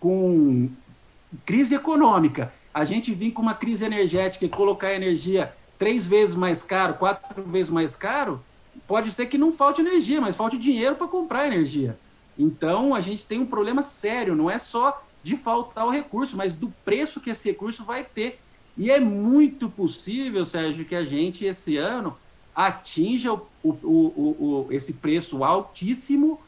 com 0.00 0.70
crise 1.44 1.74
econômica, 1.74 2.52
a 2.72 2.84
gente 2.84 3.12
vir 3.12 3.30
com 3.30 3.42
uma 3.42 3.54
crise 3.54 3.84
energética 3.84 4.44
e 4.44 4.48
colocar 4.48 4.92
energia 4.92 5.52
três 5.78 6.06
vezes 6.06 6.34
mais 6.34 6.62
caro, 6.62 6.94
quatro 6.94 7.42
vezes 7.42 7.70
mais 7.70 7.96
caro, 7.96 8.42
pode 8.86 9.12
ser 9.12 9.26
que 9.26 9.38
não 9.38 9.52
falte 9.52 9.80
energia, 9.80 10.20
mas 10.20 10.36
falte 10.36 10.58
dinheiro 10.58 10.94
para 10.94 11.08
comprar 11.08 11.46
energia. 11.46 11.98
Então, 12.38 12.94
a 12.94 13.00
gente 13.00 13.26
tem 13.26 13.40
um 13.40 13.46
problema 13.46 13.82
sério, 13.82 14.34
não 14.34 14.50
é 14.50 14.58
só 14.58 15.02
de 15.22 15.36
faltar 15.36 15.86
o 15.86 15.90
recurso, 15.90 16.36
mas 16.36 16.54
do 16.54 16.72
preço 16.84 17.20
que 17.20 17.30
esse 17.30 17.48
recurso 17.48 17.82
vai 17.84 18.04
ter. 18.04 18.38
E 18.76 18.90
é 18.90 19.00
muito 19.00 19.68
possível, 19.68 20.44
Sérgio, 20.44 20.84
que 20.84 20.94
a 20.94 21.04
gente, 21.04 21.44
esse 21.44 21.76
ano, 21.76 22.16
atinja 22.54 23.32
o, 23.32 23.40
o, 23.62 23.66
o 23.66 24.66
esse 24.70 24.94
preço 24.94 25.42
altíssimo, 25.42 26.38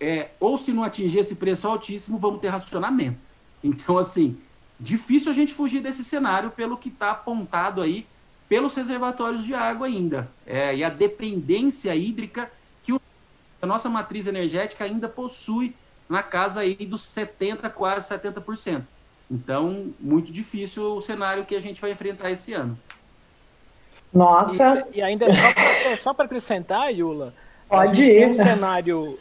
é, 0.00 0.30
ou 0.38 0.58
se 0.58 0.72
não 0.72 0.84
atingir 0.84 1.20
esse 1.20 1.36
preço 1.36 1.66
altíssimo, 1.66 2.18
vamos 2.18 2.40
ter 2.40 2.48
racionamento. 2.48 3.27
Então, 3.62 3.98
assim, 3.98 4.38
difícil 4.78 5.30
a 5.30 5.34
gente 5.34 5.54
fugir 5.54 5.80
desse 5.80 6.04
cenário 6.04 6.50
pelo 6.50 6.76
que 6.76 6.88
está 6.88 7.10
apontado 7.10 7.82
aí 7.82 8.06
pelos 8.48 8.74
reservatórios 8.74 9.44
de 9.44 9.54
água 9.54 9.86
ainda. 9.86 10.28
É, 10.46 10.74
e 10.74 10.82
a 10.82 10.88
dependência 10.88 11.94
hídrica 11.94 12.50
que 12.82 12.92
o, 12.92 13.00
a 13.60 13.66
nossa 13.66 13.88
matriz 13.88 14.26
energética 14.26 14.84
ainda 14.84 15.08
possui 15.08 15.74
na 16.08 16.22
casa 16.22 16.60
aí 16.60 16.74
dos 16.74 17.02
70%, 17.02 17.70
quase 17.70 18.08
70%. 18.08 18.82
Então, 19.30 19.92
muito 20.00 20.32
difícil 20.32 20.96
o 20.96 21.00
cenário 21.00 21.44
que 21.44 21.54
a 21.54 21.60
gente 21.60 21.80
vai 21.80 21.90
enfrentar 21.90 22.30
esse 22.30 22.54
ano. 22.54 22.78
Nossa! 24.12 24.86
E, 24.92 24.98
e 24.98 25.02
ainda 25.02 25.26
só 26.00 26.14
para 26.14 26.24
acrescentar, 26.24 26.94
Yula, 26.94 27.34
pode 27.68 28.04
ir. 28.04 28.20
Tem 28.20 28.30
um 28.30 28.34
cenário 28.34 29.18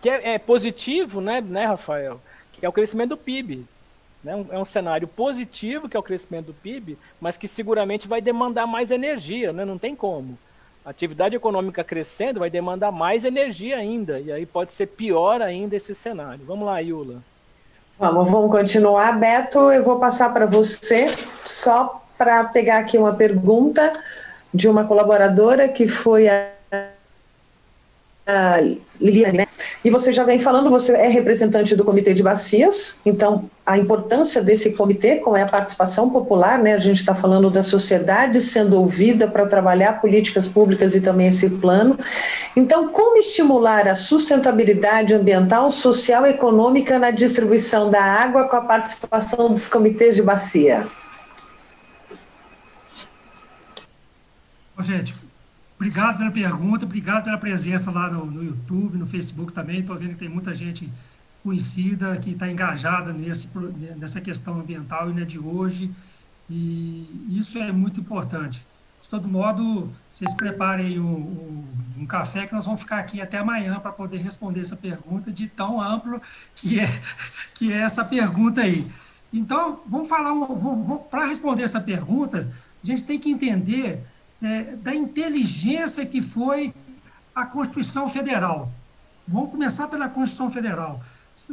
que 0.00 0.10
é, 0.10 0.34
é, 0.34 0.38
positivo, 0.38 1.20
né, 1.20 1.40
né, 1.40 1.64
Rafael? 1.64 2.20
Que 2.58 2.66
é 2.66 2.68
o 2.68 2.72
crescimento 2.72 3.10
do 3.10 3.16
PIB. 3.16 3.66
Né? 4.22 4.44
É 4.50 4.58
um 4.58 4.64
cenário 4.64 5.06
positivo, 5.06 5.88
que 5.88 5.96
é 5.96 6.00
o 6.00 6.02
crescimento 6.02 6.46
do 6.46 6.54
PIB, 6.54 6.98
mas 7.20 7.36
que 7.36 7.46
seguramente 7.46 8.08
vai 8.08 8.20
demandar 8.20 8.66
mais 8.66 8.90
energia, 8.90 9.52
né? 9.52 9.64
não 9.64 9.78
tem 9.78 9.94
como. 9.94 10.38
A 10.84 10.90
atividade 10.90 11.34
econômica 11.34 11.82
crescendo 11.82 12.40
vai 12.40 12.48
demandar 12.48 12.92
mais 12.92 13.24
energia 13.24 13.76
ainda, 13.76 14.20
e 14.20 14.30
aí 14.30 14.46
pode 14.46 14.72
ser 14.72 14.86
pior 14.86 15.42
ainda 15.42 15.74
esse 15.74 15.94
cenário. 15.94 16.44
Vamos 16.46 16.66
lá, 16.66 16.78
Yula. 16.78 17.22
Vamos, 17.98 18.30
vamos 18.30 18.50
continuar. 18.50 19.18
Beto, 19.18 19.58
eu 19.72 19.82
vou 19.82 19.98
passar 19.98 20.32
para 20.32 20.46
você, 20.46 21.06
só 21.44 22.04
para 22.16 22.44
pegar 22.44 22.78
aqui 22.78 22.98
uma 22.98 23.14
pergunta 23.14 23.92
de 24.52 24.68
uma 24.68 24.84
colaboradora 24.84 25.68
que 25.68 25.86
foi 25.86 26.28
Liliane, 29.00 29.38
né? 29.38 29.46
E 29.84 29.90
você 29.90 30.10
já 30.10 30.24
vem 30.24 30.38
falando, 30.38 30.68
você 30.68 30.92
é 30.92 31.06
representante 31.06 31.76
do 31.76 31.84
Comitê 31.84 32.12
de 32.12 32.22
Bacias, 32.22 32.98
então 33.06 33.48
a 33.64 33.78
importância 33.78 34.42
desse 34.42 34.72
comitê, 34.72 35.16
como 35.16 35.36
é 35.36 35.42
a 35.42 35.46
participação 35.46 36.10
popular, 36.10 36.58
né? 36.58 36.74
A 36.74 36.78
gente 36.78 36.96
está 36.96 37.14
falando 37.14 37.48
da 37.50 37.62
sociedade 37.62 38.40
sendo 38.40 38.80
ouvida 38.80 39.28
para 39.28 39.46
trabalhar 39.46 40.00
políticas 40.00 40.48
públicas 40.48 40.96
e 40.96 41.00
também 41.00 41.28
esse 41.28 41.48
plano. 41.48 41.96
Então, 42.56 42.88
como 42.88 43.16
estimular 43.16 43.86
a 43.86 43.94
sustentabilidade 43.94 45.14
ambiental, 45.14 45.70
social 45.70 46.26
e 46.26 46.30
econômica 46.30 46.98
na 46.98 47.12
distribuição 47.12 47.90
da 47.90 48.02
água 48.02 48.48
com 48.48 48.56
a 48.56 48.62
participação 48.62 49.48
dos 49.48 49.68
comitês 49.68 50.16
de 50.16 50.22
bacia? 50.22 50.84
Gente, 54.80 55.14
Obrigado 55.76 56.16
pela 56.18 56.30
pergunta, 56.30 56.86
obrigado 56.86 57.24
pela 57.24 57.36
presença 57.36 57.90
lá 57.90 58.10
no, 58.10 58.24
no 58.24 58.42
YouTube, 58.42 58.96
no 58.96 59.06
Facebook 59.06 59.52
também. 59.52 59.80
Estou 59.80 59.96
vendo 59.96 60.10
que 60.10 60.16
tem 60.16 60.28
muita 60.28 60.54
gente 60.54 60.90
conhecida 61.42 62.16
que 62.16 62.30
está 62.30 62.50
engajada 62.50 63.12
nesse, 63.12 63.48
nessa 63.96 64.20
questão 64.20 64.58
ambiental 64.58 65.10
e 65.10 65.12
não 65.12 65.22
é 65.22 65.24
de 65.24 65.38
hoje. 65.38 65.92
E 66.48 67.26
isso 67.28 67.58
é 67.58 67.70
muito 67.72 68.00
importante. 68.00 68.66
De 69.02 69.08
todo 69.08 69.28
modo, 69.28 69.92
vocês 70.08 70.32
preparem 70.34 70.98
um, 70.98 71.64
um, 71.96 72.06
café 72.06 72.46
que 72.46 72.54
nós 72.54 72.64
vamos 72.64 72.80
ficar 72.80 72.98
aqui 72.98 73.20
até 73.20 73.38
amanhã 73.38 73.78
para 73.78 73.92
poder 73.92 74.16
responder 74.16 74.60
essa 74.60 74.76
pergunta 74.76 75.30
de 75.30 75.46
tão 75.46 75.80
amplo 75.80 76.20
que 76.54 76.80
é, 76.80 76.86
que 77.54 77.72
é 77.72 77.76
essa 77.76 78.04
pergunta 78.04 78.62
aí. 78.62 78.90
Então, 79.32 79.80
vamos 79.86 80.08
falar, 80.08 80.32
para 81.10 81.26
responder 81.26 81.62
essa 81.62 81.80
pergunta, 81.80 82.50
a 82.82 82.86
gente 82.86 83.04
tem 83.04 83.20
que 83.20 83.30
entender 83.30 84.04
é, 84.42 84.76
da 84.76 84.94
inteligência 84.94 86.04
que 86.04 86.20
foi 86.20 86.74
a 87.34 87.44
Constituição 87.44 88.08
Federal. 88.08 88.70
Vamos 89.26 89.50
começar 89.50 89.88
pela 89.88 90.08
Constituição 90.08 90.50
Federal, 90.50 91.00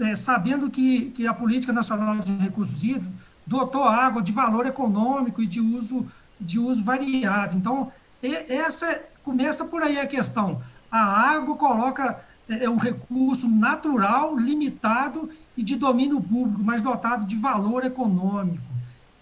é, 0.01 0.15
sabendo 0.15 0.69
que, 0.69 1.11
que 1.11 1.27
a 1.27 1.33
Política 1.33 1.73
Nacional 1.73 2.19
de 2.19 2.31
Recursos 2.37 2.83
Hídricos 2.83 3.11
dotou 3.45 3.83
a 3.83 3.95
água 3.95 4.21
de 4.21 4.31
valor 4.31 4.65
econômico 4.65 5.41
e 5.41 5.47
de 5.47 5.59
uso, 5.59 6.05
de 6.39 6.59
uso 6.59 6.83
variado. 6.83 7.55
Então, 7.55 7.91
essa 8.21 9.01
começa 9.23 9.65
por 9.65 9.81
aí 9.81 9.99
a 9.99 10.07
questão. 10.07 10.61
A 10.91 11.01
água 11.01 11.55
coloca 11.55 12.23
é, 12.47 12.65
é 12.65 12.69
um 12.69 12.77
recurso 12.77 13.47
natural, 13.47 14.37
limitado 14.37 15.29
e 15.55 15.63
de 15.63 15.75
domínio 15.75 16.21
público, 16.21 16.63
mas 16.63 16.81
dotado 16.81 17.25
de 17.25 17.35
valor 17.35 17.85
econômico. 17.85 18.63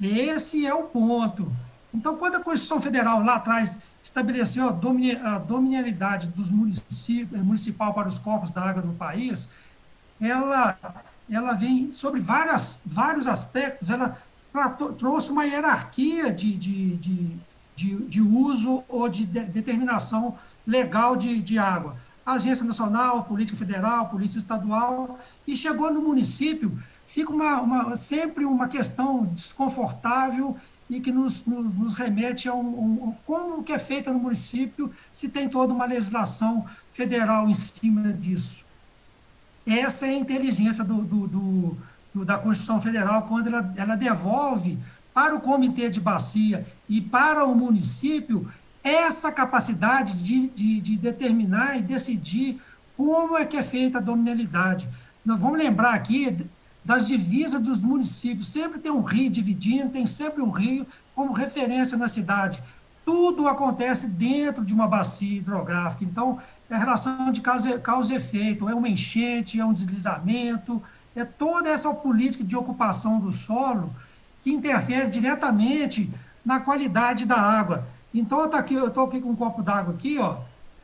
Esse 0.01 0.65
é 0.65 0.73
o 0.73 0.83
ponto. 0.83 1.51
Então, 1.93 2.15
quando 2.15 2.35
a 2.35 2.39
Constituição 2.39 2.79
Federal 2.79 3.21
lá 3.23 3.35
atrás 3.35 3.79
estabeleceu 4.01 4.69
a, 4.69 4.71
domini, 4.71 5.15
a 5.17 5.37
dominialidade 5.37 6.27
dos 6.27 6.49
municípios, 6.49 7.39
eh, 7.39 7.43
municipal 7.43 7.93
para 7.93 8.07
os 8.07 8.17
corpos 8.17 8.49
da 8.49 8.61
água 8.61 8.81
no 8.81 8.93
país, 8.93 9.49
ela, 10.19 10.77
ela 11.29 11.53
vem 11.53 11.91
sobre 11.91 12.19
várias, 12.19 12.79
vários 12.85 13.27
aspectos, 13.27 13.89
ela 13.89 14.17
trouxe 14.97 15.31
uma 15.31 15.45
hierarquia 15.45 16.31
de, 16.31 16.55
de, 16.55 16.97
de, 16.97 17.37
de, 17.75 17.95
de 18.05 18.21
uso 18.21 18.83
ou 18.87 19.09
de, 19.09 19.25
de 19.25 19.41
determinação 19.41 20.37
legal 20.65 21.15
de, 21.15 21.41
de 21.41 21.57
água. 21.57 21.97
Agência 22.25 22.63
Nacional, 22.63 23.23
Política 23.23 23.57
Federal, 23.57 24.07
Polícia 24.07 24.37
Estadual, 24.37 25.19
e 25.47 25.55
chegou 25.55 25.91
no 25.91 26.01
município, 26.01 26.77
fica 27.05 27.31
uma, 27.31 27.59
uma, 27.61 27.95
sempre 27.95 28.45
uma 28.45 28.67
questão 28.67 29.25
desconfortável 29.25 30.55
e 30.91 30.99
que 30.99 31.11
nos, 31.11 31.45
nos, 31.45 31.73
nos 31.73 31.93
remete 31.93 32.49
a 32.49 32.53
um, 32.53 32.67
um, 32.67 33.15
como 33.25 33.63
que 33.63 33.71
é 33.71 33.79
feita 33.79 34.11
no 34.11 34.19
município, 34.19 34.91
se 35.09 35.29
tem 35.29 35.47
toda 35.47 35.73
uma 35.73 35.85
legislação 35.85 36.65
federal 36.91 37.49
em 37.49 37.53
cima 37.53 38.11
disso. 38.11 38.65
Essa 39.65 40.05
é 40.05 40.09
a 40.09 40.13
inteligência 40.13 40.83
do, 40.83 41.01
do, 41.01 41.27
do, 41.27 41.77
do 42.13 42.25
da 42.25 42.37
Constituição 42.37 42.81
Federal, 42.81 43.21
quando 43.23 43.47
ela, 43.47 43.73
ela 43.77 43.95
devolve 43.95 44.77
para 45.13 45.33
o 45.33 45.39
comitê 45.39 45.89
de 45.89 46.01
bacia 46.01 46.67
e 46.89 46.99
para 46.99 47.45
o 47.45 47.55
município 47.55 48.51
essa 48.83 49.31
capacidade 49.31 50.21
de, 50.21 50.47
de, 50.49 50.81
de 50.81 50.97
determinar 50.97 51.77
e 51.77 51.81
decidir 51.81 52.59
como 52.97 53.37
é 53.37 53.45
que 53.45 53.55
é 53.55 53.61
feita 53.61 53.99
a 53.99 54.01
dominalidade. 54.01 54.89
Nós 55.23 55.39
vamos 55.39 55.57
lembrar 55.57 55.93
aqui 55.93 56.35
das 56.83 57.07
divisas 57.07 57.61
dos 57.61 57.79
municípios. 57.79 58.47
Sempre 58.47 58.79
tem 58.79 58.91
um 58.91 59.01
rio 59.01 59.29
dividindo, 59.29 59.89
tem 59.89 60.05
sempre 60.05 60.41
um 60.41 60.49
rio 60.49 60.85
como 61.15 61.31
referência 61.31 61.97
na 61.97 62.07
cidade. 62.07 62.61
Tudo 63.05 63.47
acontece 63.47 64.07
dentro 64.07 64.63
de 64.63 64.73
uma 64.73 64.87
bacia 64.87 65.37
hidrográfica. 65.37 66.03
Então, 66.03 66.39
é 66.69 66.77
relação 66.77 67.31
de 67.31 67.41
causa, 67.41 67.79
causa 67.79 68.13
e 68.13 68.17
efeito, 68.17 68.69
é 68.69 68.73
uma 68.73 68.89
enchente, 68.89 69.59
é 69.59 69.65
um 69.65 69.73
deslizamento, 69.73 70.81
é 71.15 71.25
toda 71.25 71.69
essa 71.69 71.93
política 71.93 72.43
de 72.43 72.55
ocupação 72.55 73.19
do 73.19 73.31
solo 73.31 73.93
que 74.41 74.51
interfere 74.51 75.09
diretamente 75.09 76.09
na 76.43 76.59
qualidade 76.59 77.25
da 77.25 77.39
água. 77.39 77.85
Então, 78.13 78.39
eu 78.39 78.87
estou 78.87 79.05
aqui, 79.05 79.21
com 79.21 79.29
um 79.29 79.35
copo 79.35 79.61
d'água 79.61 79.93
aqui, 79.93 80.17
ó, 80.17 80.37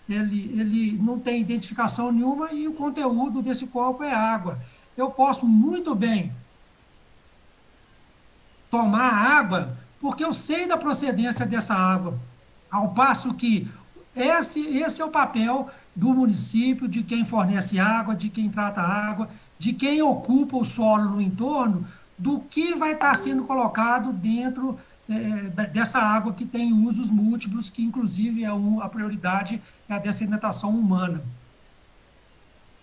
ele, 0.07 0.51
ele 0.59 0.97
não 0.97 1.19
tem 1.19 1.41
identificação 1.41 2.11
nenhuma 2.11 2.51
e 2.53 2.67
o 2.67 2.73
conteúdo 2.73 3.41
desse 3.41 3.67
copo 3.67 4.03
é 4.03 4.13
água 4.13 4.57
eu 4.97 5.11
posso 5.11 5.45
muito 5.45 5.93
bem 5.93 6.33
tomar 8.69 9.13
água, 9.13 9.77
porque 9.99 10.25
eu 10.25 10.33
sei 10.33 10.67
da 10.67 10.75
procedência 10.75 11.45
dessa 11.45 11.75
água. 11.75 12.19
Ao 12.69 12.89
passo 12.89 13.33
que 13.35 13.69
esse, 14.15 14.59
esse 14.59 15.01
é 15.01 15.05
o 15.05 15.11
papel 15.11 15.69
do 15.95 16.13
município, 16.13 16.87
de 16.87 17.03
quem 17.03 17.23
fornece 17.23 17.79
água, 17.79 18.15
de 18.15 18.29
quem 18.29 18.49
trata 18.49 18.81
água, 18.81 19.29
de 19.57 19.73
quem 19.73 20.01
ocupa 20.01 20.57
o 20.57 20.65
solo 20.65 21.11
no 21.11 21.21
entorno, 21.21 21.87
do 22.17 22.39
que 22.39 22.75
vai 22.75 22.93
estar 22.93 23.15
sendo 23.15 23.43
colocado 23.43 24.11
dentro 24.11 24.77
é, 25.09 25.65
dessa 25.67 25.99
água 25.99 26.33
que 26.33 26.45
tem 26.45 26.73
usos 26.73 27.09
múltiplos, 27.09 27.69
que 27.69 27.83
inclusive 27.83 28.43
é 28.43 28.51
um, 28.51 28.81
a 28.81 28.89
prioridade 28.89 29.61
é 29.87 29.93
a 29.93 29.99
dessedimentação 29.99 30.71
humana. 30.71 31.23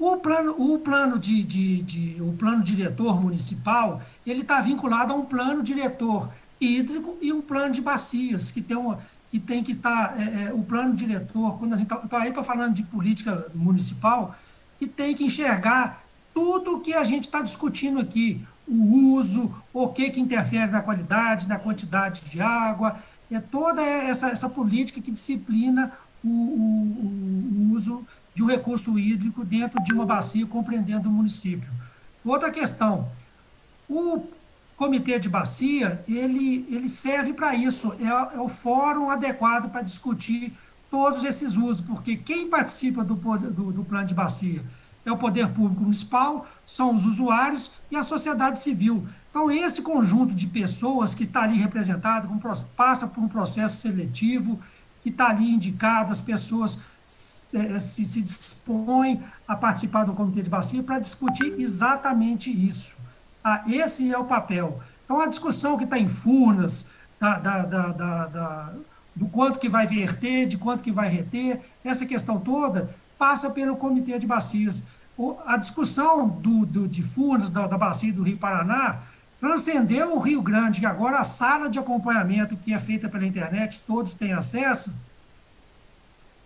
O 0.06 0.18
plano, 0.18 0.54
o 0.58 0.78
plano, 0.80 1.18
de, 1.18 1.42
de, 1.42 1.82
de 1.82 2.20
o 2.20 2.34
plano 2.34 2.62
diretor 2.62 3.18
municipal, 3.18 4.02
ele 4.26 4.42
está 4.42 4.60
vinculado 4.60 5.14
a 5.14 5.16
um 5.16 5.24
plano 5.24 5.62
diretor 5.62 6.30
hídrico 6.60 7.16
e 7.22 7.32
um 7.32 7.40
plano 7.40 7.72
de 7.72 7.80
bacias, 7.80 8.50
que 8.50 8.60
tem, 8.60 8.76
uma, 8.76 8.98
que, 9.30 9.40
tem 9.40 9.64
que 9.64 9.72
estar, 9.72 10.08
tá, 10.08 10.22
é, 10.22 10.48
é, 10.48 10.52
o 10.52 10.62
plano 10.62 10.94
diretor, 10.94 11.58
quando 11.58 11.72
a 11.72 11.76
gente 11.78 11.86
tá, 11.86 12.02
então, 12.04 12.18
aí 12.18 12.28
estou 12.28 12.44
falando 12.44 12.74
de 12.74 12.82
política 12.82 13.50
municipal, 13.54 14.36
que 14.78 14.86
tem 14.86 15.14
que 15.14 15.24
enxergar 15.24 16.04
tudo 16.34 16.76
o 16.76 16.80
que 16.80 16.92
a 16.92 17.02
gente 17.02 17.24
está 17.24 17.40
discutindo 17.40 17.98
aqui, 17.98 18.46
o 18.68 19.14
uso, 19.14 19.54
o 19.72 19.88
que, 19.88 20.10
que 20.10 20.20
interfere 20.20 20.70
na 20.70 20.82
qualidade, 20.82 21.48
na 21.48 21.58
quantidade 21.58 22.20
de 22.28 22.42
água, 22.42 22.98
é 23.30 23.40
toda 23.40 23.80
essa, 23.80 24.28
essa 24.28 24.50
política 24.50 25.00
que 25.00 25.10
disciplina 25.10 25.92
o, 26.22 26.28
o, 26.28 27.70
o 27.70 27.74
uso 27.74 28.06
de 28.34 28.42
um 28.42 28.46
recurso 28.46 28.98
hídrico 28.98 29.44
dentro 29.44 29.82
de 29.82 29.92
uma 29.92 30.04
bacia 30.04 30.46
compreendendo 30.46 31.08
o 31.08 31.12
município. 31.12 31.68
Outra 32.24 32.50
questão, 32.50 33.08
o 33.88 34.26
comitê 34.76 35.18
de 35.18 35.28
bacia, 35.28 36.02
ele, 36.08 36.66
ele 36.70 36.88
serve 36.88 37.32
para 37.32 37.54
isso, 37.54 37.94
é, 38.00 38.36
é, 38.36 38.40
o 38.40 38.48
fórum 38.48 39.10
adequado 39.10 39.70
para 39.70 39.82
discutir 39.82 40.52
todos 40.90 41.24
esses 41.24 41.56
usos, 41.56 41.80
porque 41.80 42.16
quem 42.16 42.48
participa 42.48 43.04
do, 43.04 43.14
do, 43.14 43.72
do 43.72 43.84
plano 43.84 44.06
de 44.06 44.14
bacia 44.14 44.62
é 45.04 45.12
o 45.12 45.16
poder 45.16 45.48
público 45.48 45.82
municipal, 45.82 46.46
são 46.64 46.94
os 46.94 47.04
usuários 47.04 47.70
e 47.90 47.96
a 47.96 48.02
sociedade 48.02 48.58
civil. 48.58 49.06
Então, 49.30 49.50
esse 49.50 49.82
conjunto 49.82 50.34
de 50.34 50.46
pessoas 50.46 51.14
que 51.14 51.24
está 51.24 51.42
ali 51.42 51.58
representado, 51.58 52.28
passa 52.76 53.06
por 53.06 53.22
um 53.22 53.28
processo 53.28 53.76
seletivo, 53.80 54.58
que 55.02 55.10
está 55.10 55.28
ali 55.28 55.52
indicado, 55.52 56.10
as 56.10 56.20
pessoas 56.20 56.78
se, 57.54 57.80
se, 57.80 58.04
se 58.04 58.22
dispõe 58.22 59.22
a 59.46 59.54
participar 59.54 60.04
do 60.04 60.12
comitê 60.12 60.42
de 60.42 60.50
bacia 60.50 60.82
para 60.82 60.98
discutir 60.98 61.54
exatamente 61.58 62.50
isso. 62.50 62.96
Ah, 63.42 63.62
esse 63.66 64.12
é 64.12 64.18
o 64.18 64.24
papel. 64.24 64.80
Então, 65.04 65.20
a 65.20 65.26
discussão 65.26 65.76
que 65.76 65.84
está 65.84 65.98
em 65.98 66.08
Furnas, 66.08 66.88
da, 67.20 67.38
da, 67.38 67.62
da, 67.62 68.26
da 68.26 68.72
do 69.14 69.26
quanto 69.26 69.60
que 69.60 69.68
vai 69.68 69.86
verter, 69.86 70.46
de 70.46 70.58
quanto 70.58 70.82
que 70.82 70.90
vai 70.90 71.08
reter, 71.08 71.60
essa 71.84 72.04
questão 72.04 72.40
toda 72.40 72.90
passa 73.16 73.48
pelo 73.48 73.76
Comitê 73.76 74.18
de 74.18 74.26
Bacias. 74.26 74.84
O, 75.16 75.36
a 75.46 75.56
discussão 75.56 76.28
do, 76.28 76.66
do, 76.66 76.88
de 76.88 77.02
fundos 77.02 77.48
da, 77.48 77.68
da 77.68 77.78
bacia 77.78 78.12
do 78.12 78.24
Rio 78.24 78.36
Paraná 78.36 79.02
transcendeu 79.38 80.16
o 80.16 80.18
Rio 80.18 80.42
Grande, 80.42 80.80
que 80.80 80.86
agora 80.86 81.18
a 81.18 81.24
sala 81.24 81.68
de 81.68 81.78
acompanhamento 81.78 82.56
que 82.56 82.74
é 82.74 82.78
feita 82.78 83.08
pela 83.08 83.24
internet, 83.24 83.82
todos 83.86 84.14
têm 84.14 84.32
acesso, 84.32 84.92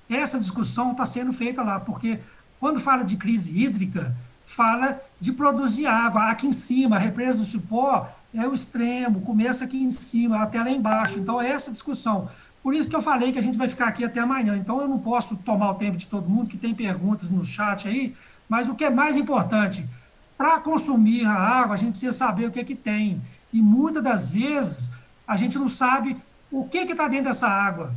essa 0.09 0.39
discussão 0.39 0.93
está 0.93 1.05
sendo 1.05 1.33
feita 1.33 1.63
lá, 1.63 1.79
porque 1.79 2.19
quando 2.59 2.81
fala 2.81 3.05
de 3.05 3.17
crise 3.17 3.57
hídrica, 3.57 4.15
fala 4.45 4.99
de 5.21 5.33
produzir 5.33 5.87
água. 5.87 6.31
Aqui 6.31 6.47
em 6.47 6.53
cima, 6.53 6.97
a 6.97 6.99
represa 6.99 7.39
do 7.39 7.45
Cipó 7.45 8.09
é 8.35 8.47
o 8.47 8.55
extremo, 8.55 9.21
começa 9.21 9.65
aqui 9.65 9.77
em 9.77 9.91
cima, 9.91 10.43
até 10.43 10.63
lá 10.63 10.71
embaixo. 10.71 11.19
Então, 11.19 11.41
é 11.41 11.51
essa 11.51 11.71
discussão. 11.71 12.29
Por 12.63 12.75
isso 12.75 12.89
que 12.89 12.97
eu 12.97 13.03
falei 13.03 13.31
que 13.31 13.39
a 13.39 13.43
gente 13.43 13.59
vai 13.59 13.69
ficar 13.69 13.89
aqui 13.89 14.05
até 14.05 14.21
amanhã. 14.21 14.57
Então, 14.57 14.81
eu 14.81 14.89
não 14.89 14.99
posso 14.99 15.37
tomar 15.37 15.71
o 15.71 15.75
tempo 15.75 15.97
de 15.97 16.07
todo 16.07 16.29
mundo, 16.29 16.49
que 16.49 16.57
tem 16.57 16.75
perguntas 16.75 17.31
no 17.31 17.45
chat 17.45 17.87
aí, 17.87 18.17
mas 18.49 18.69
o 18.69 18.75
que 18.75 18.85
é 18.85 18.91
mais 18.91 19.17
importante, 19.17 19.87
para 20.37 20.61
consumir 20.61 21.27
a 21.27 21.35
água, 21.35 21.75
a 21.75 21.77
gente 21.77 21.91
precisa 21.91 22.13
saber 22.13 22.47
o 22.47 22.51
que 22.51 22.61
é 22.61 22.65
que 22.65 22.75
tem. 22.75 23.21
E 23.53 23.61
muitas 23.61 24.03
das 24.03 24.31
vezes, 24.31 24.91
a 25.27 25.37
gente 25.37 25.59
não 25.59 25.69
sabe 25.69 26.17
o 26.51 26.65
que 26.65 26.79
está 26.79 27.07
dentro 27.07 27.27
dessa 27.27 27.49
água. 27.49 27.93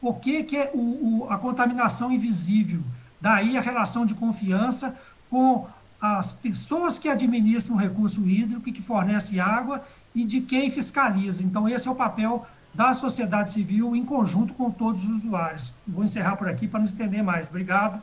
O 0.00 0.14
que, 0.14 0.44
que 0.44 0.56
é 0.56 0.70
o, 0.74 0.78
o, 0.78 1.26
a 1.30 1.38
contaminação 1.38 2.12
invisível. 2.12 2.80
Daí 3.20 3.56
a 3.56 3.60
relação 3.60 4.06
de 4.06 4.14
confiança 4.14 4.96
com 5.28 5.66
as 6.00 6.30
pessoas 6.30 6.98
que 6.98 7.08
administram 7.08 7.74
o 7.74 7.78
recurso 7.78 8.26
hídrico, 8.26 8.62
que 8.62 8.80
fornece 8.80 9.40
água 9.40 9.84
e 10.14 10.24
de 10.24 10.40
quem 10.40 10.70
fiscaliza. 10.70 11.42
Então, 11.42 11.68
esse 11.68 11.88
é 11.88 11.90
o 11.90 11.94
papel 11.94 12.46
da 12.72 12.94
sociedade 12.94 13.50
civil 13.50 13.96
em 13.96 14.04
conjunto 14.04 14.54
com 14.54 14.70
todos 14.70 15.04
os 15.04 15.24
usuários. 15.24 15.74
Vou 15.86 16.04
encerrar 16.04 16.36
por 16.36 16.48
aqui 16.48 16.68
para 16.68 16.78
não 16.78 16.86
estender 16.86 17.22
mais. 17.22 17.48
Obrigado. 17.48 18.00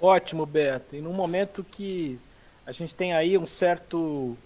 Ótimo, 0.00 0.44
Beto. 0.44 0.96
E 0.96 1.00
num 1.00 1.12
momento 1.12 1.62
que 1.62 2.18
a 2.66 2.72
gente 2.72 2.94
tem 2.94 3.14
aí 3.14 3.38
um 3.38 3.46
certo 3.46 4.36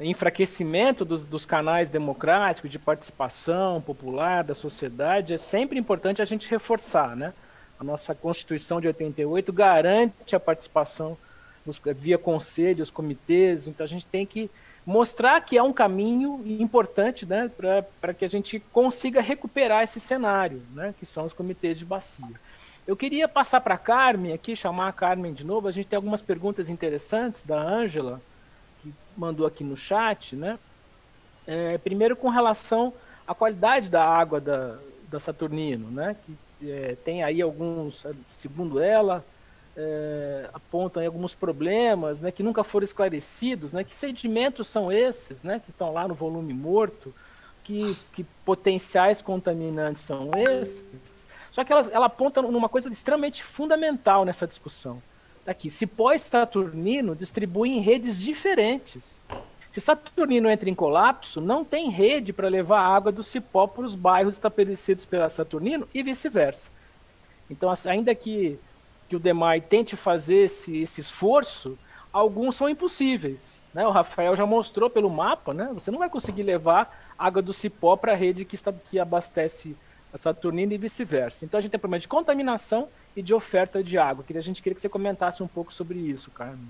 enfraquecimento 0.00 1.04
dos, 1.04 1.24
dos, 1.24 1.44
canais 1.44 1.90
democráticos 1.90 2.70
de 2.70 2.78
participação 2.78 3.80
popular 3.80 4.44
da 4.44 4.54
sociedade, 4.54 5.34
é 5.34 5.38
sempre 5.38 5.78
importante 5.78 6.22
a 6.22 6.24
gente 6.24 6.48
reforçar, 6.48 7.16
né? 7.16 7.32
A 7.78 7.84
nossa 7.84 8.14
Constituição 8.14 8.80
de 8.80 8.86
88 8.86 9.52
garante 9.52 10.34
a 10.34 10.40
participação 10.40 11.16
nos, 11.64 11.80
via 11.96 12.18
conselhos, 12.18 12.90
comitês, 12.90 13.66
então 13.66 13.84
a 13.84 13.88
gente 13.88 14.06
tem 14.06 14.24
que 14.24 14.50
mostrar 14.84 15.40
que 15.42 15.58
é 15.58 15.62
um 15.62 15.72
caminho 15.72 16.42
importante 16.46 17.26
né, 17.26 17.50
para 18.00 18.14
que 18.14 18.24
a 18.24 18.28
gente 18.28 18.58
consiga 18.72 19.20
recuperar 19.20 19.82
esse 19.82 20.00
cenário, 20.00 20.62
né, 20.74 20.94
que 20.98 21.04
são 21.04 21.26
os 21.26 21.34
comitês 21.34 21.78
de 21.78 21.84
bacia. 21.84 22.40
Eu 22.86 22.96
queria 22.96 23.28
passar 23.28 23.60
para 23.60 23.74
a 23.74 23.78
Carmen 23.78 24.32
aqui, 24.32 24.56
chamar 24.56 24.88
a 24.88 24.92
Carmen 24.92 25.34
de 25.34 25.44
novo. 25.44 25.68
A 25.68 25.70
gente 25.70 25.88
tem 25.88 25.96
algumas 25.98 26.22
perguntas 26.22 26.70
interessantes 26.70 27.42
da 27.42 27.60
Ângela, 27.60 28.18
mandou 29.18 29.46
aqui 29.46 29.64
no 29.64 29.76
chat. 29.76 30.36
Né? 30.36 30.58
É, 31.46 31.76
primeiro, 31.78 32.16
com 32.16 32.28
relação 32.28 32.92
à 33.26 33.34
qualidade 33.34 33.90
da 33.90 34.04
água 34.04 34.40
da, 34.40 34.78
da 35.10 35.18
Saturnino, 35.18 35.90
né? 35.90 36.16
que 36.24 36.70
é, 36.70 36.96
tem 37.04 37.22
aí 37.22 37.42
alguns, 37.42 38.06
segundo 38.26 38.80
ela, 38.80 39.24
é, 39.76 40.48
apontam 40.52 41.04
alguns 41.04 41.34
problemas 41.34 42.20
né, 42.20 42.32
que 42.32 42.42
nunca 42.42 42.64
foram 42.64 42.84
esclarecidos. 42.84 43.72
Né, 43.72 43.84
que 43.84 43.94
sedimentos 43.94 44.68
são 44.68 44.90
esses 44.90 45.42
né, 45.42 45.60
que 45.60 45.70
estão 45.70 45.92
lá 45.92 46.06
no 46.08 46.14
volume 46.14 46.52
morto? 46.52 47.14
Que, 47.62 47.94
que 48.14 48.24
potenciais 48.46 49.20
contaminantes 49.20 50.02
são 50.02 50.30
esses? 50.34 50.82
Só 51.52 51.62
que 51.64 51.72
ela, 51.72 51.86
ela 51.92 52.06
aponta 52.06 52.40
numa 52.40 52.68
coisa 52.68 52.88
extremamente 52.88 53.44
fundamental 53.44 54.24
nessa 54.24 54.46
discussão. 54.46 55.02
Aqui, 55.48 55.70
cipó 55.70 56.12
e 56.12 56.18
Saturnino 56.18 57.16
distribuem 57.16 57.78
em 57.78 57.80
redes 57.80 58.20
diferentes. 58.20 59.18
Se 59.70 59.80
Saturnino 59.80 60.50
entra 60.50 60.68
em 60.68 60.74
colapso, 60.74 61.40
não 61.40 61.64
tem 61.64 61.88
rede 61.88 62.34
para 62.34 62.48
levar 62.48 62.82
água 62.82 63.10
do 63.10 63.22
Cipó 63.22 63.66
para 63.66 63.82
os 63.82 63.94
bairros 63.94 64.34
estabelecidos 64.34 65.06
pela 65.06 65.30
Saturnino 65.30 65.88
e 65.94 66.02
vice-versa. 66.02 66.70
Então, 67.48 67.72
ainda 67.86 68.14
que, 68.14 68.58
que 69.08 69.16
o 69.16 69.18
DEMAI 69.18 69.62
tente 69.62 69.96
fazer 69.96 70.44
esse, 70.44 70.82
esse 70.82 71.00
esforço, 71.00 71.78
alguns 72.12 72.54
são 72.54 72.68
impossíveis. 72.68 73.64
Né? 73.72 73.86
O 73.86 73.90
Rafael 73.90 74.36
já 74.36 74.44
mostrou 74.44 74.90
pelo 74.90 75.08
mapa, 75.08 75.54
né? 75.54 75.70
você 75.72 75.90
não 75.90 75.98
vai 75.98 76.10
conseguir 76.10 76.42
levar 76.42 76.94
água 77.18 77.40
do 77.40 77.54
Cipó 77.54 77.96
para 77.96 78.12
a 78.12 78.16
rede 78.16 78.44
que, 78.44 78.54
está, 78.54 78.70
que 78.70 78.98
abastece 78.98 79.74
a 80.12 80.18
Saturnino 80.18 80.74
e 80.74 80.78
vice-versa. 80.78 81.46
Então 81.46 81.56
a 81.56 81.60
gente 81.62 81.70
tem 81.70 81.80
problema 81.80 82.00
de 82.00 82.08
contaminação 82.08 82.88
e 83.18 83.22
de 83.22 83.34
oferta 83.34 83.82
de 83.82 83.98
água. 83.98 84.24
A 84.32 84.40
gente 84.40 84.62
queria 84.62 84.76
que 84.76 84.80
você 84.80 84.88
comentasse 84.88 85.42
um 85.42 85.48
pouco 85.48 85.72
sobre 85.72 85.98
isso, 85.98 86.30
Carmen. 86.30 86.68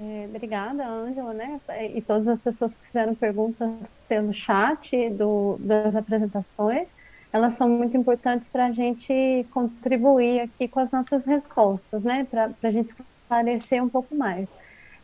É, 0.00 0.24
obrigada, 0.26 0.88
Ângela, 0.88 1.34
né? 1.34 1.60
E 1.94 2.00
todas 2.00 2.26
as 2.26 2.40
pessoas 2.40 2.74
que 2.74 2.86
fizeram 2.86 3.14
perguntas 3.14 3.98
pelo 4.08 4.32
chat 4.32 5.10
do, 5.10 5.58
das 5.60 5.94
apresentações, 5.94 6.88
elas 7.30 7.52
são 7.52 7.68
muito 7.68 7.94
importantes 7.94 8.48
para 8.48 8.68
a 8.68 8.72
gente 8.72 9.46
contribuir 9.50 10.40
aqui 10.40 10.66
com 10.66 10.80
as 10.80 10.90
nossas 10.90 11.26
respostas, 11.26 12.02
né? 12.02 12.24
Para 12.24 12.50
a 12.62 12.70
gente 12.70 12.86
esclarecer 12.86 13.84
um 13.84 13.88
pouco 13.90 14.14
mais. 14.14 14.50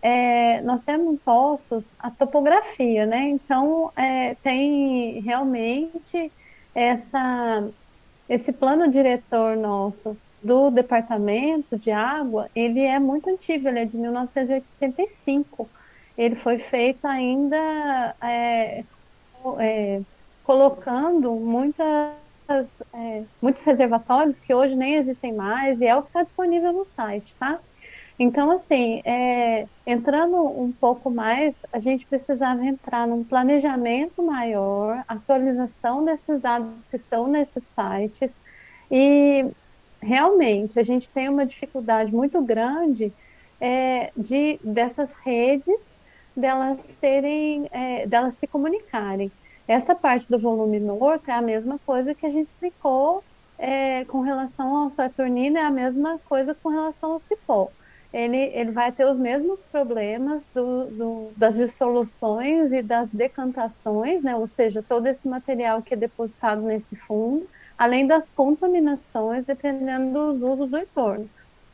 É, 0.01 0.63
nós 0.63 0.83
temos 0.83 1.21
poços 1.21 1.95
a 1.99 2.11
topografia, 2.11 3.05
né? 3.05 3.29
Então, 3.29 3.93
é, 3.95 4.37
tem 4.37 5.21
realmente 5.21 6.33
essa, 6.75 7.69
esse 8.29 8.53
plano 8.53 8.89
diretor 8.89 9.57
nosso 9.57 10.17
do 10.43 10.71
Departamento 10.71 11.77
de 11.77 11.91
Água, 11.91 12.49
ele 12.55 12.83
é 12.83 12.99
muito 12.99 13.29
antigo, 13.29 13.69
ele 13.69 13.81
é 13.81 13.85
de 13.85 13.97
1985. 13.97 15.69
Ele 16.17 16.35
foi 16.35 16.59
feito 16.59 17.07
ainda 17.07 18.15
é, 18.23 18.85
é, 19.59 20.01
colocando 20.45 21.33
muitas, 21.33 22.81
é, 22.95 23.23
muitos 23.43 23.65
reservatórios 23.65 24.41
que 24.41 24.55
hoje 24.55 24.75
nem 24.75 24.95
existem 24.95 25.33
mais, 25.33 25.81
e 25.81 25.87
é 25.87 25.97
o 25.97 26.03
que 26.03 26.09
está 26.09 26.23
disponível 26.23 26.73
no 26.73 26.85
site, 26.85 27.35
tá? 27.37 27.59
Então, 28.19 28.51
assim, 28.51 29.03
é, 29.05 29.67
entrando 29.87 30.37
um 30.37 30.73
pouco 30.73 31.11
mais, 31.11 31.67
a 31.71 31.79
gente 31.79 32.07
precisava 32.07 32.65
entrar 32.65 33.07
num 33.07 33.23
planejamento 33.23 34.23
maior, 34.23 35.05
atualização 35.07 36.03
desses 36.03 36.41
dados 36.41 36.89
que 36.89 36.97
estão 36.97 37.29
nesses 37.29 37.65
sites, 37.65 38.35
e 38.91 39.45
realmente 40.01 40.79
a 40.81 40.83
gente 40.83 41.11
tem 41.11 41.29
uma 41.29 41.45
dificuldade 41.45 42.15
muito 42.15 42.41
grande 42.41 43.13
é, 43.61 44.11
de 44.17 44.59
dessas 44.65 45.15
redes 45.15 45.99
delas 46.35 46.79
serem 46.83 47.69
é, 47.71 48.07
delas 48.07 48.35
se 48.35 48.47
comunicarem. 48.47 49.31
Essa 49.69 49.95
parte 49.95 50.29
do 50.31 50.39
volume 50.39 50.79
norte 50.79 51.31
é 51.31 51.35
a 51.35 51.43
mesma 51.43 51.79
coisa 51.85 52.15
que 52.15 52.25
a 52.25 52.31
gente 52.31 52.47
explicou 52.49 53.23
é, 53.59 54.05
com 54.07 54.21
relação 54.21 54.77
ao 54.77 54.91
Saturnino 54.91 55.59
é 55.59 55.63
a 55.63 55.71
mesma 55.71 56.19
coisa 56.29 56.55
com 56.55 56.69
relação 56.69 57.13
ao 57.13 57.19
Cipó 57.19 57.71
ele, 58.17 58.39
ele 58.55 58.71
vai 58.71 58.91
ter 58.91 59.05
os 59.05 59.19
mesmos 59.19 59.63
problemas 59.65 60.49
do, 60.55 60.87
do, 60.87 61.31
das 61.37 61.55
dissoluções 61.55 62.73
e 62.73 62.81
das 62.81 63.11
decantações, 63.11 64.23
né? 64.23 64.35
ou 64.35 64.47
seja, 64.47 64.83
todo 64.83 65.07
esse 65.07 65.29
material 65.29 65.83
que 65.83 65.93
é 65.93 65.97
depositado 65.99 66.63
nesse 66.63 66.97
fundo, 66.97 67.47
além 67.77 68.07
das 68.07 68.31
contaminações, 68.31 69.45
dependendo 69.45 70.33
dos 70.33 70.43
usos 70.43 70.71
do 70.71 70.79
entorno. 70.79 71.29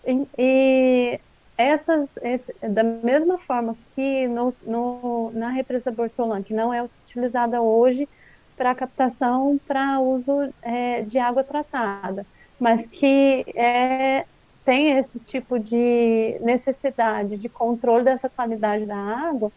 E, 0.05 0.27
e 0.37 1.21
essas, 1.57 2.17
esse, 2.17 2.53
da 2.61 2.83
mesma 2.83 3.39
forma 3.39 3.77
que 3.95 4.27
no, 4.27 4.53
no, 4.67 5.31
na 5.33 5.49
represa 5.49 5.93
Bortolã, 5.93 6.43
que 6.43 6.53
não 6.53 6.75
é 6.75 6.83
utilizada 6.83 7.63
hoje 7.63 8.09
para 8.57 8.75
captação 8.75 9.61
para 9.65 10.01
uso 10.01 10.53
é, 10.61 11.03
de 11.03 11.21
água 11.21 11.45
tratada, 11.45 12.27
mas 12.59 12.85
que 12.85 13.45
é, 13.55 14.25
tem 14.65 14.97
esse 14.97 15.19
tipo 15.19 15.59
de 15.59 16.39
necessidade 16.41 17.37
de 17.37 17.49
controle 17.49 18.05
dessa 18.05 18.29
qualidade 18.29 18.87
da 18.87 18.97
água, 18.97 19.51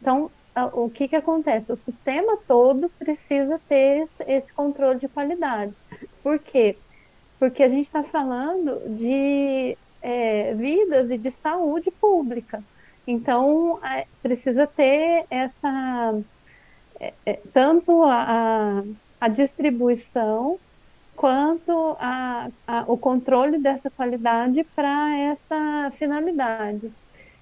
então 0.00 0.30
o 0.74 0.90
que, 0.90 1.08
que 1.08 1.16
acontece? 1.16 1.72
O 1.72 1.76
sistema 1.76 2.36
todo 2.46 2.90
precisa 2.98 3.58
ter 3.68 4.06
esse, 4.26 4.52
controle 4.52 4.98
de 4.98 5.08
qualidade. 5.08 5.72
Por 6.22 6.38
quê? 6.38 6.76
Porque 7.38 7.62
a 7.62 7.68
gente 7.68 7.86
está 7.86 8.02
falando 8.02 8.80
de 8.94 9.76
é, 10.02 10.54
vidas 10.54 11.10
e 11.10 11.16
de 11.16 11.30
saúde 11.30 11.90
pública. 11.90 12.62
Então, 13.06 13.80
precisa 14.22 14.66
ter 14.66 15.24
essa. 15.30 16.20
É, 17.00 17.14
é 17.24 17.40
tanto 17.52 18.02
a, 18.04 18.84
a 19.20 19.28
distribuição 19.28 20.58
quanto 21.16 21.96
a, 22.00 22.48
a, 22.66 22.84
o 22.86 22.96
controle 22.96 23.58
dessa 23.58 23.90
qualidade 23.90 24.64
para 24.74 25.16
essa 25.16 25.92
finalidade. 25.96 26.92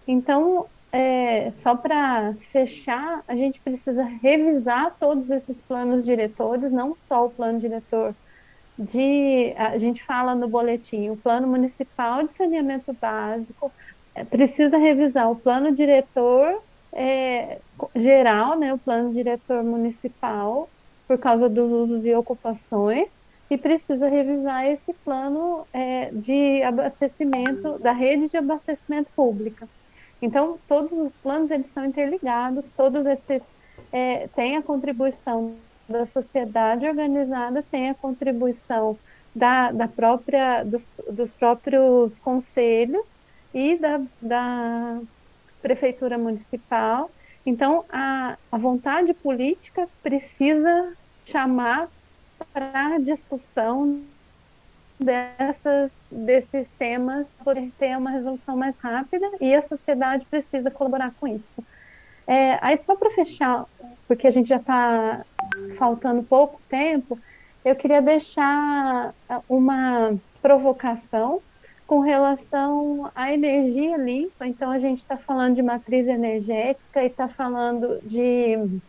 Então, 0.06 0.66
é, 0.92 1.50
só 1.52 1.76
para 1.76 2.34
fechar, 2.50 3.22
a 3.28 3.36
gente 3.36 3.60
precisa 3.60 4.02
revisar 4.02 4.96
todos 4.98 5.30
esses 5.30 5.60
planos 5.60 6.04
diretores, 6.04 6.72
não 6.72 6.96
só 6.96 7.26
o 7.26 7.30
plano 7.30 7.60
diretor 7.60 8.14
de, 8.78 9.54
a 9.56 9.78
gente 9.78 10.02
fala 10.02 10.34
no 10.34 10.48
boletim, 10.48 11.10
o 11.10 11.16
plano 11.16 11.46
municipal 11.46 12.22
de 12.24 12.32
saneamento 12.32 12.92
básico, 12.94 13.70
é, 14.14 14.24
precisa 14.24 14.78
revisar 14.78 15.30
o 15.30 15.36
plano 15.36 15.72
diretor 15.72 16.62
é, 16.92 17.58
geral, 17.94 18.58
né, 18.58 18.72
o 18.72 18.78
plano 18.78 19.12
diretor 19.12 19.62
municipal, 19.62 20.68
por 21.06 21.18
causa 21.18 21.48
dos 21.48 21.70
usos 21.70 22.04
e 22.04 22.14
ocupações, 22.14 23.18
e 23.50 23.58
precisa 23.58 24.08
revisar 24.08 24.64
esse 24.66 24.94
plano 24.94 25.66
é, 25.72 26.10
de 26.12 26.62
abastecimento, 26.62 27.78
da 27.80 27.90
rede 27.90 28.28
de 28.28 28.36
abastecimento 28.36 29.10
pública. 29.16 29.68
Então, 30.22 30.58
todos 30.68 30.96
os 30.98 31.16
planos, 31.16 31.50
eles 31.50 31.66
são 31.66 31.84
interligados, 31.84 32.70
todos 32.70 33.06
esses 33.06 33.42
é, 33.90 34.28
têm 34.36 34.56
a 34.56 34.62
contribuição 34.62 35.56
da 35.88 36.06
sociedade 36.06 36.86
organizada, 36.86 37.64
tem 37.68 37.90
a 37.90 37.94
contribuição 37.94 38.96
da, 39.34 39.72
da 39.72 39.88
própria, 39.88 40.62
dos, 40.62 40.88
dos 41.10 41.32
próprios 41.32 42.20
conselhos 42.20 43.16
e 43.52 43.76
da, 43.76 44.00
da 44.22 45.00
prefeitura 45.60 46.16
municipal. 46.16 47.10
Então, 47.44 47.84
a, 47.88 48.36
a 48.52 48.58
vontade 48.58 49.12
política 49.14 49.88
precisa 50.02 50.92
chamar 51.24 51.88
para 52.52 52.98
discussão 52.98 54.00
dessas, 54.98 55.92
desses 56.10 56.68
temas 56.78 57.28
poder 57.44 57.70
ter 57.78 57.96
uma 57.96 58.10
resolução 58.10 58.56
mais 58.56 58.78
rápida 58.78 59.30
e 59.40 59.54
a 59.54 59.62
sociedade 59.62 60.26
precisa 60.26 60.70
colaborar 60.70 61.12
com 61.18 61.26
isso. 61.26 61.64
É, 62.26 62.58
aí 62.60 62.76
só 62.76 62.94
para 62.94 63.10
fechar, 63.10 63.64
porque 64.06 64.26
a 64.26 64.30
gente 64.30 64.48
já 64.48 64.56
está 64.56 65.24
faltando 65.76 66.22
pouco 66.22 66.60
tempo, 66.68 67.18
eu 67.64 67.74
queria 67.74 68.00
deixar 68.00 69.14
uma 69.48 70.14
provocação 70.40 71.42
com 71.86 71.98
relação 71.98 73.10
à 73.16 73.32
energia 73.32 73.96
limpa. 73.96 74.46
Então, 74.46 74.70
a 74.70 74.78
gente 74.78 74.98
está 74.98 75.16
falando 75.16 75.56
de 75.56 75.62
matriz 75.62 76.06
energética 76.06 77.02
e 77.02 77.08
está 77.08 77.26
falando 77.26 77.98
de 78.04 78.80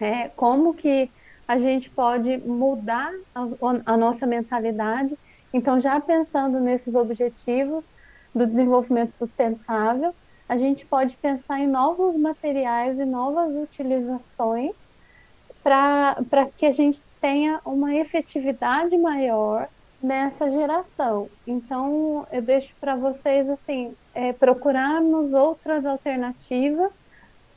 é, 0.00 0.28
como 0.30 0.74
que 0.74 1.08
a 1.48 1.58
gente 1.58 1.90
pode 1.90 2.36
mudar 2.38 3.12
a, 3.34 3.46
a 3.86 3.96
nossa 3.96 4.26
mentalidade 4.26 5.18
então, 5.52 5.80
já 5.80 5.98
pensando 6.00 6.60
nesses 6.60 6.94
objetivos 6.94 7.88
do 8.34 8.46
desenvolvimento 8.46 9.12
sustentável, 9.12 10.14
a 10.48 10.56
gente 10.56 10.84
pode 10.84 11.16
pensar 11.16 11.60
em 11.60 11.66
novos 11.66 12.16
materiais 12.16 12.98
e 12.98 13.04
novas 13.04 13.54
utilizações 13.54 14.74
para 15.62 16.48
que 16.56 16.66
a 16.66 16.70
gente 16.70 17.02
tenha 17.20 17.60
uma 17.64 17.94
efetividade 17.94 18.96
maior 18.96 19.68
nessa 20.02 20.50
geração. 20.50 21.28
Então, 21.46 22.26
eu 22.30 22.40
deixo 22.40 22.74
para 22.80 22.94
vocês 22.94 23.50
assim, 23.50 23.94
é, 24.14 24.32
procurarmos 24.32 25.34
outras 25.34 25.84
alternativas 25.84 27.00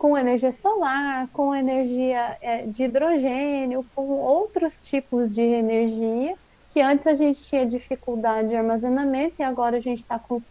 com 0.02 0.18
energia 0.18 0.52
solar, 0.52 1.28
com 1.28 1.54
energia 1.54 2.36
é, 2.42 2.66
de 2.66 2.86
hidrogênio, 2.86 3.86
com 3.94 4.08
outros 4.10 4.84
tipos 4.84 5.32
de 5.32 5.44
energia 5.44 6.34
que 6.74 6.82
antes 6.82 7.06
a 7.06 7.14
gente 7.14 7.44
tinha 7.44 7.68
dificuldade 7.68 8.48
de 8.48 8.56
armazenamento 8.56 9.36
e 9.40 9.44
agora 9.44 9.78
a 9.78 9.80
gente 9.80 10.00
está 10.00 10.18
com 10.18 10.42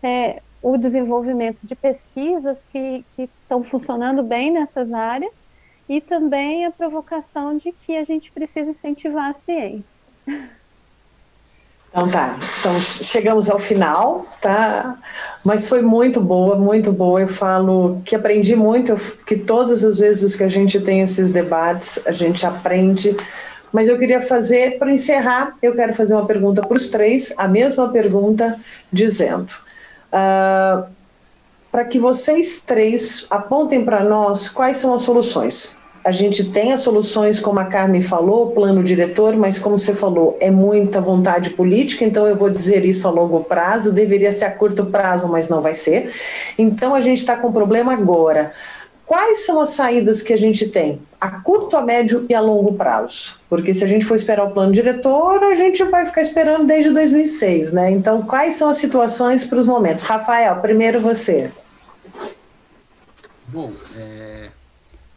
é, 0.00 0.40
o 0.62 0.76
desenvolvimento 0.76 1.58
de 1.64 1.74
pesquisas 1.74 2.64
que 2.70 3.04
estão 3.18 3.64
funcionando 3.64 4.22
bem 4.22 4.52
nessas 4.52 4.92
áreas 4.92 5.42
e 5.88 6.00
também 6.00 6.64
a 6.64 6.70
provocação 6.70 7.56
de 7.56 7.72
que 7.72 7.96
a 7.96 8.04
gente 8.04 8.30
precisa 8.30 8.70
incentivar 8.70 9.30
a 9.30 9.32
ciência. 9.32 9.82
Então 11.90 12.08
tá, 12.08 12.38
então 12.60 12.80
chegamos 12.80 13.50
ao 13.50 13.58
final, 13.58 14.24
tá? 14.40 14.96
Mas 15.44 15.68
foi 15.68 15.82
muito 15.82 16.20
boa, 16.20 16.54
muito 16.54 16.92
boa. 16.92 17.20
Eu 17.20 17.26
falo 17.26 18.00
que 18.04 18.14
aprendi 18.14 18.54
muito, 18.54 18.94
que 19.26 19.36
todas 19.36 19.84
as 19.84 19.98
vezes 19.98 20.36
que 20.36 20.44
a 20.44 20.48
gente 20.48 20.80
tem 20.80 21.00
esses 21.00 21.30
debates, 21.30 22.00
a 22.06 22.12
gente 22.12 22.46
aprende 22.46 23.16
mas 23.72 23.88
eu 23.88 23.98
queria 23.98 24.20
fazer, 24.20 24.78
para 24.78 24.90
encerrar, 24.90 25.56
eu 25.62 25.74
quero 25.74 25.92
fazer 25.92 26.14
uma 26.14 26.26
pergunta 26.26 26.60
para 26.62 26.76
os 26.76 26.88
três, 26.88 27.32
a 27.36 27.46
mesma 27.46 27.88
pergunta, 27.88 28.58
dizendo: 28.92 29.50
uh, 30.12 30.88
para 31.70 31.84
que 31.84 31.98
vocês 31.98 32.62
três 32.66 33.26
apontem 33.30 33.84
para 33.84 34.02
nós 34.02 34.48
quais 34.48 34.78
são 34.78 34.92
as 34.92 35.02
soluções. 35.02 35.78
A 36.02 36.10
gente 36.10 36.50
tem 36.50 36.72
as 36.72 36.80
soluções, 36.80 37.38
como 37.38 37.60
a 37.60 37.64
Carmen 37.64 38.00
falou, 38.00 38.52
plano 38.52 38.82
diretor, 38.82 39.36
mas 39.36 39.58
como 39.58 39.76
você 39.76 39.94
falou, 39.94 40.36
é 40.40 40.50
muita 40.50 41.00
vontade 41.00 41.50
política, 41.50 42.04
então 42.04 42.26
eu 42.26 42.36
vou 42.36 42.48
dizer 42.48 42.86
isso 42.86 43.06
a 43.06 43.10
longo 43.10 43.44
prazo, 43.44 43.92
deveria 43.92 44.32
ser 44.32 44.46
a 44.46 44.50
curto 44.50 44.86
prazo, 44.86 45.28
mas 45.28 45.48
não 45.48 45.60
vai 45.60 45.74
ser. 45.74 46.10
Então 46.56 46.94
a 46.94 47.00
gente 47.00 47.18
está 47.18 47.36
com 47.36 47.48
um 47.48 47.52
problema 47.52 47.92
agora. 47.92 48.52
Quais 49.10 49.44
são 49.44 49.60
as 49.60 49.70
saídas 49.70 50.22
que 50.22 50.32
a 50.32 50.38
gente 50.38 50.68
tem 50.68 51.02
a 51.20 51.28
curto, 51.28 51.76
a 51.76 51.82
médio 51.82 52.26
e 52.28 52.34
a 52.34 52.40
longo 52.40 52.74
prazo? 52.74 53.36
Porque 53.48 53.74
se 53.74 53.82
a 53.82 53.86
gente 53.86 54.04
for 54.04 54.14
esperar 54.14 54.44
o 54.44 54.52
plano 54.52 54.70
diretor, 54.70 55.42
a 55.42 55.54
gente 55.54 55.82
vai 55.82 56.06
ficar 56.06 56.22
esperando 56.22 56.64
desde 56.64 56.90
2006, 56.90 57.72
né? 57.72 57.90
Então, 57.90 58.22
quais 58.22 58.54
são 58.54 58.68
as 58.68 58.76
situações 58.76 59.44
para 59.44 59.58
os 59.58 59.66
momentos? 59.66 60.04
Rafael, 60.04 60.60
primeiro 60.60 61.00
você. 61.00 61.50
Bom, 63.48 63.68
é, 63.98 64.50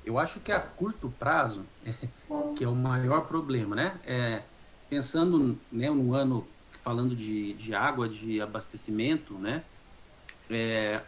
eu 0.05 0.19
acho 0.19 0.39
que 0.39 0.51
a 0.51 0.59
curto 0.59 1.13
prazo, 1.19 1.65
que 2.55 2.63
é 2.63 2.67
o 2.67 2.75
maior 2.75 3.21
problema, 3.21 3.75
né? 3.75 3.99
É, 4.05 4.41
pensando 4.89 5.57
né, 5.71 5.89
no 5.89 6.13
ano, 6.13 6.45
falando 6.83 7.15
de, 7.15 7.53
de 7.53 7.73
água, 7.73 8.07
de 8.07 8.41
abastecimento, 8.41 9.33
né? 9.35 9.63
É, 10.49 11.01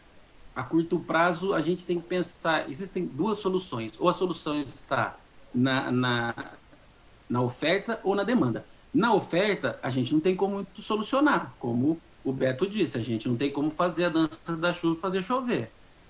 a 0.56 0.64
curto 0.64 1.00
prazo, 1.00 1.54
a 1.54 1.62
gente 1.62 1.86
tem 1.86 2.00
que 2.00 2.08
pensar, 2.08 2.70
existem 2.70 3.06
duas 3.06 3.39
soluções, 3.39 3.93
ou 4.00 4.08
a 4.08 4.14
solução 4.14 4.62
está 4.62 5.18
na, 5.54 5.91
na, 5.91 6.34
na 7.30 7.41
oferta 7.41 8.00
ou 8.04 8.16
na 8.16 8.24
demanda. 8.24 8.66
Na 8.93 9.14
oferta, 9.14 9.78
a 9.84 9.89
gente 9.89 10.14
não 10.14 10.22
tem 10.22 10.36
como 10.36 10.66
solucionar, 10.76 11.54
como 11.60 12.00
o 12.24 12.32
Beto 12.32 12.68
disse, 12.68 12.98
a 12.98 13.02
gente 13.02 13.28
não 13.28 13.36
tem 13.36 13.52
como 13.52 13.70
fazer 13.70 14.06
a 14.06 14.10
dança 14.10 14.56
da 14.56 14.72
chuva 14.72 15.00
fazer 15.00 15.22
chover. 15.22 15.70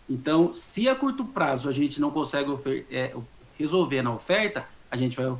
Então, 0.09 0.53
se 0.53 0.87
a 0.87 0.95
curto 0.95 1.25
prazo 1.25 1.67
a 1.67 1.71
gente 1.71 1.99
não 1.99 2.11
consegue 2.11 2.51
é, 2.91 3.15
resolver 3.57 4.01
na 4.01 4.13
oferta, 4.13 4.67
a 4.89 4.95
gente 4.95 5.17
vai 5.17 5.33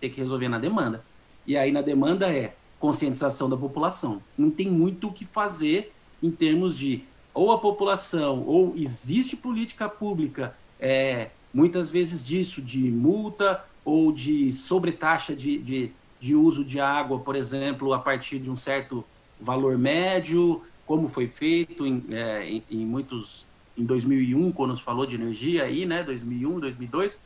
ter 0.00 0.08
que 0.08 0.20
resolver 0.20 0.48
na 0.48 0.58
demanda. 0.58 1.04
E 1.46 1.56
aí, 1.56 1.70
na 1.70 1.80
demanda 1.80 2.32
é 2.32 2.54
conscientização 2.78 3.48
da 3.48 3.56
população. 3.56 4.22
Não 4.36 4.50
tem 4.50 4.68
muito 4.68 5.08
o 5.08 5.12
que 5.12 5.24
fazer 5.24 5.92
em 6.22 6.30
termos 6.30 6.76
de 6.76 7.04
ou 7.32 7.52
a 7.52 7.58
população, 7.58 8.42
ou 8.44 8.74
existe 8.76 9.36
política 9.36 9.88
pública, 9.88 10.56
é, 10.80 11.30
muitas 11.54 11.90
vezes 11.90 12.24
disso, 12.24 12.60
de 12.60 12.90
multa 12.90 13.64
ou 13.84 14.12
de 14.12 14.52
sobretaxa 14.52 15.34
de, 15.34 15.58
de, 15.58 15.92
de 16.18 16.34
uso 16.34 16.64
de 16.64 16.80
água, 16.80 17.18
por 17.20 17.36
exemplo, 17.36 17.92
a 17.92 17.98
partir 17.98 18.38
de 18.38 18.50
um 18.50 18.56
certo 18.56 19.04
valor 19.40 19.78
médio, 19.78 20.62
como 20.86 21.08
foi 21.08 21.28
feito 21.28 21.86
em, 21.86 22.04
é, 22.10 22.48
em, 22.48 22.64
em, 22.70 22.84
muitos 22.84 23.46
em 23.76 23.84
2001 23.84 24.52
quando 24.52 24.72
nos 24.72 24.80
falou 24.80 25.06
de 25.06 25.16
energia 25.16 25.64
aí, 25.64 25.86
né, 25.86 26.02
2001, 26.02 26.60
2002, 26.60 27.18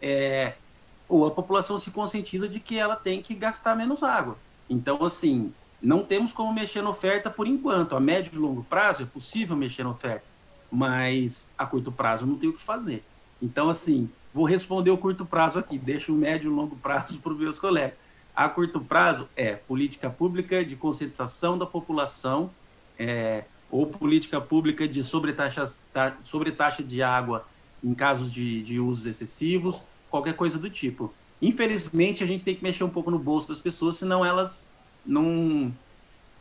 é, 0.00 0.54
ou 1.08 1.26
a 1.26 1.30
população 1.30 1.78
se 1.78 1.90
conscientiza 1.90 2.48
de 2.48 2.60
que 2.60 2.78
ela 2.78 2.96
tem 2.96 3.22
que 3.22 3.34
gastar 3.34 3.74
menos 3.76 4.02
água. 4.02 4.36
Então, 4.68 5.04
assim, 5.04 5.52
não 5.80 6.02
temos 6.02 6.32
como 6.32 6.52
mexer 6.52 6.82
na 6.82 6.90
oferta 6.90 7.30
por 7.30 7.46
enquanto. 7.46 7.96
A 7.96 8.00
médio 8.00 8.32
e 8.34 8.38
longo 8.38 8.64
prazo 8.64 9.02
é 9.02 9.06
possível 9.06 9.56
mexer 9.56 9.84
na 9.84 9.90
oferta, 9.90 10.24
mas 10.70 11.50
a 11.56 11.64
curto 11.64 11.92
prazo 11.92 12.26
não 12.26 12.36
tem 12.36 12.48
o 12.48 12.52
que 12.52 12.62
fazer. 12.62 13.04
Então, 13.40 13.68
assim, 13.70 14.10
vou 14.34 14.44
responder 14.44 14.90
o 14.90 14.98
curto 14.98 15.24
prazo 15.24 15.58
aqui, 15.58 15.78
deixo 15.78 16.12
o 16.12 16.16
médio 16.16 16.50
e 16.50 16.54
longo 16.54 16.76
prazo 16.76 17.18
para 17.22 17.32
os 17.32 17.38
meus 17.38 17.58
colegas. 17.58 17.98
A 18.34 18.48
curto 18.48 18.80
prazo 18.80 19.28
é 19.34 19.54
política 19.54 20.10
pública 20.10 20.64
de 20.64 20.76
conscientização 20.76 21.56
da 21.56 21.64
população, 21.64 22.50
é, 22.98 23.44
ou 23.70 23.86
política 23.86 24.40
pública 24.40 24.86
de 24.86 25.02
sobretaxa, 25.02 25.66
sobretaxa 26.24 26.82
de 26.82 27.02
água 27.02 27.46
em 27.82 27.94
casos 27.94 28.32
de, 28.32 28.62
de 28.62 28.80
usos 28.80 29.06
excessivos, 29.06 29.82
qualquer 30.10 30.34
coisa 30.34 30.58
do 30.58 30.70
tipo. 30.70 31.12
Infelizmente, 31.40 32.24
a 32.24 32.26
gente 32.26 32.44
tem 32.44 32.54
que 32.54 32.62
mexer 32.62 32.84
um 32.84 32.88
pouco 32.88 33.10
no 33.10 33.18
bolso 33.18 33.48
das 33.48 33.60
pessoas, 33.60 33.96
senão 33.96 34.24
elas 34.24 34.66
não, 35.04 35.72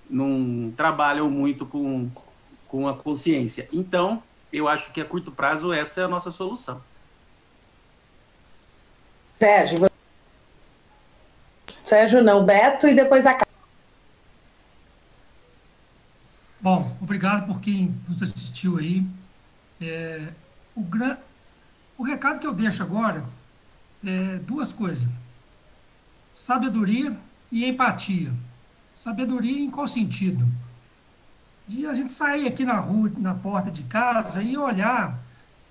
não 0.10 0.74
trabalham 0.76 1.30
muito 1.30 1.66
com, 1.66 2.10
com 2.68 2.88
a 2.88 2.96
consciência. 2.96 3.68
Então, 3.74 4.24
eu 4.52 4.68
acho 4.68 4.92
que 4.92 5.02
a 5.02 5.06
curto 5.06 5.32
prazo 5.32 5.74
essa 5.74 6.02
é 6.02 6.04
a 6.06 6.08
nossa 6.08 6.32
solução. 6.32 6.82
Sérgio, 9.32 9.90
Sérgio 11.84 12.24
não, 12.24 12.44
Beto 12.44 12.88
e 12.88 12.96
depois 12.96 13.26
a 13.26 13.45
Bom, 16.66 16.98
obrigado 17.00 17.46
por 17.46 17.62
quem 17.62 17.94
nos 18.08 18.24
assistiu 18.24 18.80
aí. 18.80 19.06
É, 19.80 20.30
o, 20.76 20.82
gran... 20.82 21.16
o 21.96 22.02
recado 22.02 22.40
que 22.40 22.48
eu 22.48 22.56
deixo 22.56 22.82
agora 22.82 23.24
é 24.04 24.38
duas 24.38 24.74
coisas: 24.74 25.08
sabedoria 26.34 27.16
e 27.52 27.64
empatia. 27.66 28.34
Sabedoria 28.92 29.60
em 29.60 29.70
qual 29.70 29.88
sentido? 29.88 30.44
De 31.68 31.86
a 31.86 31.94
gente 31.94 32.12
sair 32.12 32.48
aqui 32.48 32.66
na 32.66 32.80
rua, 32.80 33.12
na 33.16 33.36
porta 33.36 33.70
de 33.70 33.84
casa 33.84 34.42
e 34.42 34.58
olhar 34.58 35.20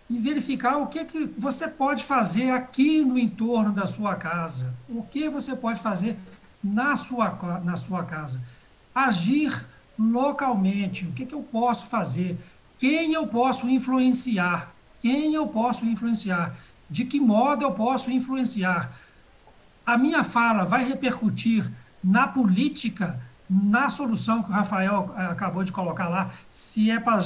e 0.08 0.16
verificar 0.16 0.76
o 0.76 0.86
que, 0.86 1.04
que 1.06 1.24
você 1.36 1.66
pode 1.66 2.04
fazer 2.04 2.50
aqui 2.50 3.04
no 3.04 3.18
entorno 3.18 3.72
da 3.72 3.84
sua 3.84 4.14
casa. 4.14 4.72
O 4.88 5.02
que 5.02 5.28
você 5.28 5.56
pode 5.56 5.80
fazer 5.80 6.16
na 6.62 6.94
sua, 6.94 7.60
na 7.64 7.74
sua 7.74 8.04
casa. 8.04 8.40
Agir 8.94 9.73
localmente. 9.98 11.06
O 11.06 11.12
que, 11.12 11.26
que 11.26 11.34
eu 11.34 11.42
posso 11.42 11.86
fazer? 11.86 12.38
Quem 12.78 13.12
eu 13.12 13.26
posso 13.26 13.68
influenciar? 13.68 14.74
Quem 15.00 15.34
eu 15.34 15.46
posso 15.46 15.84
influenciar? 15.86 16.54
De 16.88 17.04
que 17.04 17.20
modo 17.20 17.62
eu 17.62 17.72
posso 17.72 18.10
influenciar? 18.10 18.92
A 19.86 19.96
minha 19.96 20.24
fala 20.24 20.64
vai 20.64 20.84
repercutir 20.84 21.70
na 22.02 22.26
política, 22.26 23.18
na 23.48 23.88
solução 23.88 24.42
que 24.42 24.50
o 24.50 24.52
Rafael 24.52 25.14
eh, 25.16 25.26
acabou 25.26 25.62
de 25.62 25.72
colocar 25.72 26.08
lá, 26.08 26.30
se 26.50 26.90
é 26.90 26.98
para 26.98 27.20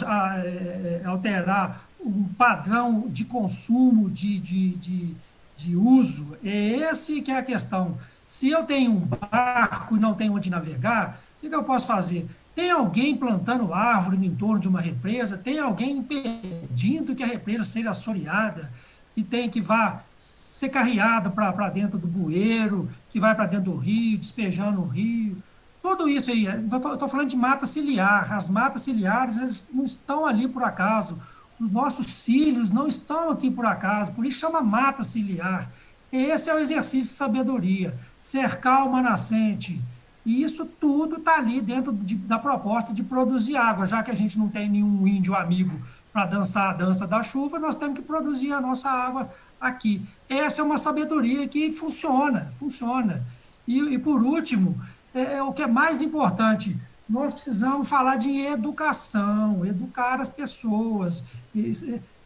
é, 0.45 1.03
alterar 1.05 1.89
um 2.01 2.25
padrão 2.25 3.05
de 3.09 3.25
consumo, 3.25 4.09
de, 4.09 4.39
de, 4.39 4.71
de, 4.77 5.17
de 5.57 5.77
uso, 5.77 6.37
é 6.45 6.91
esse 6.91 7.21
que 7.21 7.31
é 7.31 7.39
a 7.39 7.43
questão. 7.43 7.99
Se 8.25 8.51
eu 8.51 8.65
tenho 8.65 8.93
um 8.93 9.01
barco 9.01 9.97
e 9.97 10.01
não 10.01 10.15
tenho 10.15 10.35
onde 10.35 10.51
navegar, 10.51 11.21
o 11.43 11.49
que 11.49 11.55
eu 11.55 11.65
posso 11.65 11.87
fazer? 11.87 12.29
Tem 12.59 12.73
alguém 12.73 13.17
plantando 13.17 13.73
árvore 13.73 14.17
no 14.17 14.25
entorno 14.25 14.59
de 14.59 14.67
uma 14.67 14.81
represa? 14.81 15.39
Tem 15.39 15.61
alguém 15.61 15.99
impedindo 15.99 17.15
que 17.15 17.23
a 17.23 17.27
represa 17.27 17.63
seja 17.63 17.91
assoreada? 17.91 18.73
Que 19.15 19.23
tem 19.23 19.49
que 19.49 19.61
vá 19.61 20.03
ser 20.17 20.69
carreado 20.69 21.31
para 21.31 21.71
dentro 21.71 21.97
do 21.97 22.09
bueiro, 22.09 22.89
que 23.11 23.21
vai 23.21 23.33
para 23.33 23.47
dentro 23.47 23.71
do 23.71 23.77
rio, 23.77 24.19
despejando 24.19 24.81
no 24.81 24.89
rio. 24.89 25.41
Tudo 25.81 26.09
isso 26.09 26.33
aí, 26.33 26.47
estou 26.47 27.07
falando 27.07 27.29
de 27.29 27.37
mata 27.37 27.65
ciliar. 27.65 28.33
As 28.33 28.49
matas 28.49 28.83
ciliares 28.83 29.71
não 29.73 29.85
estão 29.85 30.27
ali 30.27 30.49
por 30.49 30.65
acaso. 30.65 31.17
Os 31.61 31.71
nossos 31.71 32.07
cílios 32.07 32.73
não 32.73 32.89
estão 32.89 33.31
aqui 33.31 33.53
por 33.53 33.67
acaso, 33.67 34.11
por 34.11 34.27
isso 34.27 34.41
chama 34.41 34.61
mata 34.61 35.05
ciliar. 35.05 35.71
Esse 36.11 36.51
é 36.51 36.55
o 36.57 36.59
exercício 36.59 37.09
de 37.09 37.15
sabedoria. 37.15 37.97
Cercar 38.19 38.85
uma 38.85 39.01
nascente, 39.01 39.81
e 40.25 40.43
isso 40.43 40.67
tudo 40.67 41.17
está 41.17 41.37
ali 41.37 41.61
dentro 41.61 41.93
de, 41.93 42.15
da 42.15 42.39
proposta 42.39 42.93
de 42.93 43.03
produzir 43.03 43.57
água. 43.57 43.87
Já 43.87 44.03
que 44.03 44.11
a 44.11 44.15
gente 44.15 44.39
não 44.39 44.49
tem 44.49 44.69
nenhum 44.69 45.07
índio 45.07 45.35
amigo 45.35 45.81
para 46.13 46.27
dançar 46.27 46.71
a 46.71 46.73
dança 46.73 47.07
da 47.07 47.23
chuva, 47.23 47.59
nós 47.59 47.77
temos 47.77 47.95
que 47.95 48.03
produzir 48.03 48.53
a 48.53 48.61
nossa 48.61 48.91
água 48.91 49.31
aqui. 49.61 50.03
Essa 50.29 50.61
é 50.61 50.65
uma 50.65 50.79
sabedoria 50.79 51.47
que 51.49 51.71
funciona, 51.71 52.51
funciona. 52.57 53.23
E, 53.67 53.79
e 53.79 53.99
por 53.99 54.23
último, 54.23 54.81
é, 55.15 55.35
é, 55.35 55.43
o 55.43 55.53
que 55.53 55.63
é 55.63 55.67
mais 55.67 56.03
importante, 56.03 56.77
nós 57.09 57.33
precisamos 57.33 57.89
falar 57.89 58.17
de 58.17 58.31
educação, 58.41 59.65
educar 59.65 60.21
as 60.21 60.29
pessoas, 60.29 61.25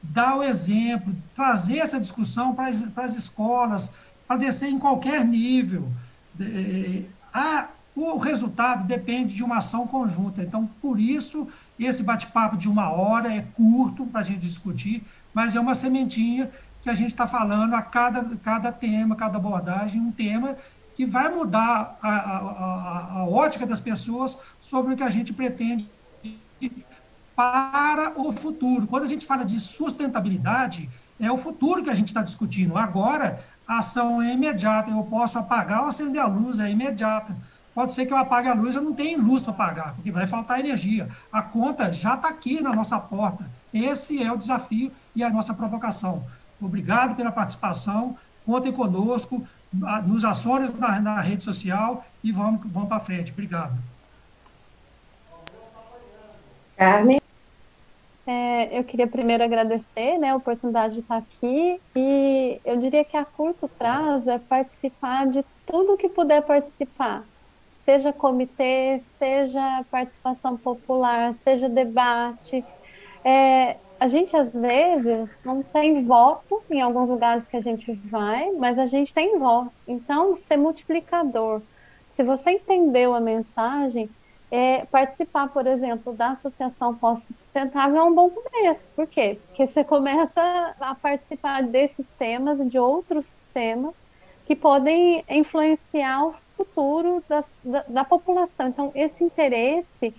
dar 0.03 0.37
o 0.37 0.43
exemplo, 0.43 1.15
trazer 1.35 1.79
essa 1.79 2.01
discussão 2.01 2.55
para 2.55 2.69
as 2.69 3.17
escolas, 3.17 3.93
para 4.27 4.37
descer 4.37 4.69
em 4.69 4.79
qualquer 4.79 5.25
nível. 5.25 5.89
É, 6.41 7.03
a, 7.33 7.69
o 7.95 8.17
resultado 8.17 8.85
depende 8.85 9.35
de 9.35 9.45
uma 9.45 9.59
ação 9.59 9.87
conjunta. 9.87 10.43
Então, 10.43 10.69
por 10.81 10.99
isso, 10.99 11.49
esse 11.79 12.03
bate-papo 12.03 12.57
de 12.57 12.69
uma 12.69 12.91
hora 12.91 13.33
é 13.33 13.43
curto 13.55 14.07
para 14.07 14.21
a 14.21 14.25
gente 14.25 14.41
discutir, 14.41 15.03
mas 15.35 15.55
é 15.55 15.61
uma 15.61 15.75
sementinha 15.75 16.51
que 16.81 16.91
a 16.91 16.95
gente 16.95 17.09
está 17.09 17.27
falando 17.27 17.75
a 17.75 17.83
cada, 17.83 18.25
cada 18.37 18.73
tema, 18.73 19.15
cada 19.15 19.37
abordagem, 19.37 20.01
um 20.01 20.11
tema 20.11 20.57
que 20.95 21.07
vai 21.07 21.29
mudar 21.35 21.99
a, 22.03 22.09
a, 22.09 22.37
a, 22.37 23.13
a 23.19 23.25
ótica 23.25 23.67
das 23.67 23.81
pessoas 23.81 24.39
sobre 24.61 24.95
o 24.95 24.97
que 24.97 25.03
a 25.03 25.11
gente 25.11 25.33
pretende 25.33 25.89
para 27.35 28.13
o 28.17 28.31
futuro. 28.33 28.87
Quando 28.87 29.05
a 29.05 29.09
gente 29.09 29.27
fala 29.27 29.45
de 29.45 29.59
sustentabilidade, 29.59 30.89
é 31.21 31.31
o 31.31 31.37
futuro 31.37 31.83
que 31.83 31.91
a 31.91 31.95
gente 31.95 32.09
está 32.09 32.23
discutindo. 32.23 32.77
Agora, 32.77 33.43
a 33.67 33.79
ação 33.79 34.21
é 34.21 34.33
imediata, 34.33 34.91
eu 34.91 35.03
posso 35.05 35.39
apagar 35.39 35.83
ou 35.83 35.89
acender 35.89 36.21
a 36.21 36.27
luz, 36.27 36.59
é 36.59 36.71
imediata. 36.71 37.37
Pode 37.75 37.93
ser 37.93 38.05
que 38.05 38.13
eu 38.13 38.19
apague 38.19 38.49
a 38.49 38.55
luz, 38.55 38.75
eu 38.75 38.83
não 38.83 38.93
tenho 38.93 39.21
luz 39.21 39.43
para 39.43 39.53
pagar, 39.53 39.95
porque 39.95 40.11
vai 40.11 40.27
faltar 40.27 40.61
energia. 40.61 41.09
A 41.33 41.41
conta 41.41 41.91
já 41.91 42.15
está 42.15 42.29
aqui 42.29 42.61
na 42.61 42.71
nossa 42.71 42.99
porta. 42.99 43.45
Esse 43.73 44.23
é 44.23 44.31
o 44.31 44.37
desafio 44.37 44.93
e 45.15 45.25
a 45.25 45.31
nossa 45.31 45.55
provocação. 45.55 46.23
Obrigado 46.61 47.17
pela 47.17 47.33
participação, 47.33 48.17
contem 48.45 48.73
conosco, 48.73 49.47
nos 50.07 50.25
ações 50.25 50.77
na, 50.79 51.01
na 51.01 51.21
rede 51.21 51.43
social 51.43 52.05
e 52.23 52.31
vamos, 52.31 52.61
vamos 52.67 52.89
para 52.89 53.01
frente. 53.01 53.33
Obrigado. 53.33 53.73
Carmen? 56.77 57.21
É, 58.27 58.79
eu 58.79 58.85
queria 58.85 59.07
primeiro 59.07 59.43
agradecer 59.43 60.19
né, 60.19 60.31
a 60.31 60.37
oportunidade 60.37 60.95
de 60.95 61.01
estar 61.01 61.17
aqui 61.17 61.81
e 61.97 62.61
eu 62.65 62.77
diria 62.77 63.05
que 63.05 63.17
a 63.17 63.25
curto 63.25 63.67
prazo 63.67 64.31
é 64.31 64.39
participar 64.39 65.27
de 65.27 65.45
tudo 65.67 65.97
que 65.97 66.09
puder 66.09 66.43
participar 66.43 67.25
seja 67.83 68.13
comitê, 68.13 69.01
seja 69.19 69.85
participação 69.91 70.57
popular, 70.57 71.35
seja 71.35 71.69
debate. 71.69 72.65
É, 73.25 73.77
a 73.99 74.09
gente, 74.09 74.37
às 74.37 74.53
vezes, 74.53 75.37
não 75.45 75.63
tem 75.63 76.05
voto 76.05 76.63
em 76.71 76.81
alguns 76.81 77.09
lugares 77.09 77.47
que 77.47 77.57
a 77.57 77.61
gente 77.61 77.93
vai, 77.93 78.51
mas 78.53 78.79
a 78.79 78.87
gente 78.87 79.13
tem 79.13 79.39
voz. 79.39 79.73
Então, 79.87 80.35
ser 80.35 80.57
multiplicador. 80.57 81.63
Se 82.15 82.23
você 82.23 82.53
entendeu 82.53 83.15
a 83.15 83.21
mensagem, 83.21 84.11
é, 84.51 84.85
participar, 84.85 85.49
por 85.49 85.67
exemplo, 85.67 86.13
da 86.13 86.33
Associação 86.33 86.95
Pós-Sustentável 86.95 87.97
é 87.97 88.03
um 88.03 88.15
bom 88.15 88.29
começo. 88.29 88.89
Por 88.95 89.07
quê? 89.07 89.39
Porque 89.47 89.67
você 89.67 89.83
começa 89.83 90.75
a 90.79 90.95
participar 90.95 91.63
desses 91.63 92.07
temas 92.19 92.59
de 92.69 92.79
outros 92.79 93.35
temas 93.55 94.05
que 94.45 94.55
podem 94.55 95.25
influenciar 95.29 96.27
o 96.27 96.35
futuro 96.65 97.23
das, 97.29 97.49
da, 97.65 97.85
da 97.89 98.05
população. 98.05 98.69
Então, 98.69 98.93
esse 98.95 99.23
interesse 99.25 100.15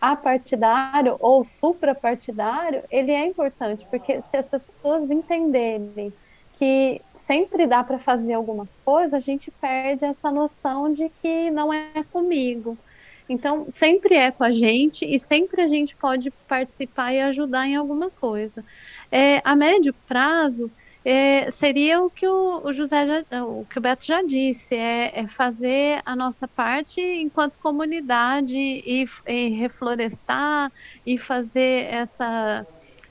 apartidário 0.00 1.16
ou 1.20 1.44
suprapartidário, 1.44 2.82
ele 2.90 3.12
é 3.12 3.26
importante, 3.26 3.86
porque 3.88 4.20
se 4.22 4.36
as 4.36 4.48
pessoas 4.48 5.10
entenderem 5.10 6.12
que 6.54 7.00
sempre 7.26 7.66
dá 7.66 7.84
para 7.84 7.98
fazer 7.98 8.32
alguma 8.32 8.68
coisa, 8.84 9.16
a 9.16 9.20
gente 9.20 9.50
perde 9.50 10.04
essa 10.04 10.30
noção 10.30 10.92
de 10.92 11.08
que 11.08 11.50
não 11.50 11.72
é 11.72 12.02
comigo. 12.12 12.76
Então, 13.28 13.66
sempre 13.70 14.14
é 14.16 14.30
com 14.30 14.44
a 14.44 14.50
gente 14.50 15.04
e 15.04 15.18
sempre 15.18 15.62
a 15.62 15.68
gente 15.68 15.94
pode 15.94 16.30
participar 16.48 17.12
e 17.12 17.20
ajudar 17.20 17.66
em 17.66 17.76
alguma 17.76 18.10
coisa. 18.10 18.64
É, 19.10 19.40
a 19.44 19.54
médio 19.54 19.94
prazo, 20.06 20.70
é, 21.04 21.50
seria 21.50 22.00
o 22.00 22.08
que 22.08 22.26
o, 22.26 22.62
o, 22.64 22.72
José 22.72 23.06
já, 23.06 23.44
o 23.44 23.64
que 23.64 23.78
o 23.78 23.80
Beto 23.80 24.04
já 24.06 24.22
disse, 24.22 24.74
é, 24.76 25.12
é 25.14 25.26
fazer 25.26 26.00
a 26.04 26.14
nossa 26.14 26.46
parte 26.46 27.00
enquanto 27.00 27.58
comunidade 27.58 28.56
e, 28.56 29.04
e, 29.26 29.48
reflorestar 29.48 30.70
e 31.04 31.18
fazer 31.18 31.86
essa 31.92 32.66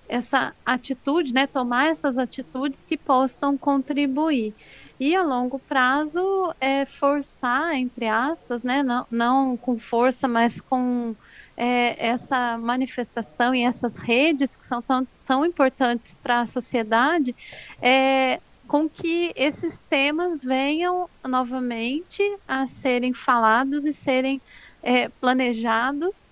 essa 0.08 0.54
atitude, 0.66 1.34
né, 1.34 1.48
tomar 1.48 1.88
essas 1.88 2.18
atitudes 2.18 2.84
que 2.84 2.98
possam 2.98 3.58
contribuir. 3.58 4.54
E 5.00 5.16
a 5.16 5.24
longo 5.24 5.58
prazo 5.58 6.54
é 6.60 6.86
forçar, 6.86 7.74
entre 7.76 8.08
aspas, 8.08 8.62
né, 8.62 8.84
não, 8.84 9.08
não 9.10 9.56
com 9.56 9.80
força, 9.80 10.28
mas 10.28 10.60
com 10.60 11.16
é, 11.56 12.08
essa 12.08 12.58
manifestação 12.58 13.54
e 13.54 13.64
essas 13.64 13.98
redes 13.98 14.56
que 14.56 14.66
são 14.66 14.82
tão, 14.82 15.08
tão 15.26 15.46
importantes 15.46 16.16
para 16.22 16.42
a 16.42 16.46
sociedade, 16.46 17.36
é, 17.82 18.40
com 18.68 18.88
que 18.88 19.34
esses 19.36 19.80
temas 19.90 20.44
venham 20.44 21.10
novamente 21.24 22.24
a 22.48 22.66
serem 22.66 23.14
falados 23.14 23.86
e 23.86 23.92
serem 23.92 24.42
é, 24.82 25.10
planejados 25.10 26.28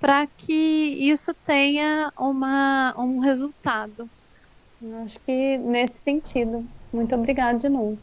para 0.00 0.26
que 0.26 0.52
isso 0.98 1.32
tenha 1.32 2.12
uma, 2.18 2.94
um 2.98 3.20
resultado. 3.20 4.08
Acho 5.04 5.18
que 5.20 5.56
nesse 5.58 5.98
sentido. 5.98 6.66
Muito 6.92 7.14
obrigada 7.14 7.58
de 7.58 7.68
novo. 7.68 7.98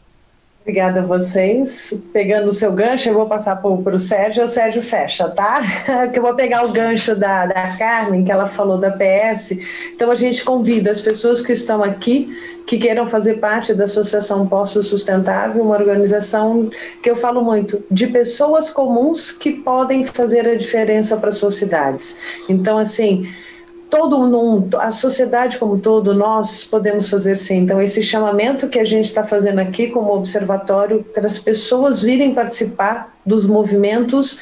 Obrigada 0.62 1.00
a 1.00 1.02
vocês. 1.02 1.92
Pegando 2.12 2.46
o 2.46 2.52
seu 2.52 2.70
gancho, 2.72 3.08
eu 3.08 3.14
vou 3.14 3.26
passar 3.26 3.56
para 3.56 3.68
o 3.68 3.98
Sérgio, 3.98 4.44
o 4.44 4.48
Sérgio 4.48 4.80
fecha, 4.80 5.28
tá? 5.28 5.60
que 6.12 6.20
eu 6.20 6.22
vou 6.22 6.34
pegar 6.34 6.64
o 6.64 6.72
gancho 6.72 7.16
da, 7.16 7.46
da 7.46 7.76
Carmen, 7.76 8.24
que 8.24 8.30
ela 8.30 8.46
falou 8.46 8.78
da 8.78 8.92
PS. 8.92 9.56
Então, 9.92 10.08
a 10.08 10.14
gente 10.14 10.44
convida 10.44 10.88
as 10.88 11.00
pessoas 11.00 11.42
que 11.42 11.52
estão 11.52 11.82
aqui, 11.82 12.28
que 12.64 12.78
queiram 12.78 13.08
fazer 13.08 13.40
parte 13.40 13.74
da 13.74 13.84
Associação 13.84 14.46
Posto 14.46 14.84
Sustentável, 14.84 15.64
uma 15.64 15.74
organização 15.74 16.70
que 17.02 17.10
eu 17.10 17.16
falo 17.16 17.42
muito, 17.42 17.84
de 17.90 18.06
pessoas 18.06 18.70
comuns 18.70 19.32
que 19.32 19.50
podem 19.50 20.04
fazer 20.04 20.48
a 20.48 20.54
diferença 20.54 21.16
para 21.16 21.32
suas 21.32 21.56
cidades. 21.56 22.16
Então, 22.48 22.78
assim 22.78 23.26
todo 23.92 24.18
mundo, 24.20 24.80
a 24.80 24.90
sociedade 24.90 25.58
como 25.58 25.78
todo, 25.78 26.14
nós 26.14 26.64
podemos 26.64 27.10
fazer 27.10 27.36
sim. 27.36 27.58
Então, 27.58 27.78
esse 27.78 28.02
chamamento 28.02 28.66
que 28.66 28.78
a 28.78 28.84
gente 28.84 29.04
está 29.04 29.22
fazendo 29.22 29.58
aqui 29.58 29.88
como 29.88 30.14
observatório, 30.14 31.04
para 31.12 31.26
as 31.26 31.38
pessoas 31.38 32.00
virem 32.00 32.32
participar 32.32 33.14
dos 33.24 33.46
movimentos 33.46 34.38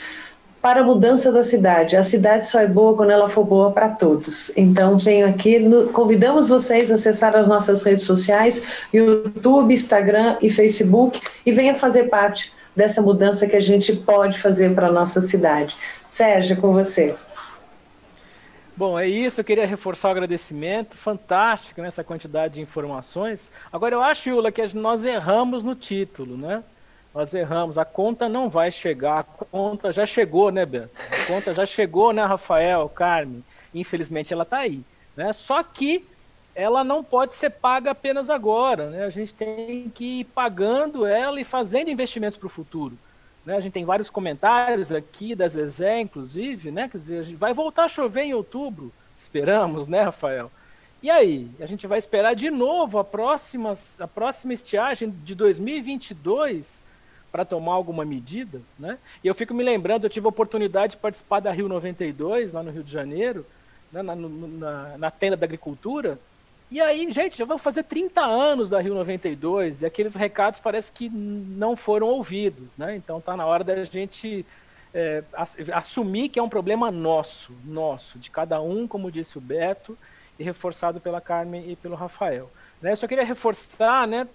para 0.63 0.83
a 0.83 0.85
mudança 0.85 1.33
da 1.33 1.43
cidade. 1.43 1.97
A 1.97 2.03
cidade 2.05 2.47
só 2.47 2.61
é 2.61 2.67
boa 2.69 2.95
quando 2.97 3.11
ela 3.11 3.27
for 3.27 3.43
boa 3.43 3.73
para 3.73 3.89
todos. 3.89 4.53
Então, 4.57 4.97
venho 4.97 5.27
aqui, 5.27 5.59
convidamos 5.93 6.49
vocês 6.49 6.89
a 6.89 6.95
acessar 6.95 7.35
as 7.35 7.49
nossas 7.49 7.83
redes 7.83 8.05
sociais, 8.05 8.63
YouTube, 8.95 9.75
Instagram 9.75 10.37
e 10.41 10.49
Facebook, 10.49 11.21
e 11.45 11.51
venha 11.51 11.75
fazer 11.75 12.05
parte 12.05 12.53
dessa 12.77 13.03
mudança 13.03 13.49
que 13.49 13.57
a 13.57 13.61
gente 13.61 13.97
pode 13.97 14.39
fazer 14.39 14.77
para 14.77 14.87
a 14.87 14.93
nossa 14.93 15.21
cidade. 15.21 15.77
Sérgio, 16.07 16.57
com 16.59 16.73
você. 16.73 17.17
Bom, 18.81 18.99
é 18.99 19.07
isso. 19.07 19.39
Eu 19.39 19.45
queria 19.45 19.67
reforçar 19.67 20.09
o 20.09 20.13
agradecimento. 20.13 20.97
Fantástico 20.97 21.83
nessa 21.83 22.03
quantidade 22.03 22.55
de 22.55 22.63
informações. 22.63 23.53
Agora, 23.71 23.95
eu 23.95 24.01
acho, 24.01 24.31
Yula, 24.31 24.51
que 24.51 24.75
nós 24.75 25.05
erramos 25.05 25.63
no 25.63 25.75
título, 25.75 26.35
né? 26.35 26.65
Nós 27.15 27.35
erramos. 27.35 27.77
A 27.77 27.85
conta 27.85 28.27
não 28.27 28.49
vai 28.49 28.71
chegar. 28.71 29.19
A 29.19 29.23
conta 29.23 29.93
já 29.93 30.07
chegou, 30.07 30.51
né, 30.51 30.65
Beto? 30.65 30.89
A 30.97 31.27
conta 31.27 31.55
já 31.55 31.67
chegou, 31.67 32.11
né, 32.15 32.25
Rafael, 32.25 32.89
Carmen? 32.89 33.45
Infelizmente, 33.75 34.33
ela 34.33 34.45
está 34.45 34.61
aí. 34.61 34.83
Né? 35.15 35.31
Só 35.35 35.63
que 35.63 36.07
ela 36.55 36.83
não 36.83 37.05
pode 37.05 37.35
ser 37.35 37.51
paga 37.51 37.91
apenas 37.91 38.31
agora. 38.31 38.89
Né? 38.89 39.05
A 39.05 39.11
gente 39.11 39.35
tem 39.35 39.91
que 39.91 40.21
ir 40.21 40.25
pagando 40.25 41.05
ela 41.05 41.39
e 41.39 41.45
fazendo 41.45 41.91
investimentos 41.91 42.39
para 42.39 42.47
o 42.47 42.49
futuro. 42.49 42.97
Né? 43.51 43.57
A 43.57 43.61
gente 43.61 43.73
tem 43.73 43.85
vários 43.85 44.09
comentários 44.09 44.93
aqui 44.93 45.35
da 45.35 45.49
Zezé, 45.49 46.01
inclusive, 46.01 46.71
né? 46.71 46.89
Quer 46.89 46.99
dizer, 46.99 47.25
vai 47.35 47.53
voltar 47.53 47.87
a 47.87 47.89
chover 47.89 48.23
em 48.23 48.33
outubro, 48.33 48.93
esperamos, 49.19 49.89
né, 49.89 50.03
Rafael? 50.03 50.53
E 51.03 51.11
aí, 51.11 51.51
a 51.59 51.67
gente 51.67 51.85
vai 51.85 51.99
esperar 51.99 52.35
de 52.35 52.49
novo 52.49 52.97
a 53.01 53.03
próxima, 53.03 53.73
a 53.99 54.07
próxima 54.07 54.53
estiagem 54.55 55.11
de 55.25 55.35
2022 55.35 56.85
para 57.33 57.45
tomar 57.45 57.73
alguma 57.73 58.05
medida, 58.05 58.61
né? 58.79 58.99
E 59.25 59.27
eu 59.27 59.35
fico 59.35 59.53
me 59.53 59.65
lembrando, 59.65 60.05
eu 60.05 60.11
tive 60.11 60.27
a 60.27 60.29
oportunidade 60.29 60.93
de 60.93 60.99
participar 60.99 61.41
da 61.41 61.51
Rio 61.51 61.69
92, 61.69 62.53
lá 62.53 62.63
no 62.63 62.71
Rio 62.71 62.85
de 62.85 62.93
Janeiro, 62.93 63.45
né, 63.91 64.01
na, 64.01 64.15
na, 64.15 64.97
na 64.97 65.11
tenda 65.11 65.37
da 65.37 65.45
agricultura, 65.45 66.21
e 66.71 66.81
aí, 66.81 67.11
gente, 67.13 67.37
já 67.37 67.45
vão 67.45 67.59
fazer 67.59 67.83
30 67.83 68.21
anos 68.21 68.71
da 68.71 68.81
Rio 68.81 68.95
92 68.95 69.83
e 69.83 69.87
aqueles 69.87 70.15
recados 70.15 70.61
parece 70.61 70.93
que 70.93 71.09
não 71.09 71.77
foram 71.77 72.07
ouvidos, 72.07 72.77
né? 72.77 72.95
Então 72.95 73.21
tá 73.21 73.37
na 73.37 73.45
hora 73.45 73.65
da 73.65 73.83
gente 73.85 74.47
é, 74.95 75.25
assumir 75.73 76.29
que 76.29 76.39
é 76.39 76.43
um 76.43 76.49
problema 76.49 76.91
nosso, 76.91 77.53
nosso, 77.65 78.19
de 78.19 78.31
cada 78.31 78.61
um, 78.61 78.87
como 78.87 79.11
disse 79.11 79.37
o 79.37 79.41
Beto, 79.41 79.99
e 80.39 80.45
reforçado 80.45 81.01
pela 81.01 81.21
Carmen 81.21 81.71
e 81.71 81.77
pelo 81.77 81.97
Rafael. 81.97 82.51
Né? 82.81 82.93
Eu 82.93 82.97
só 82.97 83.07
queria 83.07 83.25
reforçar, 83.25 84.07
né? 84.07 84.27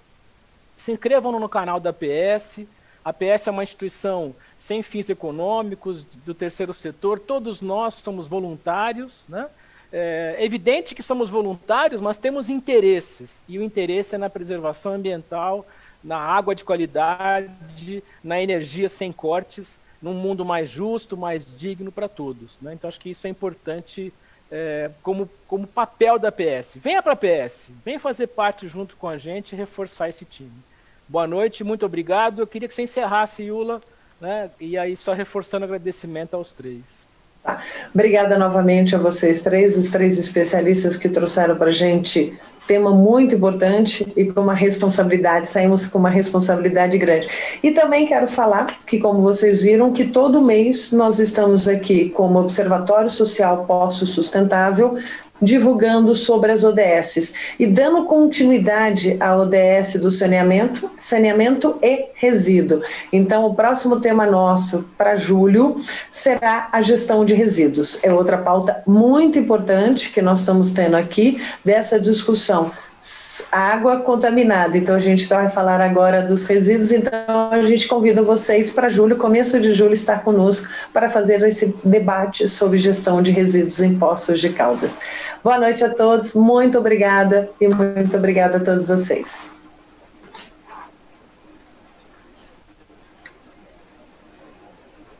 Se 0.76 0.92
inscrevam 0.92 1.32
no 1.40 1.50
canal 1.50 1.80
da 1.80 1.94
PS. 1.94 2.66
A 3.04 3.14
PS 3.14 3.48
é 3.48 3.52
uma 3.52 3.64
instituição 3.64 4.36
sem 4.60 4.84
fins 4.84 5.10
econômicos, 5.10 6.04
do 6.04 6.34
terceiro 6.34 6.74
setor, 6.74 7.20
todos 7.20 7.62
nós 7.62 7.94
somos 7.96 8.28
voluntários, 8.28 9.24
né? 9.30 9.48
É 9.92 10.44
evidente 10.44 10.94
que 10.94 11.04
somos 11.04 11.30
voluntários, 11.30 12.02
mas 12.02 12.18
temos 12.18 12.50
interesses, 12.50 13.44
e 13.48 13.58
o 13.58 13.64
interesse 13.64 14.16
é 14.16 14.18
na 14.18 14.30
preservação 14.30 14.94
ambiental, 14.94 15.66
na 16.04 16.18
água 16.18 16.54
de 16.54 16.64
qualidade, 16.64 18.04
na 18.24 18.42
energia 18.42 18.88
sem 18.88 19.12
cortes, 19.12 19.80
num 20.02 20.14
mundo 20.14 20.46
mais 20.46 20.70
justo, 20.70 21.18
mais 21.18 21.46
digno 21.46 21.92
para 21.92 22.08
todos. 22.08 22.58
Né? 22.62 22.74
Então, 22.74 22.88
acho 22.88 23.00
que 23.00 23.10
isso 23.10 23.26
é 23.26 23.30
importante 23.30 24.14
é, 24.52 24.92
como, 25.02 25.28
como 25.48 25.66
papel 25.66 26.20
da 26.20 26.32
PS. 26.32 26.76
Venha 26.76 27.02
para 27.02 27.14
a 27.14 27.16
PS, 27.16 27.72
venha 27.84 28.00
fazer 28.00 28.28
parte 28.28 28.68
junto 28.68 28.96
com 28.96 29.08
a 29.08 29.18
gente 29.18 29.54
e 29.54 29.56
reforçar 29.56 30.10
esse 30.10 30.26
time. 30.26 30.64
Boa 31.08 31.26
noite, 31.26 31.64
muito 31.64 31.86
obrigado. 31.86 32.42
Eu 32.42 32.48
queria 32.48 32.68
que 32.68 32.74
você 32.74 32.84
encerrasse, 32.84 33.44
Yula, 33.44 33.80
né? 34.20 34.52
e 34.60 34.78
aí 34.78 34.96
só 34.96 35.14
reforçando 35.14 35.66
agradecimento 35.66 36.36
aos 36.36 36.54
três. 36.54 37.05
Tá. 37.46 37.62
Obrigada 37.94 38.40
novamente 38.40 38.96
a 38.96 38.98
vocês 38.98 39.40
três, 39.40 39.78
os 39.78 39.92
três 39.92 40.18
especialistas 40.18 40.98
que 40.98 41.08
trouxeram 41.08 41.56
para 41.56 41.68
a 41.68 41.72
gente 41.72 42.36
tema 42.68 42.90
muito 42.90 43.36
importante 43.36 44.12
e 44.16 44.26
com 44.26 44.42
uma 44.42 44.56
responsabilidade, 44.56 45.48
saímos 45.48 45.86
com 45.86 46.00
uma 46.00 46.10
responsabilidade 46.10 46.98
grande. 46.98 47.28
E 47.62 47.70
também 47.70 48.08
quero 48.08 48.28
falar 48.28 48.66
que, 48.86 49.00
como 49.00 49.22
vocês 49.22 49.62
viram, 49.62 49.94
que 49.94 50.06
todo 50.06 50.42
mês 50.42 50.92
nós 50.92 51.20
estamos 51.20 51.68
aqui 51.68 52.10
como 52.10 52.40
Observatório 52.40 53.10
Social 53.10 53.66
Poço 53.66 54.08
Sustentável, 54.08 54.98
divulgando 55.42 56.16
sobre 56.16 56.52
as 56.52 56.64
ODSs 56.64 57.34
e 57.60 57.68
dando 57.68 58.06
continuidade 58.06 59.18
à 59.20 59.36
ODS 59.36 59.96
do 60.00 60.10
saneamento, 60.10 60.90
saneamento 60.98 61.78
e 61.82 62.08
resíduo. 62.16 62.82
Então, 63.12 63.46
o 63.46 63.54
próximo 63.54 64.00
tema 64.00 64.26
nosso 64.26 64.90
para 64.98 65.16
julho 65.16 65.76
será 66.10 66.70
a 66.72 66.82
gestão 66.82 67.26
de 67.26 67.34
resíduos. 67.34 68.04
É 68.04 68.14
outra 68.14 68.38
pauta 68.38 68.82
muito 68.88 69.38
importante 69.38 70.10
que 70.10 70.22
nós 70.22 70.40
estamos 70.40 70.72
tendo 70.72 70.96
aqui 70.96 71.42
dessa 71.64 72.00
discussão 72.00 72.72
água 73.52 74.00
contaminada. 74.00 74.78
Então 74.78 74.96
a 74.96 75.00
gente 75.00 75.28
vai 75.28 75.50
falar 75.50 75.82
agora 75.82 76.22
dos 76.22 76.46
resíduos. 76.46 76.92
Então 76.92 77.52
a 77.52 77.62
gente 77.62 77.88
convida 77.88 78.22
vocês 78.22 78.72
para 78.72 78.90
julho, 78.90 79.18
começo 79.18 79.60
de 79.60 79.74
julho, 79.74 79.94
estar 79.94 80.24
conosco 80.24 80.68
para 80.94 81.10
fazer 81.10 81.42
esse 81.44 81.76
debate 81.84 82.48
sobre 82.48 82.78
gestão 82.78 83.22
de 83.22 83.32
resíduos 83.32 83.82
em 83.82 83.98
Poços 83.98 84.40
de 84.40 84.50
Caldas. 84.50 84.98
Boa 85.44 85.58
noite 85.60 85.84
a 85.84 85.90
todos, 85.90 86.34
muito 86.34 86.78
obrigada 86.78 87.50
e 87.60 87.68
muito 87.68 88.18
obrigada 88.18 88.58
a 88.58 88.60
todos 88.60 88.88
vocês. 88.88 89.65